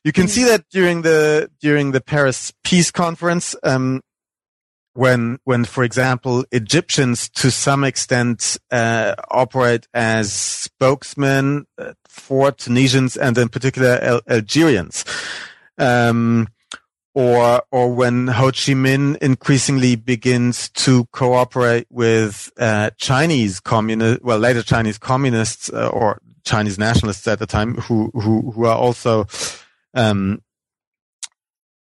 You 0.04 0.12
can 0.12 0.26
mm. 0.26 0.30
see 0.30 0.44
that 0.44 0.66
during 0.70 1.04
the 1.04 1.50
during 1.62 1.94
the 1.94 2.02
Paris 2.02 2.52
Peace 2.66 2.92
Conference. 2.92 3.56
Um, 3.64 4.02
when 4.94 5.40
when 5.44 5.66
for 5.66 5.84
example 5.84 6.46
Egyptians 6.52 7.30
to 7.30 7.50
some 7.52 7.84
extent 7.84 8.58
uh, 8.72 9.16
operate 9.30 9.88
as 9.94 10.34
spokesmen 10.34 11.66
uh, 11.78 11.94
for 12.08 12.52
Tunisians 12.52 13.16
and 13.16 13.38
in 13.38 13.50
particular 13.50 14.00
Al- 14.02 14.22
Algerians. 14.28 15.06
Um, 15.78 16.48
or 17.14 17.62
or 17.72 17.94
when 17.94 18.28
Ho 18.28 18.48
Chi 18.48 18.74
Minh 18.74 19.18
increasingly 19.18 19.96
begins 19.96 20.70
to 20.70 21.06
cooperate 21.12 21.88
with 21.90 22.52
uh, 22.58 22.92
Chinese 22.98 23.60
communist 23.60 24.24
well 24.24 24.40
later 24.40 24.64
Chinese 24.64 24.98
communists 24.98 25.70
uh, 25.74 25.90
or 25.90 26.22
Chinese 26.46 26.80
nationalists 26.80 27.28
at 27.28 27.40
the 27.40 27.46
time 27.46 27.76
who 27.76 28.12
who 28.14 28.52
who 28.52 28.66
are 28.66 28.78
also 28.78 29.28
um, 29.94 30.42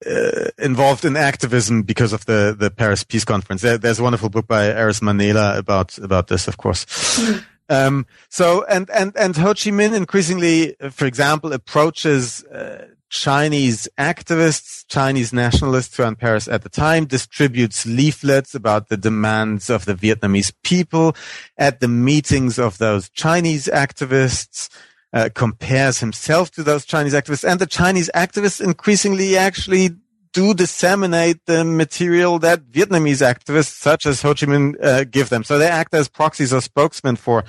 uh, 0.06 0.50
involved 0.58 1.06
in 1.06 1.16
activism 1.16 1.84
because 1.84 2.14
of 2.14 2.26
the, 2.26 2.56
the 2.58 2.72
Paris 2.72 3.04
Peace 3.04 3.26
Conference. 3.26 3.62
There, 3.62 3.78
there's 3.78 4.00
a 4.00 4.04
wonderful 4.04 4.30
book 4.30 4.48
by 4.48 4.68
Erez 4.68 5.02
Manela 5.02 5.58
about, 5.58 5.98
about 5.98 6.28
this, 6.28 6.48
of 6.48 6.58
course. 6.58 6.86
Mm. 6.86 7.46
Um, 7.72 8.06
so, 8.30 8.66
and, 8.66 8.90
and, 8.90 9.16
and 9.16 9.36
Ho 9.38 9.50
Chi 9.50 9.70
Minh 9.70 9.96
increasingly, 9.96 10.76
for 10.90 11.06
example, 11.06 11.54
approaches, 11.54 12.44
uh, 12.46 12.88
Chinese 13.10 13.88
activists, 13.98 14.86
Chinese 14.88 15.34
nationalists 15.34 15.98
who 15.98 16.04
are 16.04 16.08
in 16.08 16.16
Paris 16.16 16.48
at 16.48 16.62
the 16.62 16.70
time, 16.70 17.06
distributes 17.06 17.86
leaflets 17.86 18.54
about 18.54 18.90
the 18.90 18.98
demands 18.98 19.70
of 19.70 19.86
the 19.86 19.96
Vietnamese 19.96 20.54
people 20.64 21.16
at 21.58 21.80
the 21.80 21.88
meetings 21.88 22.60
of 22.60 22.78
those 22.78 23.10
Chinese 23.10 23.68
activists 23.68 24.70
uh, 25.14 25.30
compares 25.34 26.00
himself 26.00 26.52
to 26.52 26.64
those 26.64 26.86
Chinese 26.86 27.14
activists, 27.14 27.50
and 27.50 27.60
the 27.60 27.68
Chinese 27.68 28.10
activists 28.14 28.62
increasingly 28.62 29.38
actually 29.38 29.92
do 30.32 30.54
disseminate 30.54 31.46
the 31.46 31.66
material 31.66 32.40
that 32.40 32.62
Vietnamese 32.72 33.26
activists 33.26 33.74
such 33.74 34.06
as 34.06 34.22
Ho 34.22 34.34
Chi 34.34 34.46
Minh 34.46 34.76
uh, 34.84 35.04
give 35.04 35.30
them. 35.30 35.44
So 35.44 35.58
they 35.58 35.68
act 35.68 35.94
as 35.94 36.08
proxies 36.08 36.54
or 36.54 36.62
spokesmen 36.62 37.16
for 37.16 37.44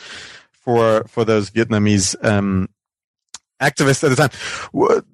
for 0.52 1.04
for 1.06 1.24
those 1.24 1.50
Vietnamese 1.50 2.16
um, 2.24 2.68
activists 3.61 4.04
at 4.04 4.08
the 4.08 4.16
time. 4.16 5.04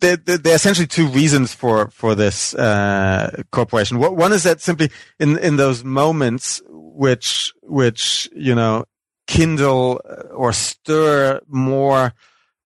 There, 0.00 0.16
there, 0.18 0.36
there, 0.36 0.52
are 0.52 0.56
essentially 0.56 0.86
two 0.86 1.08
reasons 1.08 1.54
for 1.54 1.88
for 1.88 2.14
this 2.14 2.54
uh, 2.54 3.42
cooperation. 3.50 3.98
One 3.98 4.32
is 4.32 4.42
that 4.42 4.60
simply 4.60 4.90
in 5.18 5.38
in 5.38 5.56
those 5.56 5.82
moments 5.82 6.60
which 6.68 7.52
which 7.62 8.28
you 8.34 8.54
know 8.54 8.84
kindle 9.26 10.00
uh, 10.08 10.34
or 10.34 10.52
stir 10.52 11.40
more 11.48 12.12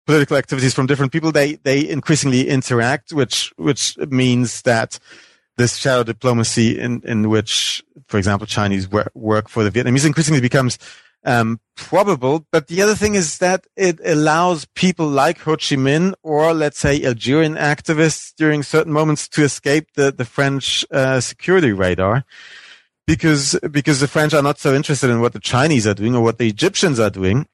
political 0.06 0.38
activities 0.38 0.74
from 0.74 0.88
different 0.88 1.12
people, 1.12 1.32
they, 1.32 1.56
they 1.56 1.88
increasingly 1.88 2.48
interact, 2.48 3.12
which, 3.12 3.54
which 3.58 3.98
means 3.98 4.62
that 4.64 5.00
this 5.58 5.76
shadow 5.76 6.04
diplomacy 6.04 6.80
in, 6.80 7.02
in 7.04 7.30
which, 7.30 7.84
for 8.08 8.18
example, 8.18 8.48
Chinese 8.48 8.90
work, 8.90 9.12
work 9.14 9.50
for 9.50 9.64
the 9.64 9.72
Vietnamese 9.72 10.06
increasingly 10.06 10.40
becomes 10.42 10.78
um, 11.26 11.60
probable. 11.76 12.46
But 12.52 12.68
the 12.68 12.82
other 12.82 12.96
thing 12.96 13.16
is 13.16 13.40
that 13.40 13.68
it 13.76 14.00
allows 14.06 14.66
people 14.76 15.08
like 15.08 15.40
Ho 15.40 15.54
Chi 15.56 15.76
Minh 15.76 16.14
or 16.24 16.54
let's 16.54 16.80
say 16.80 17.04
Algerian 17.04 17.56
activists 17.56 18.34
during 18.36 18.64
certain 18.64 18.94
moments 18.94 19.28
to 19.30 19.44
escape 19.44 19.94
the, 19.96 20.12
the 20.12 20.26
French 20.26 20.86
uh, 20.92 21.20
security 21.20 21.74
radar 21.74 22.24
because 23.08 23.58
because 23.72 24.02
the 24.02 24.08
French 24.08 24.34
are 24.34 24.44
not 24.44 24.60
so 24.60 24.76
interested 24.76 25.10
in 25.10 25.22
what 25.22 25.34
the 25.34 25.40
Chinese 25.40 25.88
are 25.88 25.94
doing 25.94 26.14
or 26.14 26.22
what 26.22 26.38
the 26.38 26.48
Egyptians 26.48 27.00
are 27.00 27.10
doing. 27.10 27.48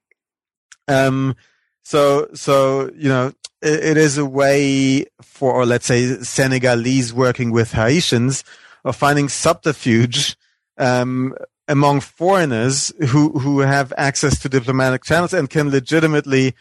Um, 0.88 1.36
so 1.84 2.28
so 2.34 2.92
you 2.96 3.08
know 3.08 3.28
it, 3.62 3.86
it 3.86 3.98
is 3.98 4.18
a 4.18 4.26
way 4.26 5.06
for, 5.22 5.54
or 5.54 5.66
let's 5.66 5.86
say, 5.86 6.18
Senegalese 6.22 7.14
working 7.14 7.52
with 7.52 7.72
Haitians 7.72 8.44
of 8.84 8.96
finding 8.96 9.30
subterfuge 9.30 10.36
um, 10.78 11.36
among 11.68 12.02
foreigners 12.02 12.92
who 13.10 13.30
who 13.40 13.60
have 13.60 13.94
access 13.96 14.40
to 14.40 14.50
diplomatic 14.50 15.04
channels 15.06 15.34
and 15.34 15.50
can 15.50 15.70
legitimately. 15.70 16.56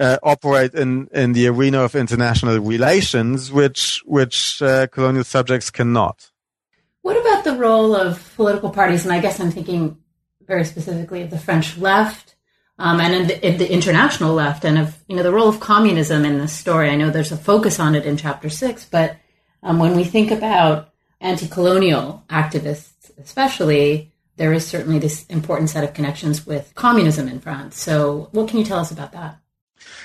Uh, 0.00 0.16
operate 0.22 0.74
in, 0.74 1.08
in 1.10 1.32
the 1.32 1.48
arena 1.48 1.80
of 1.80 1.96
international 1.96 2.56
relations, 2.60 3.50
which 3.50 4.00
which 4.06 4.62
uh, 4.62 4.86
colonial 4.86 5.24
subjects 5.24 5.70
cannot. 5.70 6.30
What 7.02 7.16
about 7.16 7.44
the 7.44 7.56
role 7.56 7.94
of 7.94 8.34
political 8.36 8.70
parties? 8.70 9.04
And 9.04 9.12
I 9.12 9.20
guess 9.20 9.40
I'm 9.40 9.50
thinking 9.50 9.98
very 10.46 10.64
specifically 10.64 11.22
of 11.22 11.30
the 11.30 11.38
French 11.38 11.76
left 11.78 12.34
um, 12.78 13.00
and 13.00 13.14
in 13.14 13.26
the, 13.26 13.46
in 13.46 13.58
the, 13.58 13.70
international 13.70 14.34
left, 14.34 14.64
and 14.64 14.78
of 14.78 14.96
you 15.08 15.16
know 15.16 15.22
the 15.22 15.32
role 15.32 15.48
of 15.48 15.60
communism 15.60 16.24
in 16.24 16.38
this 16.38 16.52
story. 16.52 16.88
I 16.88 16.96
know 16.96 17.10
there's 17.10 17.32
a 17.32 17.36
focus 17.36 17.80
on 17.80 17.94
it 17.94 18.06
in 18.06 18.16
chapter 18.16 18.48
six, 18.48 18.84
but 18.84 19.16
um, 19.62 19.78
when 19.78 19.96
we 19.96 20.04
think 20.04 20.30
about 20.30 20.92
anti-colonial 21.20 22.24
activists, 22.30 23.10
especially, 23.18 24.12
there 24.36 24.52
is 24.52 24.64
certainly 24.64 25.00
this 25.00 25.26
important 25.26 25.70
set 25.70 25.82
of 25.82 25.92
connections 25.92 26.46
with 26.46 26.72
communism 26.76 27.26
in 27.26 27.40
France. 27.40 27.80
So, 27.80 28.28
what 28.30 28.48
can 28.48 28.58
you 28.58 28.64
tell 28.64 28.78
us 28.78 28.92
about 28.92 29.12
that? 29.12 29.40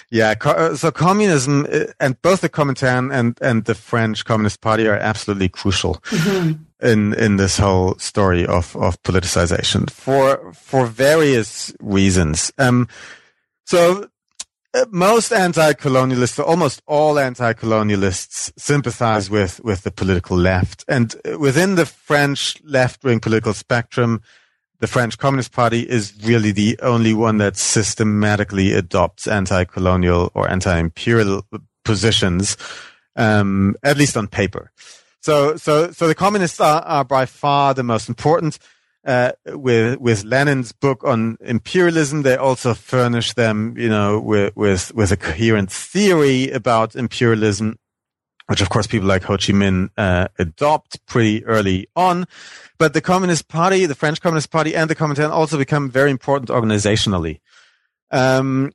Yeah, 0.10 0.34
uh, 0.42 0.76
so 0.76 0.92
communism 0.92 1.68
uh, 1.72 1.86
and 2.00 2.20
both 2.24 2.42
the 2.42 2.50
Comintern 2.50 3.14
and 3.14 3.38
and 3.42 3.66
the 3.66 3.76
French 3.76 4.26
Communist 4.26 4.62
Party 4.62 4.88
are 4.88 4.98
absolutely 4.98 5.50
crucial 5.50 5.96
mm-hmm. 6.06 6.64
In 6.84 7.14
in 7.14 7.38
this 7.38 7.58
whole 7.58 7.98
story 7.98 8.46
of 8.46 8.76
of 8.76 9.02
politicization 9.04 9.90
for 9.90 10.54
for 10.54 10.86
various 10.86 11.74
reasons. 11.80 12.52
Um, 12.58 12.88
so 13.66 14.08
uh, 14.76 14.86
most 14.90 15.32
anti-colonialists, 15.32 16.44
almost 16.44 16.82
all 16.88 17.20
anti-colonialists, 17.20 18.52
sympathize 18.58 19.30
with 19.30 19.64
with 19.64 19.84
the 19.84 19.92
political 19.92 20.38
left, 20.38 20.84
and 20.88 21.16
within 21.40 21.76
the 21.76 21.86
French 21.86 22.62
left-wing 22.64 23.20
political 23.20 23.54
spectrum, 23.54 24.22
the 24.80 24.88
French 24.88 25.18
Communist 25.18 25.52
Party 25.52 25.82
is 25.82 26.14
really 26.24 26.52
the 26.52 26.78
only 26.82 27.14
one 27.14 27.38
that 27.38 27.56
systematically 27.56 28.74
adopts 28.74 29.28
anti-colonial 29.28 30.32
or 30.34 30.50
anti-imperial 30.50 31.46
positions, 31.86 32.58
um, 33.16 33.76
at 33.84 33.98
least 33.98 34.18
on 34.18 34.28
paper. 34.28 34.72
So, 35.24 35.56
so, 35.56 35.92
so 35.92 36.08
the 36.08 36.16
communists 36.16 36.60
are, 36.60 36.82
are 36.82 37.06
by 37.06 37.26
far 37.26 37.74
the 37.74 37.84
most 37.84 38.10
important. 38.10 38.60
Uh, 39.06 39.34
with 39.48 40.00
with 40.00 40.24
Lenin's 40.24 40.72
book 40.72 41.04
on 41.04 41.38
imperialism, 41.42 42.22
they 42.22 42.38
also 42.38 42.74
furnish 42.74 43.34
them, 43.34 43.74
you 43.78 43.90
know, 43.90 44.20
with 44.20 44.56
with 44.56 44.94
with 44.96 45.12
a 45.12 45.18
coherent 45.18 45.70
theory 45.72 46.50
about 46.52 46.96
imperialism 46.96 47.78
which 48.48 48.62
of 48.62 48.70
course 48.70 48.88
people 48.88 49.08
like 49.08 49.24
Ho 49.24 49.38
Chi 49.38 49.54
Minh 49.54 49.90
uh, 49.98 50.28
adopt 50.38 51.06
pretty 51.06 51.46
early 51.46 51.88
on. 51.96 52.26
But 52.78 52.94
the 52.94 53.02
Communist 53.02 53.48
Party, 53.48 53.86
the 53.86 53.96
French 53.96 54.22
Communist 54.22 54.52
Party, 54.52 54.76
and 54.76 54.90
the 54.90 54.96
Comintern 54.96 55.32
also 55.32 55.58
become 55.58 55.90
very 55.90 56.12
important 56.12 56.50
organizationally. 56.50 57.40
Um, 58.12 58.72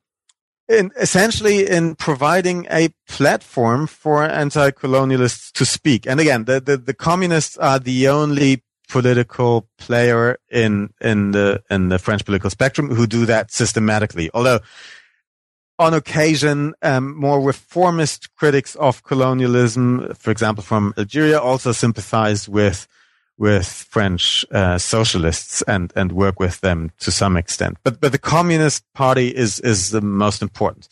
in, 0.68 0.90
essentially 1.00 1.66
in 1.66 1.94
providing 1.94 2.66
a 2.70 2.90
platform 3.08 3.86
for 3.86 4.24
anti-colonialists 4.24 5.52
to 5.52 5.64
speak. 5.64 6.06
And 6.06 6.20
again, 6.20 6.44
the, 6.44 6.60
the, 6.60 6.76
the 6.76 6.94
communists 6.94 7.56
are 7.56 7.78
the 7.78 8.08
only 8.08 8.62
political 8.88 9.68
player 9.76 10.38
in 10.50 10.88
in 11.00 11.32
the 11.32 11.62
in 11.70 11.90
the 11.90 11.98
French 11.98 12.24
political 12.24 12.48
spectrum 12.48 12.88
who 12.88 13.06
do 13.06 13.26
that 13.26 13.52
systematically. 13.52 14.30
Although 14.32 14.60
on 15.78 15.94
occasion, 15.94 16.74
um, 16.82 17.16
more 17.16 17.40
reformist 17.40 18.34
critics 18.34 18.74
of 18.76 19.04
colonialism, 19.04 20.12
for 20.14 20.30
example, 20.30 20.64
from 20.64 20.92
Algeria, 20.98 21.38
also 21.38 21.70
sympathize 21.70 22.48
with 22.48 22.88
with 23.38 23.66
French 23.66 24.44
uh, 24.50 24.78
socialists 24.78 25.62
and 25.62 25.92
and 25.96 26.12
work 26.12 26.40
with 26.40 26.60
them 26.60 26.90
to 26.98 27.10
some 27.10 27.36
extent. 27.36 27.78
But 27.84 28.00
but 28.00 28.12
the 28.12 28.18
Communist 28.18 28.84
Party 28.94 29.28
is 29.34 29.60
is 29.60 29.90
the 29.90 30.00
most 30.00 30.42
important. 30.42 30.88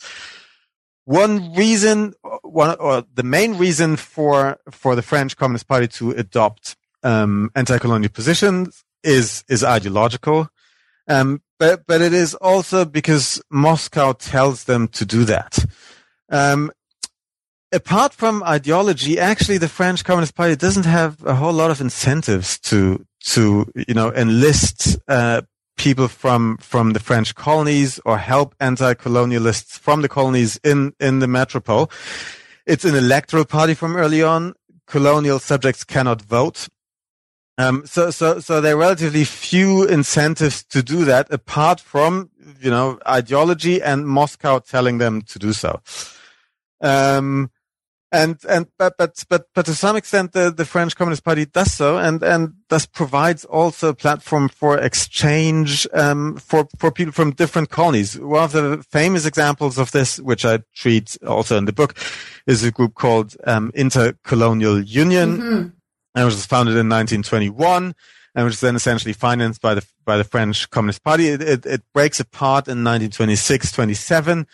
One 1.05 1.53
reason, 1.53 2.13
one 2.41 2.75
or 2.79 3.03
the 3.13 3.23
main 3.23 3.57
reason 3.57 3.95
for 3.97 4.57
for 4.71 4.95
the 4.95 5.01
French 5.01 5.37
Communist 5.37 5.67
Party 5.67 5.87
to 5.87 6.11
adopt 6.11 6.75
um, 7.03 7.51
anti-colonial 7.55 8.11
positions 8.11 8.83
is 9.03 9.43
is 9.47 9.63
ideological. 9.63 10.49
Um, 11.07 11.41
but 11.59 11.85
but 11.87 12.01
it 12.01 12.13
is 12.13 12.33
also 12.35 12.85
because 12.85 13.41
Moscow 13.49 14.13
tells 14.13 14.65
them 14.65 14.87
to 14.89 15.05
do 15.05 15.25
that. 15.25 15.65
Um, 16.29 16.71
apart 17.71 18.13
from 18.13 18.43
ideology, 18.43 19.19
actually, 19.19 19.57
the 19.57 19.69
French 19.69 20.03
Communist 20.03 20.35
Party 20.35 20.55
doesn't 20.55 20.85
have 20.85 21.23
a 21.25 21.35
whole 21.35 21.53
lot 21.53 21.71
of 21.71 21.81
incentives 21.81 22.59
to 22.59 23.05
to 23.25 23.71
you 23.87 23.93
know 23.93 24.11
enlist 24.13 24.97
uh, 25.07 25.41
people 25.77 26.07
from 26.07 26.57
from 26.57 26.93
the 26.93 26.99
French 26.99 27.35
colonies 27.35 27.99
or 28.05 28.17
help 28.17 28.55
anti-colonialists 28.59 29.79
from 29.79 30.01
the 30.01 30.09
colonies 30.09 30.59
in 30.63 30.93
in 30.99 31.19
the 31.19 31.27
metropole. 31.27 31.91
It's 32.65 32.85
an 32.85 32.95
electoral 32.95 33.45
party 33.45 33.73
from 33.73 33.95
early 33.95 34.21
on. 34.21 34.53
Colonial 34.87 35.39
subjects 35.39 35.83
cannot 35.83 36.21
vote. 36.21 36.67
Um, 37.59 37.85
so, 37.85 38.11
so, 38.11 38.39
so 38.39 38.61
there 38.61 38.75
are 38.75 38.79
relatively 38.79 39.23
few 39.23 39.83
incentives 39.83 40.63
to 40.65 40.83
do 40.83 41.05
that 41.05 41.31
apart 41.33 41.79
from, 41.79 42.29
you 42.59 42.69
know, 42.69 42.99
ideology 43.07 43.81
and 43.81 44.07
Moscow 44.07 44.59
telling 44.59 44.99
them 44.99 45.23
to 45.23 45.39
do 45.39 45.53
so. 45.53 45.81
Um, 46.81 47.49
and, 48.11 48.37
and, 48.47 48.67
but, 48.77 48.95
but, 48.97 49.23
but, 49.29 49.47
but 49.53 49.65
to 49.65 49.75
some 49.75 49.95
extent, 49.95 50.31
the, 50.31 50.51
the 50.51 50.65
French 50.65 50.95
Communist 50.95 51.23
Party 51.23 51.45
does 51.45 51.73
so 51.73 51.97
and, 51.97 52.23
and 52.23 52.53
thus 52.69 52.85
provides 52.85 53.43
also 53.45 53.89
a 53.89 53.93
platform 53.93 54.49
for 54.49 54.77
exchange, 54.77 55.87
um, 55.93 56.37
for, 56.37 56.67
for 56.79 56.91
people 56.91 57.11
from 57.11 57.31
different 57.31 57.69
colonies. 57.69 58.17
One 58.19 58.43
of 58.43 58.51
the 58.53 58.83
famous 58.89 59.25
examples 59.25 59.77
of 59.77 59.91
this, 59.91 60.19
which 60.19 60.45
I 60.45 60.59
treat 60.73 61.17
also 61.27 61.57
in 61.57 61.65
the 61.65 61.73
book, 61.73 61.97
is 62.45 62.63
a 62.63 62.71
group 62.71 62.95
called, 62.95 63.35
um, 63.45 63.71
Intercolonial 63.73 64.87
Union. 64.87 65.37
Mm-hmm 65.37 65.67
and 66.17 66.25
which 66.25 66.33
was 66.33 66.47
founded 66.47 66.73
in 66.73 66.89
1921 66.89 67.93
and 68.35 68.45
which 68.45 68.53
was 68.53 68.59
then 68.59 68.75
essentially 68.75 69.13
financed 69.13 69.61
by 69.61 69.75
the 69.75 69.85
by 70.03 70.17
the 70.17 70.23
French 70.23 70.69
Communist 70.69 71.03
Party. 71.03 71.27
It, 71.27 71.41
it, 71.41 71.65
it 71.65 71.83
breaks 71.93 72.19
apart 72.19 72.67
in 72.67 72.83
1926, 72.83 73.71
27 73.71 74.47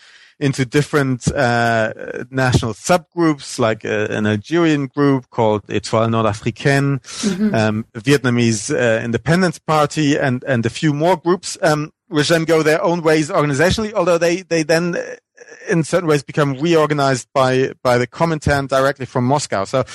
into 0.43 0.65
different 0.65 1.31
uh, 1.31 1.93
national 2.29 2.73
subgroups, 2.73 3.59
like 3.59 3.85
uh, 3.85 4.07
an 4.09 4.27
Algerian 4.27 4.87
group 4.87 5.29
called 5.29 5.65
Étoile 5.67 6.11
Nord-Africaine, 6.11 6.99
mm-hmm. 6.99 7.55
um, 7.55 7.85
Vietnamese 7.93 8.69
uh, 8.69 9.01
Independence 9.01 9.57
Party, 9.57 10.17
and 10.17 10.43
and 10.43 10.65
a 10.65 10.69
few 10.69 10.93
more 10.93 11.15
groups, 11.15 11.57
um, 11.61 11.91
which 12.09 12.27
then 12.27 12.43
go 12.43 12.61
their 12.61 12.83
own 12.83 13.01
ways 13.01 13.29
organizationally. 13.29 13.93
Although 13.93 14.17
they 14.17 14.41
they 14.41 14.63
then 14.63 14.97
uh, 14.97 15.15
in 15.69 15.85
certain 15.85 16.09
ways 16.09 16.23
become 16.23 16.59
reorganized 16.59 17.29
by 17.33 17.71
by 17.81 17.97
the 17.97 18.07
Comintern 18.07 18.67
directly 18.67 19.05
from 19.05 19.23
Moscow. 19.25 19.63
So 19.63 19.85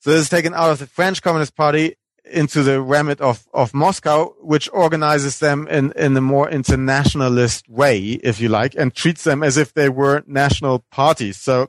so 0.00 0.10
this 0.10 0.22
is 0.22 0.30
taken 0.30 0.54
out 0.54 0.70
of 0.70 0.78
the 0.78 0.86
French 0.86 1.20
Communist 1.20 1.54
Party 1.54 1.96
into 2.24 2.62
the 2.62 2.80
remit 2.80 3.20
of, 3.20 3.46
of 3.52 3.74
Moscow, 3.74 4.34
which 4.40 4.68
organizes 4.72 5.38
them 5.38 5.66
in, 5.68 5.92
in 5.92 6.16
a 6.16 6.20
more 6.20 6.48
internationalist 6.48 7.68
way, 7.68 8.00
if 8.22 8.40
you 8.40 8.48
like, 8.48 8.74
and 8.76 8.94
treats 8.94 9.24
them 9.24 9.42
as 9.42 9.56
if 9.56 9.74
they 9.74 9.88
were 9.88 10.22
national 10.26 10.84
parties. 10.90 11.36
So, 11.36 11.68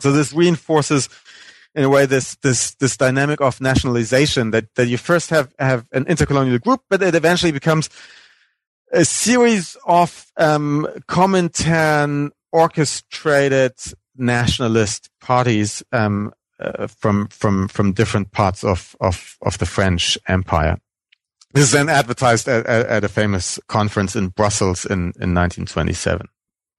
so 0.00 0.12
this 0.12 0.32
reinforces 0.32 1.08
in 1.74 1.84
a 1.84 1.88
way 1.88 2.06
this, 2.06 2.34
this, 2.36 2.74
this 2.76 2.96
dynamic 2.96 3.40
of 3.40 3.60
nationalization 3.60 4.50
that, 4.50 4.74
that 4.74 4.88
you 4.88 4.98
first 4.98 5.30
have, 5.30 5.54
have 5.58 5.86
an 5.92 6.04
intercolonial 6.06 6.60
group, 6.60 6.82
but 6.90 7.02
it 7.02 7.14
eventually 7.14 7.52
becomes 7.52 7.88
a 8.92 9.04
series 9.04 9.76
of, 9.86 10.26
um, 10.36 10.88
Comintern 11.08 12.30
orchestrated 12.52 13.74
nationalist 14.16 15.10
parties, 15.20 15.82
um, 15.92 16.32
uh, 16.60 16.86
from 16.86 17.28
from 17.28 17.68
from 17.68 17.92
different 17.92 18.32
parts 18.32 18.64
of 18.64 18.96
of 19.00 19.36
of 19.42 19.58
the 19.58 19.66
French 19.66 20.18
Empire. 20.26 20.78
This 21.54 21.64
is 21.64 21.70
then 21.72 21.88
advertised 21.88 22.46
at, 22.46 22.66
at, 22.66 22.86
at 22.86 23.04
a 23.04 23.08
famous 23.08 23.58
conference 23.68 24.14
in 24.16 24.28
Brussels 24.28 24.84
in 24.84 25.12
in 25.20 25.34
1927. 25.34 26.28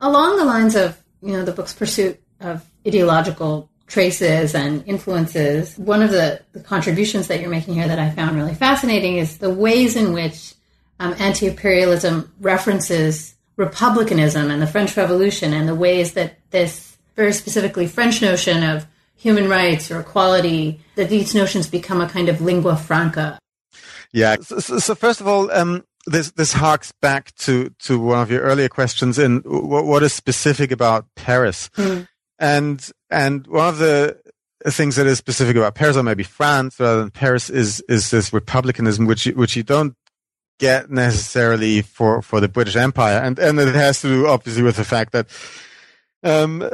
Along 0.02 0.38
the 0.38 0.46
lines 0.46 0.76
of 0.76 1.02
you 1.22 1.34
know 1.34 1.44
the 1.44 1.52
book's 1.52 1.74
pursuit 1.74 2.22
of 2.40 2.66
ideological 2.86 3.70
traces 3.88 4.54
and 4.54 4.88
influences, 4.88 5.78
one 5.78 6.02
of 6.02 6.12
the, 6.12 6.40
the 6.54 6.60
contributions 6.60 7.28
that 7.28 7.42
you're 7.42 7.50
making 7.50 7.74
here 7.74 7.88
that 7.88 7.98
I 7.98 8.12
found 8.12 8.38
really 8.38 8.54
fascinating 8.54 9.18
is 9.18 9.40
the 9.40 9.50
ways 9.50 9.96
in 9.96 10.14
which 10.14 10.54
um, 11.00 11.16
anti-imperialism 11.18 12.32
references 12.40 13.36
republicanism 13.60 14.50
and 14.50 14.62
the 14.62 14.68
French 14.68 14.96
Revolution 14.96 15.54
and 15.54 15.68
the 15.68 15.76
ways 15.76 16.14
that 16.14 16.40
this 16.52 16.98
very 17.16 17.34
specifically 17.34 17.88
French 17.88 18.22
notion 18.22 18.64
of 18.64 18.88
human 19.20 19.50
rights 19.50 19.92
or 19.92 20.00
equality, 20.00 20.80
that 20.96 21.10
these 21.10 21.36
notions 21.36 21.68
become 21.68 22.00
a 22.02 22.08
kind 22.08 22.30
of 22.30 22.40
lingua 22.42 22.78
franca. 22.78 23.38
Yeah. 24.12 24.38
So, 24.42 24.60
so 24.60 24.96
first 24.96 25.22
of 25.22 25.28
all, 25.28 25.52
um, 25.52 25.84
this 26.06 26.32
this 26.32 26.54
harks 26.54 26.92
back 27.02 27.36
to 27.36 27.70
to 27.80 28.00
one 28.00 28.22
of 28.22 28.32
your 28.32 28.42
earlier 28.42 28.70
questions 28.70 29.20
in 29.20 29.40
what, 29.40 29.86
what 29.86 30.04
is 30.04 30.14
specific 30.14 30.72
about 30.72 31.06
Paris, 31.16 31.70
mm. 31.76 32.08
and 32.40 32.90
and 33.12 33.46
one 33.48 33.68
of 33.68 33.78
the 33.78 34.18
things 34.68 34.96
that 34.96 35.06
is 35.06 35.18
specific 35.18 35.56
about 35.56 35.76
Paris 35.76 35.98
or 35.98 36.04
maybe 36.04 36.24
France 36.24 36.80
rather 36.80 37.02
than 37.02 37.12
Paris 37.12 37.50
is 37.50 37.82
is 37.90 38.10
this 38.10 38.34
republicanism, 38.34 39.06
which 39.06 39.26
you, 39.26 39.34
which 39.34 39.56
you 39.56 39.64
don't 39.64 39.94
get 40.60 40.90
necessarily 40.90 41.82
for 41.82 42.22
for 42.22 42.40
the 42.40 42.48
British 42.48 42.78
Empire, 42.78 43.20
and 43.20 43.38
and 43.38 43.60
it 43.60 43.76
has 43.76 44.02
to 44.02 44.08
do 44.08 44.28
obviously 44.28 44.64
with 44.64 44.78
the 44.78 44.86
fact 44.86 45.12
that 45.12 45.28
um, 46.24 46.68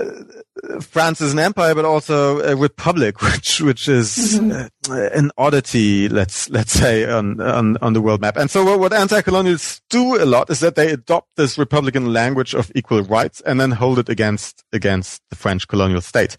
France 0.81 1.21
is 1.21 1.33
an 1.33 1.39
empire, 1.39 1.75
but 1.75 1.85
also 1.85 2.39
a 2.41 2.55
republic, 2.55 3.21
which 3.21 3.61
which 3.61 3.87
is 3.87 4.39
mm-hmm. 4.39 4.91
uh, 4.91 5.09
an 5.13 5.31
oddity, 5.37 6.09
let's 6.09 6.49
let's 6.49 6.71
say 6.71 7.05
on, 7.09 7.39
on 7.41 7.77
on 7.77 7.93
the 7.93 8.01
world 8.01 8.21
map. 8.21 8.37
And 8.37 8.49
so, 8.49 8.63
what, 8.63 8.79
what 8.79 8.93
anti-colonialists 8.93 9.81
do 9.89 10.21
a 10.21 10.25
lot 10.25 10.49
is 10.49 10.59
that 10.61 10.75
they 10.75 10.91
adopt 10.91 11.35
this 11.35 11.57
republican 11.57 12.13
language 12.13 12.53
of 12.53 12.71
equal 12.75 13.03
rights 13.03 13.41
and 13.41 13.59
then 13.59 13.71
hold 13.71 13.99
it 13.99 14.09
against 14.09 14.63
against 14.73 15.21
the 15.29 15.35
French 15.35 15.67
colonial 15.67 16.01
state 16.01 16.37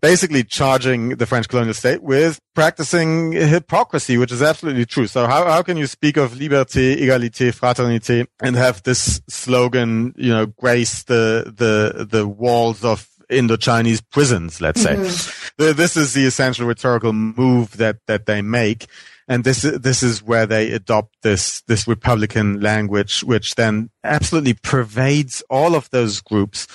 basically 0.00 0.44
charging 0.44 1.10
the 1.10 1.26
French 1.26 1.48
colonial 1.48 1.74
state 1.74 2.02
with 2.02 2.38
practicing 2.54 3.32
hypocrisy, 3.32 4.18
which 4.18 4.30
is 4.30 4.42
absolutely 4.42 4.86
true. 4.86 5.06
So 5.06 5.26
how, 5.26 5.44
how 5.46 5.62
can 5.62 5.76
you 5.76 5.86
speak 5.86 6.16
of 6.16 6.34
liberté, 6.34 6.96
égalité, 6.96 7.52
fraternité 7.52 8.26
and 8.40 8.54
have 8.56 8.82
this 8.84 9.20
slogan, 9.28 10.14
you 10.16 10.30
know, 10.30 10.46
grace 10.46 11.02
the, 11.04 11.52
the, 11.56 12.04
the 12.04 12.26
walls 12.26 12.84
of 12.84 13.08
Indo-Chinese 13.28 14.00
prisons, 14.00 14.60
let's 14.60 14.82
say. 14.82 14.96
Mm-hmm. 14.96 15.76
This 15.76 15.96
is 15.96 16.14
the 16.14 16.26
essential 16.26 16.66
rhetorical 16.66 17.12
move 17.12 17.76
that, 17.76 17.98
that 18.06 18.26
they 18.26 18.42
make. 18.42 18.86
And 19.28 19.44
this, 19.44 19.62
this 19.62 20.02
is 20.02 20.22
where 20.22 20.46
they 20.46 20.72
adopt 20.72 21.14
this, 21.22 21.62
this 21.68 21.86
Republican 21.86 22.60
language, 22.60 23.22
which 23.22 23.54
then 23.54 23.90
absolutely 24.02 24.54
pervades 24.54 25.42
all 25.48 25.76
of 25.76 25.88
those 25.90 26.20
groups, 26.20 26.66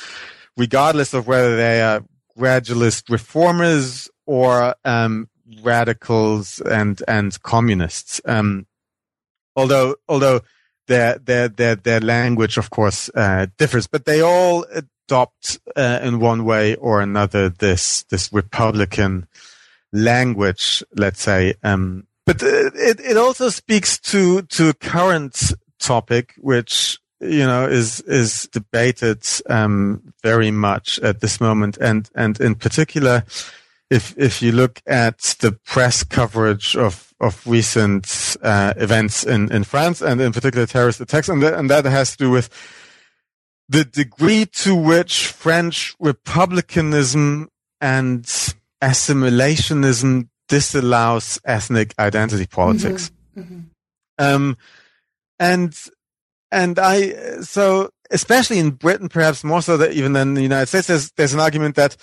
regardless 0.56 1.14
of 1.14 1.28
whether 1.28 1.58
they 1.58 1.82
are 1.82 2.02
gradualist 2.38 3.10
reformers 3.10 4.10
or 4.26 4.76
um, 4.84 5.30
radicals 5.62 6.62
and 6.62 7.02
and 7.08 7.42
communists. 7.44 8.22
Um, 8.26 8.68
although 9.56 9.96
although 10.08 10.42
their 10.88 11.18
their 11.18 11.48
their 11.48 11.76
their 11.76 12.00
language, 12.00 12.58
of 12.58 12.70
course, 12.70 13.10
uh, 13.16 13.48
differs, 13.58 13.88
but 13.88 14.06
they 14.06 14.22
all 14.22 14.66
adopt 14.72 15.60
uh, 15.76 16.00
in 16.02 16.20
one 16.20 16.46
way 16.46 16.76
or 16.76 17.02
another 17.02 17.50
this 17.50 18.04
this 18.04 18.32
Republican 18.32 19.28
language, 19.92 20.84
let's 20.96 21.22
say. 21.22 21.56
Um, 21.64 22.08
but 22.26 22.42
it 22.42 23.00
it 23.00 23.18
also 23.18 23.50
speaks 23.50 24.00
to 24.00 24.42
to 24.44 24.74
current 24.74 25.54
topic, 25.80 26.34
which 26.38 27.00
you 27.20 27.46
know 27.46 27.68
is 27.68 28.02
is 28.02 28.48
debated 28.52 29.24
um, 29.50 30.14
very 30.24 30.52
much 30.52 31.00
at 31.00 31.22
this 31.22 31.40
moment, 31.40 31.78
and 31.78 32.10
and 32.16 32.40
in 32.40 32.56
particular, 32.56 33.24
if 33.90 34.14
if 34.18 34.42
you 34.42 34.52
look 34.52 34.82
at 34.86 35.36
the 35.40 35.52
press 35.66 36.04
coverage 36.04 36.76
of 36.76 37.14
of 37.20 37.46
recent 37.48 38.38
uh, 38.42 38.74
events 38.78 39.24
in 39.24 39.52
in 39.52 39.64
France, 39.64 40.02
and 40.02 40.22
in 40.22 40.32
particular 40.32 40.66
terrorist 40.66 41.02
attacks, 41.02 41.30
and 41.30 41.42
that, 41.42 41.54
and 41.54 41.70
that 41.70 41.86
has 41.86 42.12
to 42.12 42.18
do 42.18 42.30
with 42.30 42.50
the 43.68 43.86
degree 43.86 44.46
to 44.46 44.76
which 44.76 45.28
French 45.28 45.96
republicanism 46.00 47.50
and 47.82 48.26
assimilationism 48.82 50.30
disallows 50.48 51.40
ethnic 51.46 51.94
identity 51.98 52.46
politics. 52.46 53.12
Mm-hmm. 53.36 53.42
Mm-hmm. 53.42 53.60
Um, 54.18 54.58
and 55.40 55.76
and 56.52 56.80
I 56.80 57.40
so 57.42 57.90
especially 58.12 58.60
in 58.60 58.72
Britain, 58.72 59.10
perhaps 59.10 59.44
more 59.44 59.62
so 59.62 59.78
that 59.78 59.94
even 59.94 60.14
than 60.14 60.34
the 60.34 60.42
United 60.42 60.68
States, 60.68 60.88
there's 60.88 61.12
there's 61.12 61.34
an 61.34 61.40
argument 61.40 61.76
that, 61.76 61.98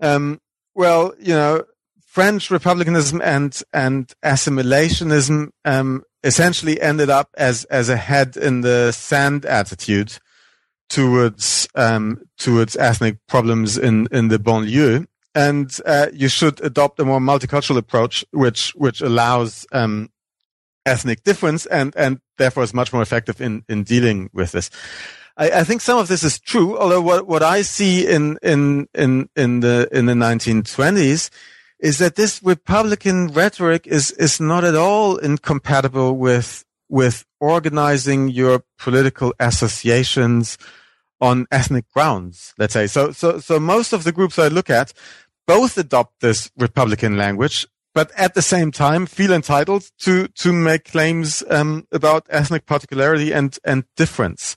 um, 0.00 0.40
well, 0.74 1.14
you 1.18 1.34
know, 1.34 1.64
French 2.06 2.50
republicanism 2.50 3.20
and 3.22 3.60
and 3.72 4.12
assimilationism 4.24 5.50
um, 5.64 6.02
essentially 6.24 6.80
ended 6.80 7.10
up 7.10 7.28
as 7.36 7.64
as 7.66 7.88
a 7.88 7.96
head 7.96 8.36
in 8.36 8.60
the 8.62 8.92
sand 8.92 9.44
attitude 9.44 10.18
towards 10.88 11.68
um, 11.74 12.22
towards 12.38 12.76
ethnic 12.76 13.18
problems 13.28 13.78
in 13.78 14.08
in 14.10 14.28
the 14.28 14.38
banlieue, 14.38 15.06
and 15.34 15.78
uh, 15.86 16.06
you 16.12 16.28
should 16.28 16.62
adopt 16.64 17.00
a 17.00 17.04
more 17.04 17.20
multicultural 17.20 17.78
approach, 17.78 18.24
which 18.32 18.70
which 18.74 19.00
allows 19.00 19.66
um, 19.72 20.10
ethnic 20.86 21.22
difference 21.22 21.66
and 21.66 21.94
and 21.96 22.20
therefore 22.38 22.62
is 22.62 22.74
much 22.74 22.92
more 22.92 23.02
effective 23.02 23.40
in 23.40 23.64
in 23.68 23.82
dealing 23.84 24.30
with 24.32 24.52
this. 24.52 24.70
I, 25.36 25.50
I, 25.60 25.64
think 25.64 25.80
some 25.80 25.98
of 25.98 26.08
this 26.08 26.22
is 26.22 26.38
true, 26.38 26.78
although 26.78 27.00
what 27.00 27.26
what 27.26 27.42
I 27.42 27.62
see 27.62 28.06
in 28.06 28.38
in 28.42 28.88
in 28.94 29.28
in 29.36 29.60
the 29.60 29.88
in 29.92 30.06
the 30.06 30.14
1920s 30.14 31.30
is 31.78 31.98
that 31.98 32.16
this 32.16 32.42
Republican 32.42 33.28
rhetoric 33.28 33.86
is 33.86 34.10
is 34.12 34.40
not 34.40 34.64
at 34.64 34.74
all 34.74 35.16
incompatible 35.16 36.16
with 36.16 36.64
with 36.88 37.24
organizing 37.38 38.28
your 38.28 38.64
political 38.78 39.32
associations 39.38 40.58
on 41.20 41.46
ethnic 41.52 41.88
grounds, 41.92 42.54
let's 42.58 42.72
say. 42.72 42.86
So, 42.86 43.12
so, 43.12 43.38
so 43.38 43.60
most 43.60 43.92
of 43.92 44.04
the 44.04 44.12
groups 44.12 44.38
I 44.38 44.48
look 44.48 44.68
at 44.68 44.92
both 45.46 45.78
adopt 45.78 46.20
this 46.20 46.50
Republican 46.56 47.16
language, 47.16 47.66
but 47.94 48.10
at 48.16 48.34
the 48.34 48.42
same 48.42 48.70
time 48.70 49.06
feel 49.06 49.32
entitled 49.32 49.90
to, 50.00 50.28
to 50.28 50.52
make 50.52 50.84
claims, 50.84 51.42
um, 51.50 51.86
about 51.92 52.26
ethnic 52.30 52.66
particularity 52.66 53.32
and, 53.32 53.58
and 53.64 53.84
difference. 53.96 54.56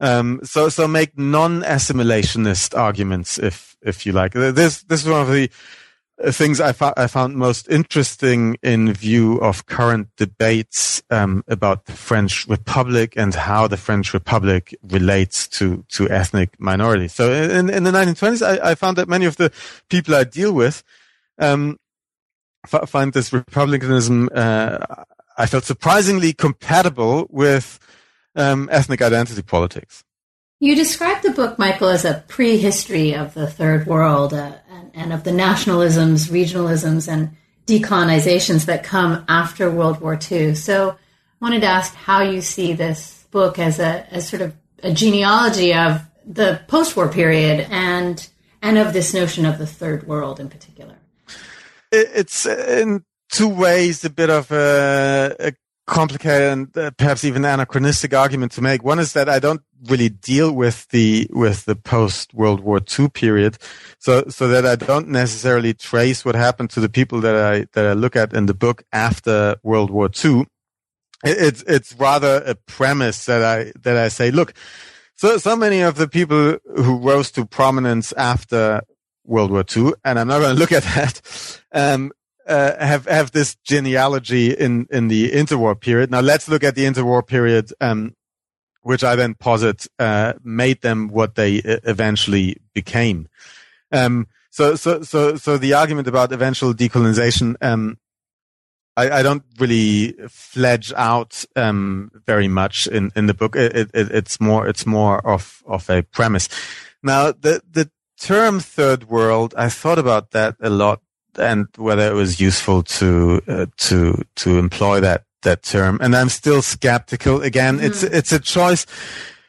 Um, 0.00 0.40
so, 0.42 0.68
so 0.68 0.88
make 0.88 1.18
non-assimilationist 1.18 2.76
arguments, 2.76 3.38
if, 3.38 3.76
if 3.82 4.06
you 4.06 4.12
like. 4.12 4.32
This, 4.32 4.82
this 4.82 5.02
is 5.02 5.08
one 5.08 5.20
of 5.20 5.30
the, 5.30 5.50
things 6.28 6.60
I, 6.60 6.74
I, 6.96 7.06
found 7.06 7.36
most 7.36 7.68
interesting 7.68 8.56
in 8.62 8.92
view 8.92 9.38
of 9.38 9.66
current 9.66 10.08
debates 10.16 11.02
um, 11.10 11.44
about 11.48 11.86
the 11.86 11.92
French 11.92 12.46
Republic 12.46 13.14
and 13.16 13.34
how 13.34 13.66
the 13.66 13.76
French 13.76 14.12
Republic 14.12 14.74
relates 14.82 15.48
to 15.48 15.84
to 15.88 16.10
ethnic 16.10 16.60
minorities. 16.60 17.14
So 17.14 17.32
in, 17.32 17.70
in 17.70 17.84
the 17.84 17.90
1920s, 17.90 18.46
I, 18.46 18.70
I, 18.70 18.74
found 18.74 18.98
that 18.98 19.08
many 19.08 19.24
of 19.24 19.36
the 19.36 19.50
people 19.88 20.14
I 20.14 20.24
deal 20.24 20.52
with 20.52 20.84
um, 21.38 21.78
f- 22.64 22.88
find 22.88 23.12
this 23.12 23.32
republicanism. 23.32 24.28
Uh, 24.34 24.78
I 25.36 25.46
felt 25.46 25.64
surprisingly 25.64 26.32
compatible 26.32 27.26
with 27.30 27.78
um, 28.36 28.68
ethnic 28.70 29.02
identity 29.02 29.42
politics. 29.42 30.04
You 30.62 30.76
described 30.76 31.22
the 31.22 31.30
book, 31.30 31.58
Michael, 31.58 31.88
as 31.88 32.04
a 32.04 32.22
prehistory 32.28 33.14
of 33.14 33.32
the 33.32 33.46
Third 33.46 33.86
World 33.86 34.34
uh, 34.34 34.52
and, 34.68 34.90
and, 34.92 35.12
of 35.12 35.24
the 35.24 35.30
nationalisms, 35.30 36.28
regionalisms, 36.28 37.10
and 37.10 37.30
decolonizations 37.66 38.66
that 38.66 38.84
come 38.84 39.24
after 39.26 39.70
World 39.70 40.00
War 40.02 40.18
II. 40.30 40.54
So, 40.54 40.90
I 40.90 40.96
wanted 41.44 41.62
to 41.62 41.68
ask 41.68 41.94
how 41.94 42.20
you 42.20 42.42
see 42.42 42.74
this 42.74 43.24
book 43.30 43.58
as 43.58 43.78
a 43.78 44.06
as 44.12 44.28
sort 44.28 44.42
of 44.42 44.54
a 44.82 44.92
genealogy 44.92 45.72
of 45.72 46.02
the 46.26 46.60
post-war 46.68 47.08
period 47.08 47.66
and 47.70 48.28
and 48.60 48.76
of 48.76 48.92
this 48.92 49.14
notion 49.14 49.46
of 49.46 49.56
the 49.56 49.66
Third 49.66 50.06
World 50.06 50.38
in 50.38 50.50
particular. 50.50 50.96
It's 51.92 52.46
in 52.46 53.04
two 53.30 53.48
ways 53.48 54.04
a 54.04 54.10
bit 54.10 54.30
of 54.30 54.50
a, 54.52 55.34
a 55.40 55.52
complicated 55.90 56.52
and 56.52 56.78
uh, 56.78 56.90
perhaps 56.92 57.24
even 57.24 57.44
anachronistic 57.44 58.14
argument 58.14 58.52
to 58.52 58.62
make. 58.62 58.84
One 58.84 59.00
is 59.00 59.12
that 59.14 59.28
I 59.28 59.40
don't 59.40 59.62
really 59.88 60.08
deal 60.08 60.52
with 60.52 60.88
the 60.88 61.26
with 61.30 61.64
the 61.64 61.74
post 61.74 62.32
World 62.32 62.60
War 62.60 62.80
II 62.80 63.08
period, 63.08 63.58
so 63.98 64.24
so 64.28 64.48
that 64.48 64.64
I 64.64 64.76
don't 64.76 65.08
necessarily 65.08 65.74
trace 65.74 66.24
what 66.24 66.34
happened 66.34 66.70
to 66.70 66.80
the 66.80 66.88
people 66.88 67.20
that 67.20 67.34
I 67.34 67.66
that 67.72 67.86
I 67.86 67.92
look 67.94 68.16
at 68.16 68.32
in 68.32 68.46
the 68.46 68.54
book 68.54 68.84
after 68.92 69.56
World 69.62 69.90
War 69.90 70.08
II. 70.24 70.46
It's 71.24 71.62
it's 71.66 71.92
rather 71.94 72.42
a 72.46 72.54
premise 72.54 73.26
that 73.26 73.42
I 73.42 73.72
that 73.82 73.96
I 73.96 74.08
say, 74.08 74.30
look, 74.30 74.54
so 75.16 75.38
so 75.38 75.56
many 75.56 75.80
of 75.80 75.96
the 75.96 76.08
people 76.08 76.58
who 76.76 76.98
rose 76.98 77.30
to 77.32 77.44
prominence 77.44 78.12
after 78.12 78.82
World 79.30 79.50
War 79.52 79.64
II, 79.64 79.92
and 80.04 80.18
I'm 80.18 80.28
not 80.28 80.40
going 80.40 80.54
to 80.54 80.60
look 80.60 80.72
at 80.72 80.82
that. 80.82 81.60
Um, 81.72 82.12
uh, 82.46 82.84
have 82.84 83.06
have 83.06 83.30
this 83.30 83.54
genealogy 83.64 84.50
in 84.50 84.86
in 84.90 85.08
the 85.08 85.30
interwar 85.30 85.80
period. 85.80 86.10
Now 86.10 86.20
let's 86.20 86.48
look 86.48 86.64
at 86.64 86.74
the 86.74 86.84
interwar 86.84 87.24
period, 87.24 87.72
um, 87.80 88.16
which 88.82 89.04
I 89.04 89.14
then 89.14 89.34
posit 89.34 89.86
uh, 90.00 90.32
made 90.42 90.80
them 90.82 91.08
what 91.08 91.36
they 91.36 91.56
eventually 91.64 92.56
became. 92.74 93.28
Um, 93.92 94.26
so 94.50 94.74
so 94.74 95.02
so 95.02 95.36
so 95.36 95.58
the 95.58 95.74
argument 95.74 96.08
about 96.08 96.32
eventual 96.32 96.74
decolonization, 96.74 97.54
um, 97.60 97.98
I, 98.96 99.10
I, 99.10 99.22
don't 99.22 99.44
really 99.58 100.14
fledge 100.28 100.92
out 100.96 101.44
um, 101.54 102.10
very 102.26 102.48
much 102.48 102.88
in 102.88 103.12
in 103.14 103.26
the 103.26 103.34
book. 103.34 103.54
It, 103.54 103.76
it, 103.76 103.90
it's 103.94 104.40
more 104.40 104.66
it's 104.66 104.86
more 104.86 105.24
of 105.24 105.62
of 105.66 105.88
a 105.88 106.02
premise. 106.02 106.48
Now 107.02 107.30
the 107.30 107.62
the 107.70 107.90
term 108.20 108.60
third 108.60 109.08
world, 109.08 109.54
I 109.56 109.68
thought 109.68 109.98
about 109.98 110.30
that 110.30 110.56
a 110.60 110.70
lot 110.70 111.00
and 111.38 111.68
whether 111.76 112.10
it 112.10 112.14
was 112.14 112.40
useful 112.40 112.82
to 112.82 113.40
uh, 113.48 113.66
to 113.76 114.22
to 114.36 114.58
employ 114.58 115.00
that 115.00 115.24
that 115.42 115.62
term. 115.62 115.98
And 116.00 116.14
I'm 116.14 116.28
still 116.28 116.62
skeptical. 116.62 117.42
Again, 117.42 117.78
mm. 117.78 117.84
it's 117.84 118.02
it's 118.02 118.32
a 118.32 118.38
choice 118.38 118.86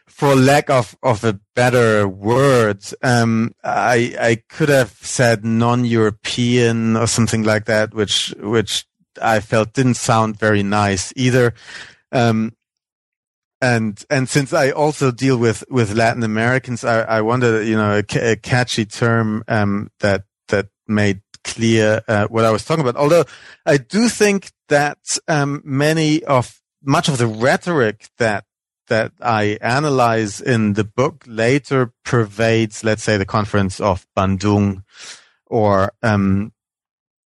for 0.07 0.35
lack 0.35 0.69
of 0.69 0.95
of 1.03 1.23
a 1.23 1.39
better 1.55 2.07
word. 2.07 2.83
Um, 3.01 3.53
I 3.63 4.15
I 4.19 4.43
could 4.49 4.69
have 4.69 4.91
said 5.01 5.43
non-European 5.43 6.95
or 6.95 7.07
something 7.07 7.43
like 7.43 7.65
that, 7.65 7.93
which 7.93 8.33
which 8.39 8.85
I 9.21 9.39
felt 9.39 9.73
didn't 9.73 9.95
sound 9.95 10.39
very 10.39 10.63
nice 10.63 11.11
either. 11.15 11.53
Um, 12.11 12.53
and 13.61 14.03
and 14.09 14.27
since 14.27 14.53
I 14.53 14.71
also 14.71 15.11
deal 15.11 15.37
with 15.37 15.63
with 15.69 15.93
Latin 15.93 16.23
Americans, 16.23 16.83
I, 16.83 17.01
I 17.01 17.21
wanted 17.21 17.67
you 17.67 17.75
know 17.75 17.99
a, 17.99 18.31
a 18.31 18.35
catchy 18.35 18.85
term 18.85 19.43
um, 19.47 19.91
that 19.99 20.23
that 20.47 20.67
made 20.87 21.21
clear 21.43 22.01
uh, 22.07 22.27
what 22.27 22.45
I 22.45 22.51
was 22.51 22.65
talking 22.65 22.81
about. 22.81 22.99
Although 22.99 23.25
I 23.65 23.77
do 23.77 24.09
think 24.09 24.51
that 24.69 24.99
um, 25.27 25.61
many 25.63 26.23
of 26.23 26.59
much 26.83 27.07
of 27.07 27.17
the 27.17 27.27
rhetoric 27.27 28.09
that 28.17 28.45
that 28.87 29.13
I 29.21 29.57
analyze 29.61 30.41
in 30.41 30.73
the 30.73 30.83
book 30.83 31.23
later 31.25 31.93
pervades, 32.03 32.83
let's 32.83 33.03
say, 33.03 33.15
the 33.17 33.25
conference 33.25 33.79
of 33.79 34.05
Bandung 34.17 34.83
or 35.45 35.93
um, 36.01 36.51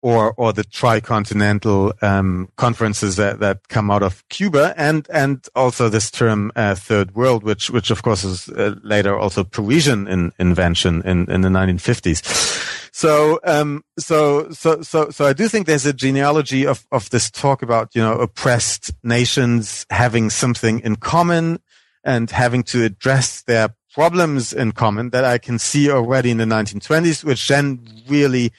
or 0.04 0.34
or 0.38 0.54
the 0.54 0.66
tricontinental 0.66 1.92
um, 2.04 2.50
conferences 2.58 3.16
that, 3.16 3.40
that 3.40 3.70
come 3.70 3.90
out 3.90 4.04
of 4.04 4.28
Cuba, 4.30 4.74
and 4.78 5.08
and 5.12 5.48
also 5.56 5.90
this 5.90 6.12
term 6.12 6.52
uh, 6.56 6.76
third 6.76 7.16
world, 7.16 7.44
which 7.44 7.72
which 7.72 7.90
of 7.90 8.04
course 8.04 8.24
is 8.24 8.50
uh, 8.50 8.76
later 8.84 9.18
also 9.18 9.44
Parisian 9.44 10.08
in, 10.08 10.32
invention 10.38 11.02
in 11.04 11.32
in 11.32 11.42
the 11.42 11.50
1950s. 11.50 12.82
So, 12.96 13.40
um, 13.44 13.84
so, 13.98 14.52
so, 14.52 14.84
so, 14.84 15.10
so 15.10 15.26
I 15.26 15.34
do 15.34 15.48
think 15.48 15.66
there's 15.66 15.88
a 15.88 15.94
genealogy 15.94 16.68
of, 16.68 16.86
of 16.92 17.10
this 17.10 17.32
talk 17.32 17.64
about, 17.64 17.96
you 17.96 18.02
know, 18.04 18.14
oppressed 18.20 18.92
nations 19.02 19.88
having 19.90 20.30
something 20.30 20.80
in 20.82 20.98
common 20.98 21.60
and 22.04 22.30
having 22.30 22.62
to 22.66 22.84
address 22.84 23.42
their 23.42 23.70
problems 23.92 24.54
in 24.54 24.74
common 24.74 25.10
that 25.10 25.24
I 25.24 25.40
can 25.40 25.58
see 25.58 25.90
already 25.90 26.30
in 26.30 26.38
the 26.38 26.46
1920s, 26.46 27.24
which 27.24 27.48
then 27.48 27.84
really 28.08 28.54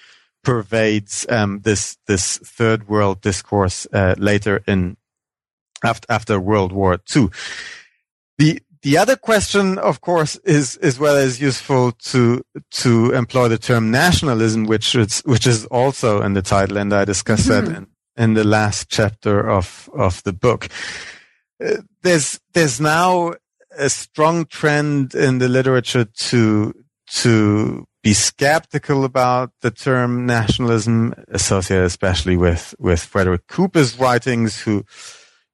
pervades, 0.45 1.27
um, 1.29 1.61
this, 1.61 1.97
this 2.07 2.39
third 2.39 2.89
world 2.89 3.21
discourse, 3.21 3.87
uh, 3.93 4.15
later 4.19 4.63
in, 4.67 4.97
after 5.83 6.07
after 6.09 6.41
World 6.41 6.73
War 6.73 6.99
II. 7.15 7.29
The 8.39 8.61
the 8.85 8.99
other 8.99 9.17
question, 9.17 9.79
of 9.79 10.03
course, 10.03 10.37
is 10.45 10.77
is 10.77 10.99
whether 10.99 11.21
it's 11.21 11.41
useful 11.41 11.93
to 11.93 12.43
to 12.83 13.13
employ 13.13 13.49
the 13.49 13.59
term 13.59 13.91
nationalism, 13.91 14.65
which 14.65 14.95
is 14.95 15.21
which 15.21 15.47
is 15.47 15.65
also 15.67 16.21
in 16.21 16.35
the 16.35 16.43
title, 16.43 16.77
and 16.77 16.93
I 16.93 17.07
discussed 17.07 17.49
mm-hmm. 17.49 17.65
that 17.65 17.77
in, 17.77 17.87
in 18.17 18.35
the 18.35 18.45
last 18.45 18.91
chapter 18.91 19.49
of 19.49 19.89
of 19.95 20.23
the 20.25 20.35
book. 20.35 20.69
Uh, 21.65 21.77
there's 22.03 22.39
there's 22.53 22.79
now 22.79 23.35
a 23.77 23.89
strong 23.89 24.45
trend 24.45 25.15
in 25.15 25.39
the 25.39 25.49
literature 25.49 26.05
to 26.05 26.75
to 27.23 27.87
be 28.05 28.13
skeptical 28.13 29.05
about 29.05 29.51
the 29.63 29.71
term 29.71 30.27
nationalism 30.27 31.15
associated 31.29 31.87
especially 31.87 32.37
with 32.37 32.75
with 32.79 33.01
Frederick 33.01 33.47
Cooper's 33.49 33.99
writings 33.99 34.61
who 34.61 34.85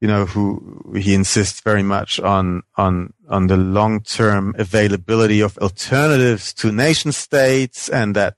you 0.00 0.08
know 0.08 0.26
who 0.26 0.92
he 0.96 1.14
insists 1.14 1.60
very 1.60 1.84
much 1.84 2.18
on 2.18 2.62
on 2.76 3.14
on 3.28 3.46
the 3.46 3.56
long-term 3.56 4.54
availability 4.58 5.40
of 5.40 5.56
alternatives 5.58 6.52
to 6.52 6.72
nation 6.72 7.12
states 7.12 7.88
and 7.88 8.16
that 8.16 8.36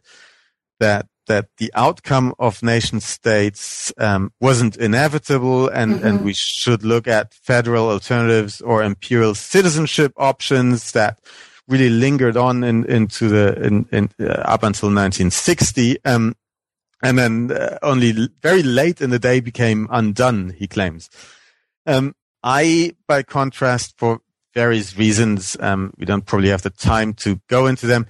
that 0.78 1.06
that 1.26 1.46
the 1.56 1.70
outcome 1.74 2.34
of 2.38 2.62
nation 2.62 3.00
states 3.00 3.92
um, 3.96 4.32
wasn't 4.40 4.76
inevitable 4.76 5.68
and, 5.68 5.94
mm-hmm. 5.94 6.06
and 6.06 6.24
we 6.24 6.34
should 6.34 6.84
look 6.84 7.06
at 7.06 7.32
federal 7.32 7.88
alternatives 7.88 8.60
or 8.60 8.82
imperial 8.82 9.34
citizenship 9.34 10.12
options 10.16 10.92
that 10.92 11.18
really 11.68 11.90
lingered 11.90 12.36
on 12.36 12.64
in, 12.64 12.84
into 12.86 13.28
the 13.28 13.64
in, 13.64 13.86
in 13.92 14.10
uh, 14.20 14.32
up 14.32 14.62
until 14.62 14.88
1960 14.88 16.04
um, 16.04 16.34
and 17.02 17.18
then 17.18 17.50
uh, 17.50 17.78
only 17.82 18.28
very 18.40 18.62
late 18.62 19.00
in 19.00 19.10
the 19.10 19.18
day 19.18 19.40
became 19.40 19.88
undone 19.90 20.50
he 20.50 20.66
claims 20.66 21.08
um, 21.86 22.14
i 22.42 22.92
by 23.06 23.22
contrast 23.22 23.94
for 23.96 24.20
various 24.54 24.96
reasons 24.96 25.56
um, 25.60 25.92
we 25.96 26.04
don't 26.04 26.26
probably 26.26 26.48
have 26.48 26.62
the 26.62 26.70
time 26.70 27.14
to 27.14 27.40
go 27.48 27.66
into 27.66 27.86
them 27.86 28.06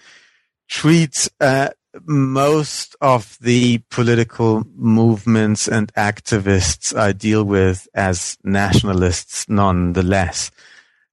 treat 0.68 1.28
uh, 1.40 1.68
most 2.07 2.96
of 3.00 3.36
the 3.40 3.78
political 3.90 4.64
movements 4.74 5.68
and 5.68 5.92
activists 5.94 6.96
I 6.96 7.12
deal 7.12 7.44
with 7.44 7.88
as 7.94 8.38
nationalists 8.42 9.48
nonetheless. 9.48 10.50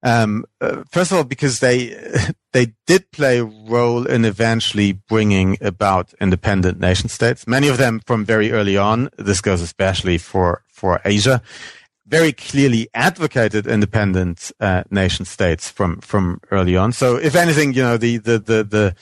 Um, 0.01 0.45
uh, 0.61 0.83
first 0.89 1.11
of 1.11 1.17
all, 1.17 1.23
because 1.23 1.59
they 1.59 1.95
they 2.53 2.73
did 2.87 3.11
play 3.11 3.39
a 3.39 3.43
role 3.45 4.05
in 4.05 4.25
eventually 4.25 4.93
bringing 4.93 5.57
about 5.61 6.13
independent 6.21 6.79
nation 6.79 7.09
states. 7.09 7.47
Many 7.47 7.67
of 7.67 7.77
them 7.77 8.01
from 8.05 8.25
very 8.25 8.51
early 8.51 8.77
on. 8.77 9.09
This 9.17 9.41
goes 9.41 9.61
especially 9.61 10.17
for 10.17 10.63
for 10.67 11.01
Asia. 11.03 11.41
Very 12.07 12.33
clearly 12.33 12.89
advocated 12.93 13.67
independent 13.67 14.51
uh, 14.59 14.83
nation 14.89 15.25
states 15.25 15.69
from 15.69 15.99
from 15.99 16.39
early 16.49 16.75
on. 16.75 16.91
So, 16.91 17.17
if 17.17 17.35
anything, 17.35 17.73
you 17.73 17.83
know 17.83 17.97
the 17.97 18.17
the 18.17 18.39
the 18.39 18.63
the 18.63 18.95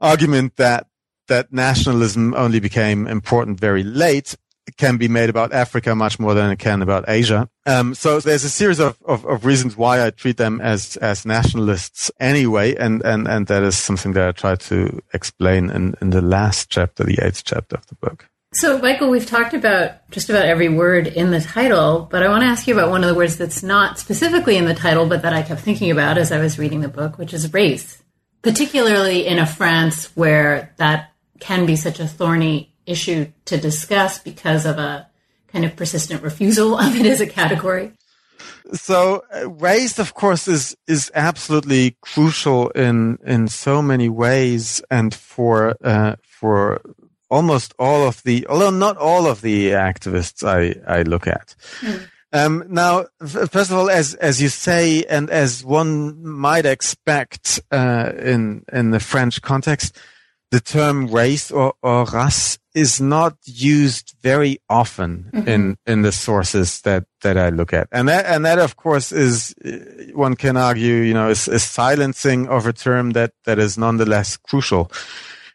argument 0.00 0.56
that 0.56 0.86
that 1.28 1.52
nationalism 1.52 2.34
only 2.34 2.60
became 2.60 3.06
important 3.06 3.60
very 3.60 3.82
late 3.82 4.36
can 4.76 4.96
be 4.96 5.08
made 5.08 5.30
about 5.30 5.52
Africa 5.52 5.94
much 5.94 6.18
more 6.18 6.34
than 6.34 6.50
it 6.50 6.58
can 6.58 6.82
about 6.82 7.04
Asia. 7.08 7.48
Um, 7.66 7.94
so 7.94 8.20
there's 8.20 8.44
a 8.44 8.50
series 8.50 8.78
of, 8.78 8.98
of, 9.04 9.24
of, 9.24 9.44
reasons 9.44 9.76
why 9.76 10.04
I 10.04 10.10
treat 10.10 10.36
them 10.36 10.60
as, 10.60 10.96
as 10.98 11.24
nationalists 11.24 12.10
anyway. 12.20 12.74
And, 12.74 13.02
and, 13.04 13.26
and 13.26 13.46
that 13.46 13.62
is 13.62 13.76
something 13.76 14.12
that 14.12 14.28
I 14.28 14.32
try 14.32 14.56
to 14.56 15.00
explain 15.12 15.70
in, 15.70 15.94
in 16.00 16.10
the 16.10 16.22
last 16.22 16.70
chapter, 16.70 17.04
the 17.04 17.18
eighth 17.22 17.44
chapter 17.44 17.76
of 17.76 17.86
the 17.86 17.94
book. 17.96 18.28
So, 18.54 18.78
Michael, 18.78 19.10
we've 19.10 19.26
talked 19.26 19.54
about 19.54 20.08
just 20.10 20.30
about 20.30 20.46
every 20.46 20.68
word 20.68 21.08
in 21.08 21.30
the 21.30 21.40
title, 21.40 22.08
but 22.10 22.22
I 22.22 22.28
want 22.28 22.42
to 22.42 22.46
ask 22.46 22.66
you 22.66 22.74
about 22.74 22.90
one 22.90 23.02
of 23.04 23.08
the 23.08 23.14
words 23.14 23.36
that's 23.36 23.62
not 23.62 23.98
specifically 23.98 24.56
in 24.56 24.64
the 24.64 24.74
title, 24.74 25.06
but 25.06 25.22
that 25.22 25.32
I 25.32 25.42
kept 25.42 25.60
thinking 25.60 25.90
about 25.90 26.16
as 26.16 26.32
I 26.32 26.38
was 26.38 26.58
reading 26.58 26.80
the 26.80 26.88
book, 26.88 27.18
which 27.18 27.34
is 27.34 27.52
race, 27.52 28.02
particularly 28.42 29.26
in 29.26 29.38
a 29.38 29.46
France 29.46 30.06
where 30.16 30.72
that 30.78 31.12
can 31.40 31.66
be 31.66 31.76
such 31.76 32.00
a 32.00 32.08
thorny 32.08 32.72
issue 32.86 33.32
to 33.46 33.58
discuss 33.58 34.18
because 34.18 34.64
of 34.64 34.78
a 34.78 35.08
kind 35.48 35.64
of 35.64 35.76
persistent 35.76 36.22
refusal 36.22 36.78
of 36.78 36.96
it 36.96 37.06
as 37.06 37.20
a 37.20 37.26
category? 37.26 37.92
So 38.72 39.22
uh, 39.34 39.48
race, 39.50 39.98
of 39.98 40.14
course, 40.14 40.48
is 40.48 40.76
is 40.86 41.10
absolutely 41.14 41.96
crucial 42.00 42.70
in 42.70 43.18
in 43.24 43.48
so 43.48 43.80
many 43.80 44.08
ways, 44.08 44.82
and 44.90 45.14
for 45.14 45.76
uh, 45.84 46.16
for 46.22 46.80
almost 47.28 47.74
all 47.78 48.06
of 48.06 48.22
the, 48.22 48.46
although 48.48 48.70
not 48.70 48.96
all 48.96 49.26
of 49.26 49.40
the 49.40 49.70
activists 49.70 50.42
I 50.42 50.74
I 50.86 51.02
look 51.02 51.26
at. 51.26 51.54
Mm. 51.80 52.08
Um, 52.32 52.64
now, 52.68 53.06
first 53.20 53.70
of 53.70 53.72
all, 53.72 53.88
as 53.88 54.14
as 54.14 54.42
you 54.42 54.48
say, 54.48 55.04
and 55.04 55.30
as 55.30 55.64
one 55.64 56.22
might 56.24 56.66
expect 56.66 57.60
uh, 57.70 58.12
in 58.18 58.64
in 58.72 58.90
the 58.90 59.00
French 59.00 59.40
context, 59.42 59.96
the 60.50 60.60
term 60.60 61.08
race 61.08 61.50
or, 61.50 61.74
or 61.82 62.04
race 62.06 62.58
is 62.74 63.00
not 63.00 63.36
used 63.44 64.14
very 64.22 64.58
often 64.68 65.30
mm-hmm. 65.32 65.48
in, 65.48 65.76
in 65.86 66.02
the 66.02 66.12
sources 66.12 66.82
that, 66.82 67.04
that 67.22 67.38
I 67.38 67.48
look 67.48 67.72
at. 67.72 67.88
And 67.90 68.08
that, 68.08 68.26
and 68.26 68.44
that 68.44 68.58
of 68.58 68.76
course 68.76 69.12
is, 69.12 69.54
one 70.14 70.36
can 70.36 70.56
argue, 70.56 70.96
you 70.96 71.14
know, 71.14 71.30
is, 71.30 71.48
is 71.48 71.64
silencing 71.64 72.48
of 72.48 72.66
a 72.66 72.72
term 72.72 73.10
that, 73.12 73.32
that 73.44 73.58
is 73.58 73.78
nonetheless 73.78 74.36
crucial. 74.36 74.92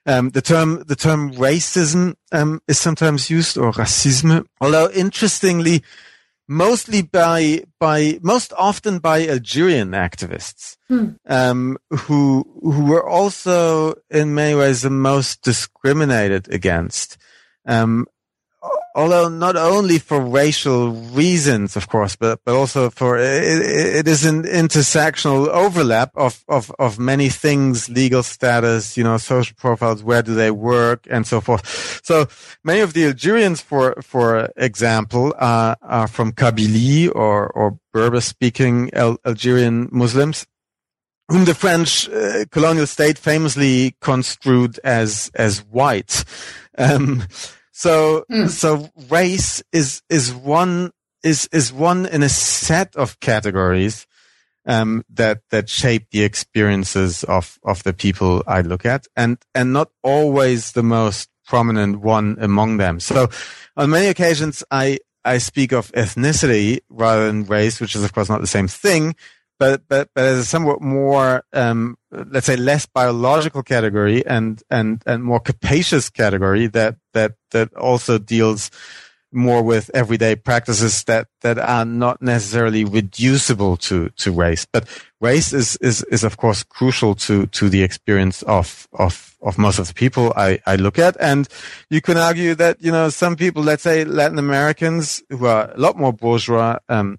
Um, 0.07 0.31
the 0.31 0.41
term, 0.41 0.83
the 0.87 0.95
term 0.95 1.31
racism, 1.33 2.15
um, 2.31 2.59
is 2.67 2.79
sometimes 2.79 3.29
used 3.29 3.55
or 3.57 3.71
racisme, 3.73 4.45
although 4.59 4.89
interestingly, 4.89 5.83
mostly 6.51 7.01
by 7.01 7.63
by 7.79 8.19
most 8.21 8.51
often 8.57 8.99
by 8.99 9.25
Algerian 9.25 9.91
activists 9.91 10.75
hmm. 10.89 11.11
um, 11.25 11.77
who 11.89 12.45
who 12.61 12.85
were 12.85 13.07
also 13.07 13.95
in 14.09 14.35
many 14.35 14.53
ways 14.53 14.81
the 14.81 14.89
most 14.89 15.41
discriminated 15.43 16.53
against. 16.53 17.17
Um, 17.65 18.05
although 18.95 19.29
not 19.29 19.55
only 19.55 19.99
for 19.99 20.19
racial 20.19 20.91
reasons, 20.91 21.75
of 21.75 21.87
course, 21.87 22.15
but, 22.15 22.39
but 22.45 22.55
also 22.55 22.89
for 22.89 23.17
it, 23.17 23.43
it 23.43 24.07
is 24.07 24.25
an 24.25 24.43
intersectional 24.43 25.47
overlap 25.47 26.11
of, 26.15 26.43
of, 26.47 26.71
of 26.79 26.99
many 26.99 27.29
things, 27.29 27.89
legal 27.89 28.23
status, 28.23 28.97
you 28.97 29.03
know, 29.03 29.17
social 29.17 29.55
profiles, 29.57 30.03
where 30.03 30.21
do 30.21 30.35
they 30.35 30.51
work 30.51 31.07
and 31.09 31.25
so 31.25 31.41
forth. 31.41 32.01
So 32.03 32.27
many 32.63 32.81
of 32.81 32.93
the 32.93 33.05
Algerians, 33.05 33.61
for, 33.61 33.95
for 34.01 34.49
example, 34.57 35.33
are, 35.37 35.77
are 35.81 36.07
from 36.07 36.31
Kabylie 36.33 37.13
or, 37.13 37.47
or 37.47 37.79
Berber 37.93 38.21
speaking 38.21 38.91
Algerian 38.93 39.89
Muslims 39.91 40.45
whom 41.29 41.45
the 41.45 41.55
French 41.55 42.09
uh, 42.09 42.43
colonial 42.51 42.85
state 42.85 43.17
famously 43.17 43.95
construed 44.01 44.77
as, 44.83 45.31
as 45.33 45.59
white. 45.59 46.25
Um, 46.77 47.23
so, 47.81 48.25
mm. 48.29 48.47
so 48.47 48.89
race 49.09 49.63
is, 49.73 50.03
is 50.07 50.31
one, 50.31 50.91
is, 51.23 51.49
is 51.51 51.73
one 51.73 52.05
in 52.05 52.21
a 52.21 52.29
set 52.29 52.95
of 52.95 53.19
categories, 53.19 54.05
um, 54.67 55.03
that, 55.09 55.41
that 55.49 55.67
shape 55.67 56.05
the 56.11 56.21
experiences 56.21 57.23
of, 57.23 57.57
of 57.63 57.81
the 57.81 57.93
people 57.93 58.43
I 58.45 58.61
look 58.61 58.85
at 58.85 59.07
and, 59.15 59.39
and 59.55 59.73
not 59.73 59.89
always 60.03 60.73
the 60.73 60.83
most 60.83 61.27
prominent 61.47 62.01
one 62.01 62.37
among 62.39 62.77
them. 62.77 62.99
So 62.99 63.29
on 63.75 63.89
many 63.89 64.09
occasions, 64.09 64.63
I, 64.69 64.99
I 65.25 65.39
speak 65.39 65.71
of 65.71 65.91
ethnicity 65.93 66.81
rather 66.87 67.25
than 67.25 67.45
race, 67.45 67.81
which 67.81 67.95
is 67.95 68.03
of 68.03 68.13
course 68.13 68.29
not 68.29 68.41
the 68.41 68.47
same 68.47 68.67
thing, 68.67 69.15
but 69.61 69.83
but 69.87 70.09
but 70.15 70.25
as 70.25 70.39
a 70.39 70.45
somewhat 70.45 70.81
more 70.81 71.43
um, 71.53 71.95
let's 72.09 72.47
say 72.47 72.55
less 72.55 72.87
biological 72.87 73.61
category 73.61 74.25
and 74.25 74.63
and 74.71 75.03
and 75.05 75.23
more 75.23 75.39
capacious 75.39 76.09
category 76.09 76.65
that 76.65 76.95
that 77.13 77.33
that 77.51 77.71
also 77.75 78.17
deals 78.17 78.71
more 79.31 79.61
with 79.61 79.91
everyday 79.93 80.35
practices 80.35 81.03
that 81.03 81.27
that 81.41 81.59
are 81.59 81.85
not 81.85 82.23
necessarily 82.23 82.83
reducible 82.83 83.77
to 83.77 84.09
to 84.17 84.31
race 84.31 84.65
but 84.73 84.89
race 85.21 85.53
is 85.53 85.75
is 85.77 86.03
is 86.05 86.23
of 86.23 86.37
course 86.37 86.63
crucial 86.63 87.13
to 87.13 87.45
to 87.47 87.69
the 87.69 87.83
experience 87.83 88.41
of 88.43 88.87
of 88.93 89.37
of 89.43 89.59
most 89.59 89.77
of 89.77 89.87
the 89.87 89.93
people 89.93 90.33
I, 90.35 90.59
I 90.67 90.75
look 90.75 90.99
at. 90.99 91.17
And 91.19 91.47
you 91.89 91.99
can 91.99 92.15
argue 92.15 92.53
that, 92.55 92.79
you 92.79 92.91
know, 92.91 93.09
some 93.09 93.35
people, 93.35 93.63
let's 93.63 93.81
say 93.81 94.05
Latin 94.05 94.37
Americans 94.37 95.23
who 95.31 95.47
are 95.47 95.71
a 95.71 95.77
lot 95.79 95.97
more 95.97 96.13
bourgeois, 96.13 96.77
um, 96.89 97.17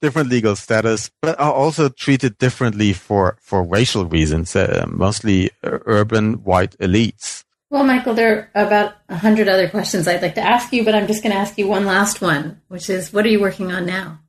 different 0.00 0.28
legal 0.28 0.56
status, 0.56 1.10
but 1.20 1.38
are 1.38 1.52
also 1.52 1.88
treated 1.88 2.38
differently 2.38 2.92
for, 2.92 3.36
for 3.40 3.62
racial 3.62 4.04
reasons, 4.06 4.54
uh, 4.56 4.86
mostly 4.88 5.50
urban 5.62 6.34
white 6.44 6.76
elites. 6.78 7.44
Well, 7.70 7.84
Michael, 7.84 8.14
there 8.14 8.50
are 8.54 8.66
about 8.66 8.94
a 9.08 9.16
hundred 9.16 9.48
other 9.48 9.68
questions 9.68 10.06
I'd 10.06 10.20
like 10.20 10.34
to 10.34 10.42
ask 10.42 10.72
you, 10.72 10.84
but 10.84 10.94
I'm 10.94 11.06
just 11.06 11.22
going 11.22 11.32
to 11.32 11.38
ask 11.38 11.56
you 11.56 11.66
one 11.66 11.86
last 11.86 12.20
one, 12.20 12.60
which 12.68 12.90
is, 12.90 13.12
what 13.12 13.24
are 13.24 13.30
you 13.30 13.40
working 13.40 13.72
on 13.72 13.86
now? 13.86 14.20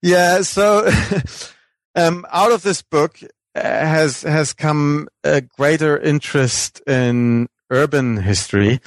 Yeah, 0.00 0.40
so 0.40 0.88
um, 1.94 2.24
out 2.32 2.52
of 2.52 2.62
this 2.62 2.80
book 2.80 3.18
uh, 3.54 3.60
has 3.62 4.22
has 4.22 4.52
come 4.52 5.08
a 5.24 5.42
greater 5.42 5.98
interest 5.98 6.80
in 6.86 7.48
urban 7.70 8.16
history 8.16 8.80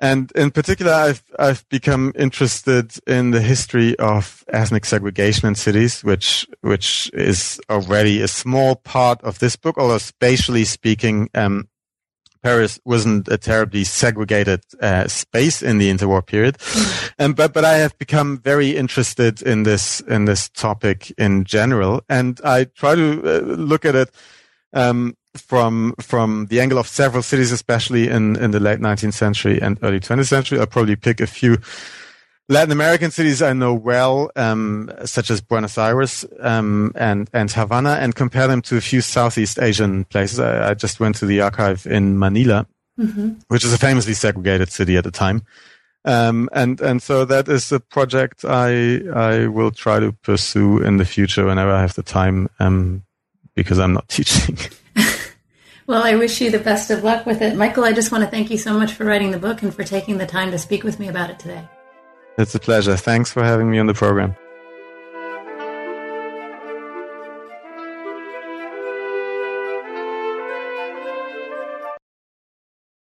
And 0.00 0.32
in 0.34 0.50
particular, 0.50 0.92
I've, 0.92 1.22
I've 1.38 1.68
become 1.68 2.12
interested 2.16 2.94
in 3.06 3.32
the 3.32 3.42
history 3.42 3.98
of 3.98 4.42
ethnic 4.48 4.86
segregation 4.86 5.46
in 5.46 5.54
cities, 5.54 6.02
which, 6.02 6.46
which 6.62 7.10
is 7.12 7.60
already 7.68 8.22
a 8.22 8.28
small 8.28 8.76
part 8.76 9.22
of 9.22 9.38
this 9.40 9.56
book, 9.56 9.76
although 9.76 9.98
spatially 9.98 10.64
speaking, 10.64 11.28
um, 11.34 11.68
Paris 12.42 12.80
wasn't 12.86 13.28
a 13.28 13.36
terribly 13.36 13.84
segregated 13.84 14.62
uh, 14.80 15.06
space 15.08 15.62
in 15.62 15.76
the 15.76 15.90
interwar 15.92 16.24
period, 16.24 16.56
um, 17.18 17.34
but 17.34 17.52
but 17.52 17.66
I 17.66 17.74
have 17.74 17.98
become 17.98 18.38
very 18.38 18.76
interested 18.76 19.42
in 19.42 19.64
this 19.64 20.00
in 20.00 20.24
this 20.24 20.48
topic 20.48 21.12
in 21.18 21.44
general, 21.44 22.02
and 22.08 22.40
I 22.42 22.64
try 22.64 22.94
to 22.94 23.22
uh, 23.22 23.40
look 23.40 23.84
at 23.84 23.94
it 23.94 24.10
um, 24.72 25.16
from 25.36 25.94
from 26.00 26.46
the 26.46 26.60
angle 26.60 26.78
of 26.78 26.86
several 26.86 27.22
cities, 27.22 27.52
especially 27.52 28.08
in 28.08 28.36
in 28.36 28.50
the 28.50 28.60
late 28.60 28.80
19th 28.80 29.14
century 29.14 29.60
and 29.60 29.78
early 29.82 30.00
20th 30.00 30.28
century. 30.28 30.58
I'll 30.58 30.66
probably 30.66 30.96
pick 30.96 31.20
a 31.20 31.26
few 31.26 31.58
Latin 32.50 32.72
American 32.72 33.12
cities 33.12 33.42
I 33.42 33.52
know 33.52 33.72
well, 33.72 34.32
um, 34.34 34.90
such 35.04 35.30
as 35.30 35.40
Buenos 35.40 35.78
Aires 35.78 36.24
um, 36.40 36.90
and 36.96 37.30
and 37.32 37.50
Havana, 37.50 37.90
and 38.00 38.12
compare 38.12 38.48
them 38.48 38.60
to 38.62 38.76
a 38.76 38.80
few 38.80 39.00
Southeast 39.00 39.60
Asian 39.60 40.04
places. 40.06 40.40
I, 40.40 40.70
I 40.70 40.74
just 40.74 40.98
went 40.98 41.14
to 41.16 41.26
the 41.26 41.42
archive 41.42 41.86
in 41.86 42.18
Manila, 42.18 42.66
mm-hmm. 42.98 43.34
which 43.46 43.64
is 43.64 43.72
a 43.72 43.78
famously 43.78 44.14
segregated 44.14 44.72
city 44.72 44.96
at 44.96 45.04
the 45.04 45.12
time, 45.12 45.42
um, 46.04 46.48
and 46.52 46.80
and 46.80 47.00
so 47.00 47.24
that 47.24 47.48
is 47.48 47.70
a 47.70 47.78
project 47.78 48.44
I 48.44 49.00
I 49.14 49.46
will 49.46 49.70
try 49.70 50.00
to 50.00 50.10
pursue 50.10 50.82
in 50.82 50.96
the 50.96 51.04
future 51.04 51.46
whenever 51.46 51.70
I 51.70 51.82
have 51.82 51.94
the 51.94 52.02
time, 52.02 52.48
um, 52.58 53.04
because 53.54 53.78
I'm 53.78 53.92
not 53.92 54.08
teaching. 54.16 54.58
Well, 55.90 56.04
I 56.04 56.14
wish 56.14 56.40
you 56.40 56.52
the 56.52 56.60
best 56.60 56.88
of 56.92 57.02
luck 57.02 57.26
with 57.26 57.42
it. 57.42 57.56
Michael, 57.56 57.82
I 57.82 57.92
just 57.92 58.12
want 58.12 58.22
to 58.22 58.30
thank 58.30 58.48
you 58.48 58.56
so 58.56 58.78
much 58.78 58.92
for 58.92 59.04
writing 59.04 59.32
the 59.32 59.40
book 59.40 59.60
and 59.60 59.74
for 59.74 59.82
taking 59.82 60.18
the 60.18 60.26
time 60.26 60.52
to 60.52 60.58
speak 60.58 60.84
with 60.84 61.00
me 61.00 61.08
about 61.08 61.30
it 61.30 61.40
today. 61.40 61.68
It's 62.38 62.54
a 62.54 62.60
pleasure. 62.60 62.96
Thanks 62.96 63.32
for 63.32 63.42
having 63.42 63.68
me 63.68 63.80
on 63.80 63.88
the 63.88 63.92
program. 63.92 64.36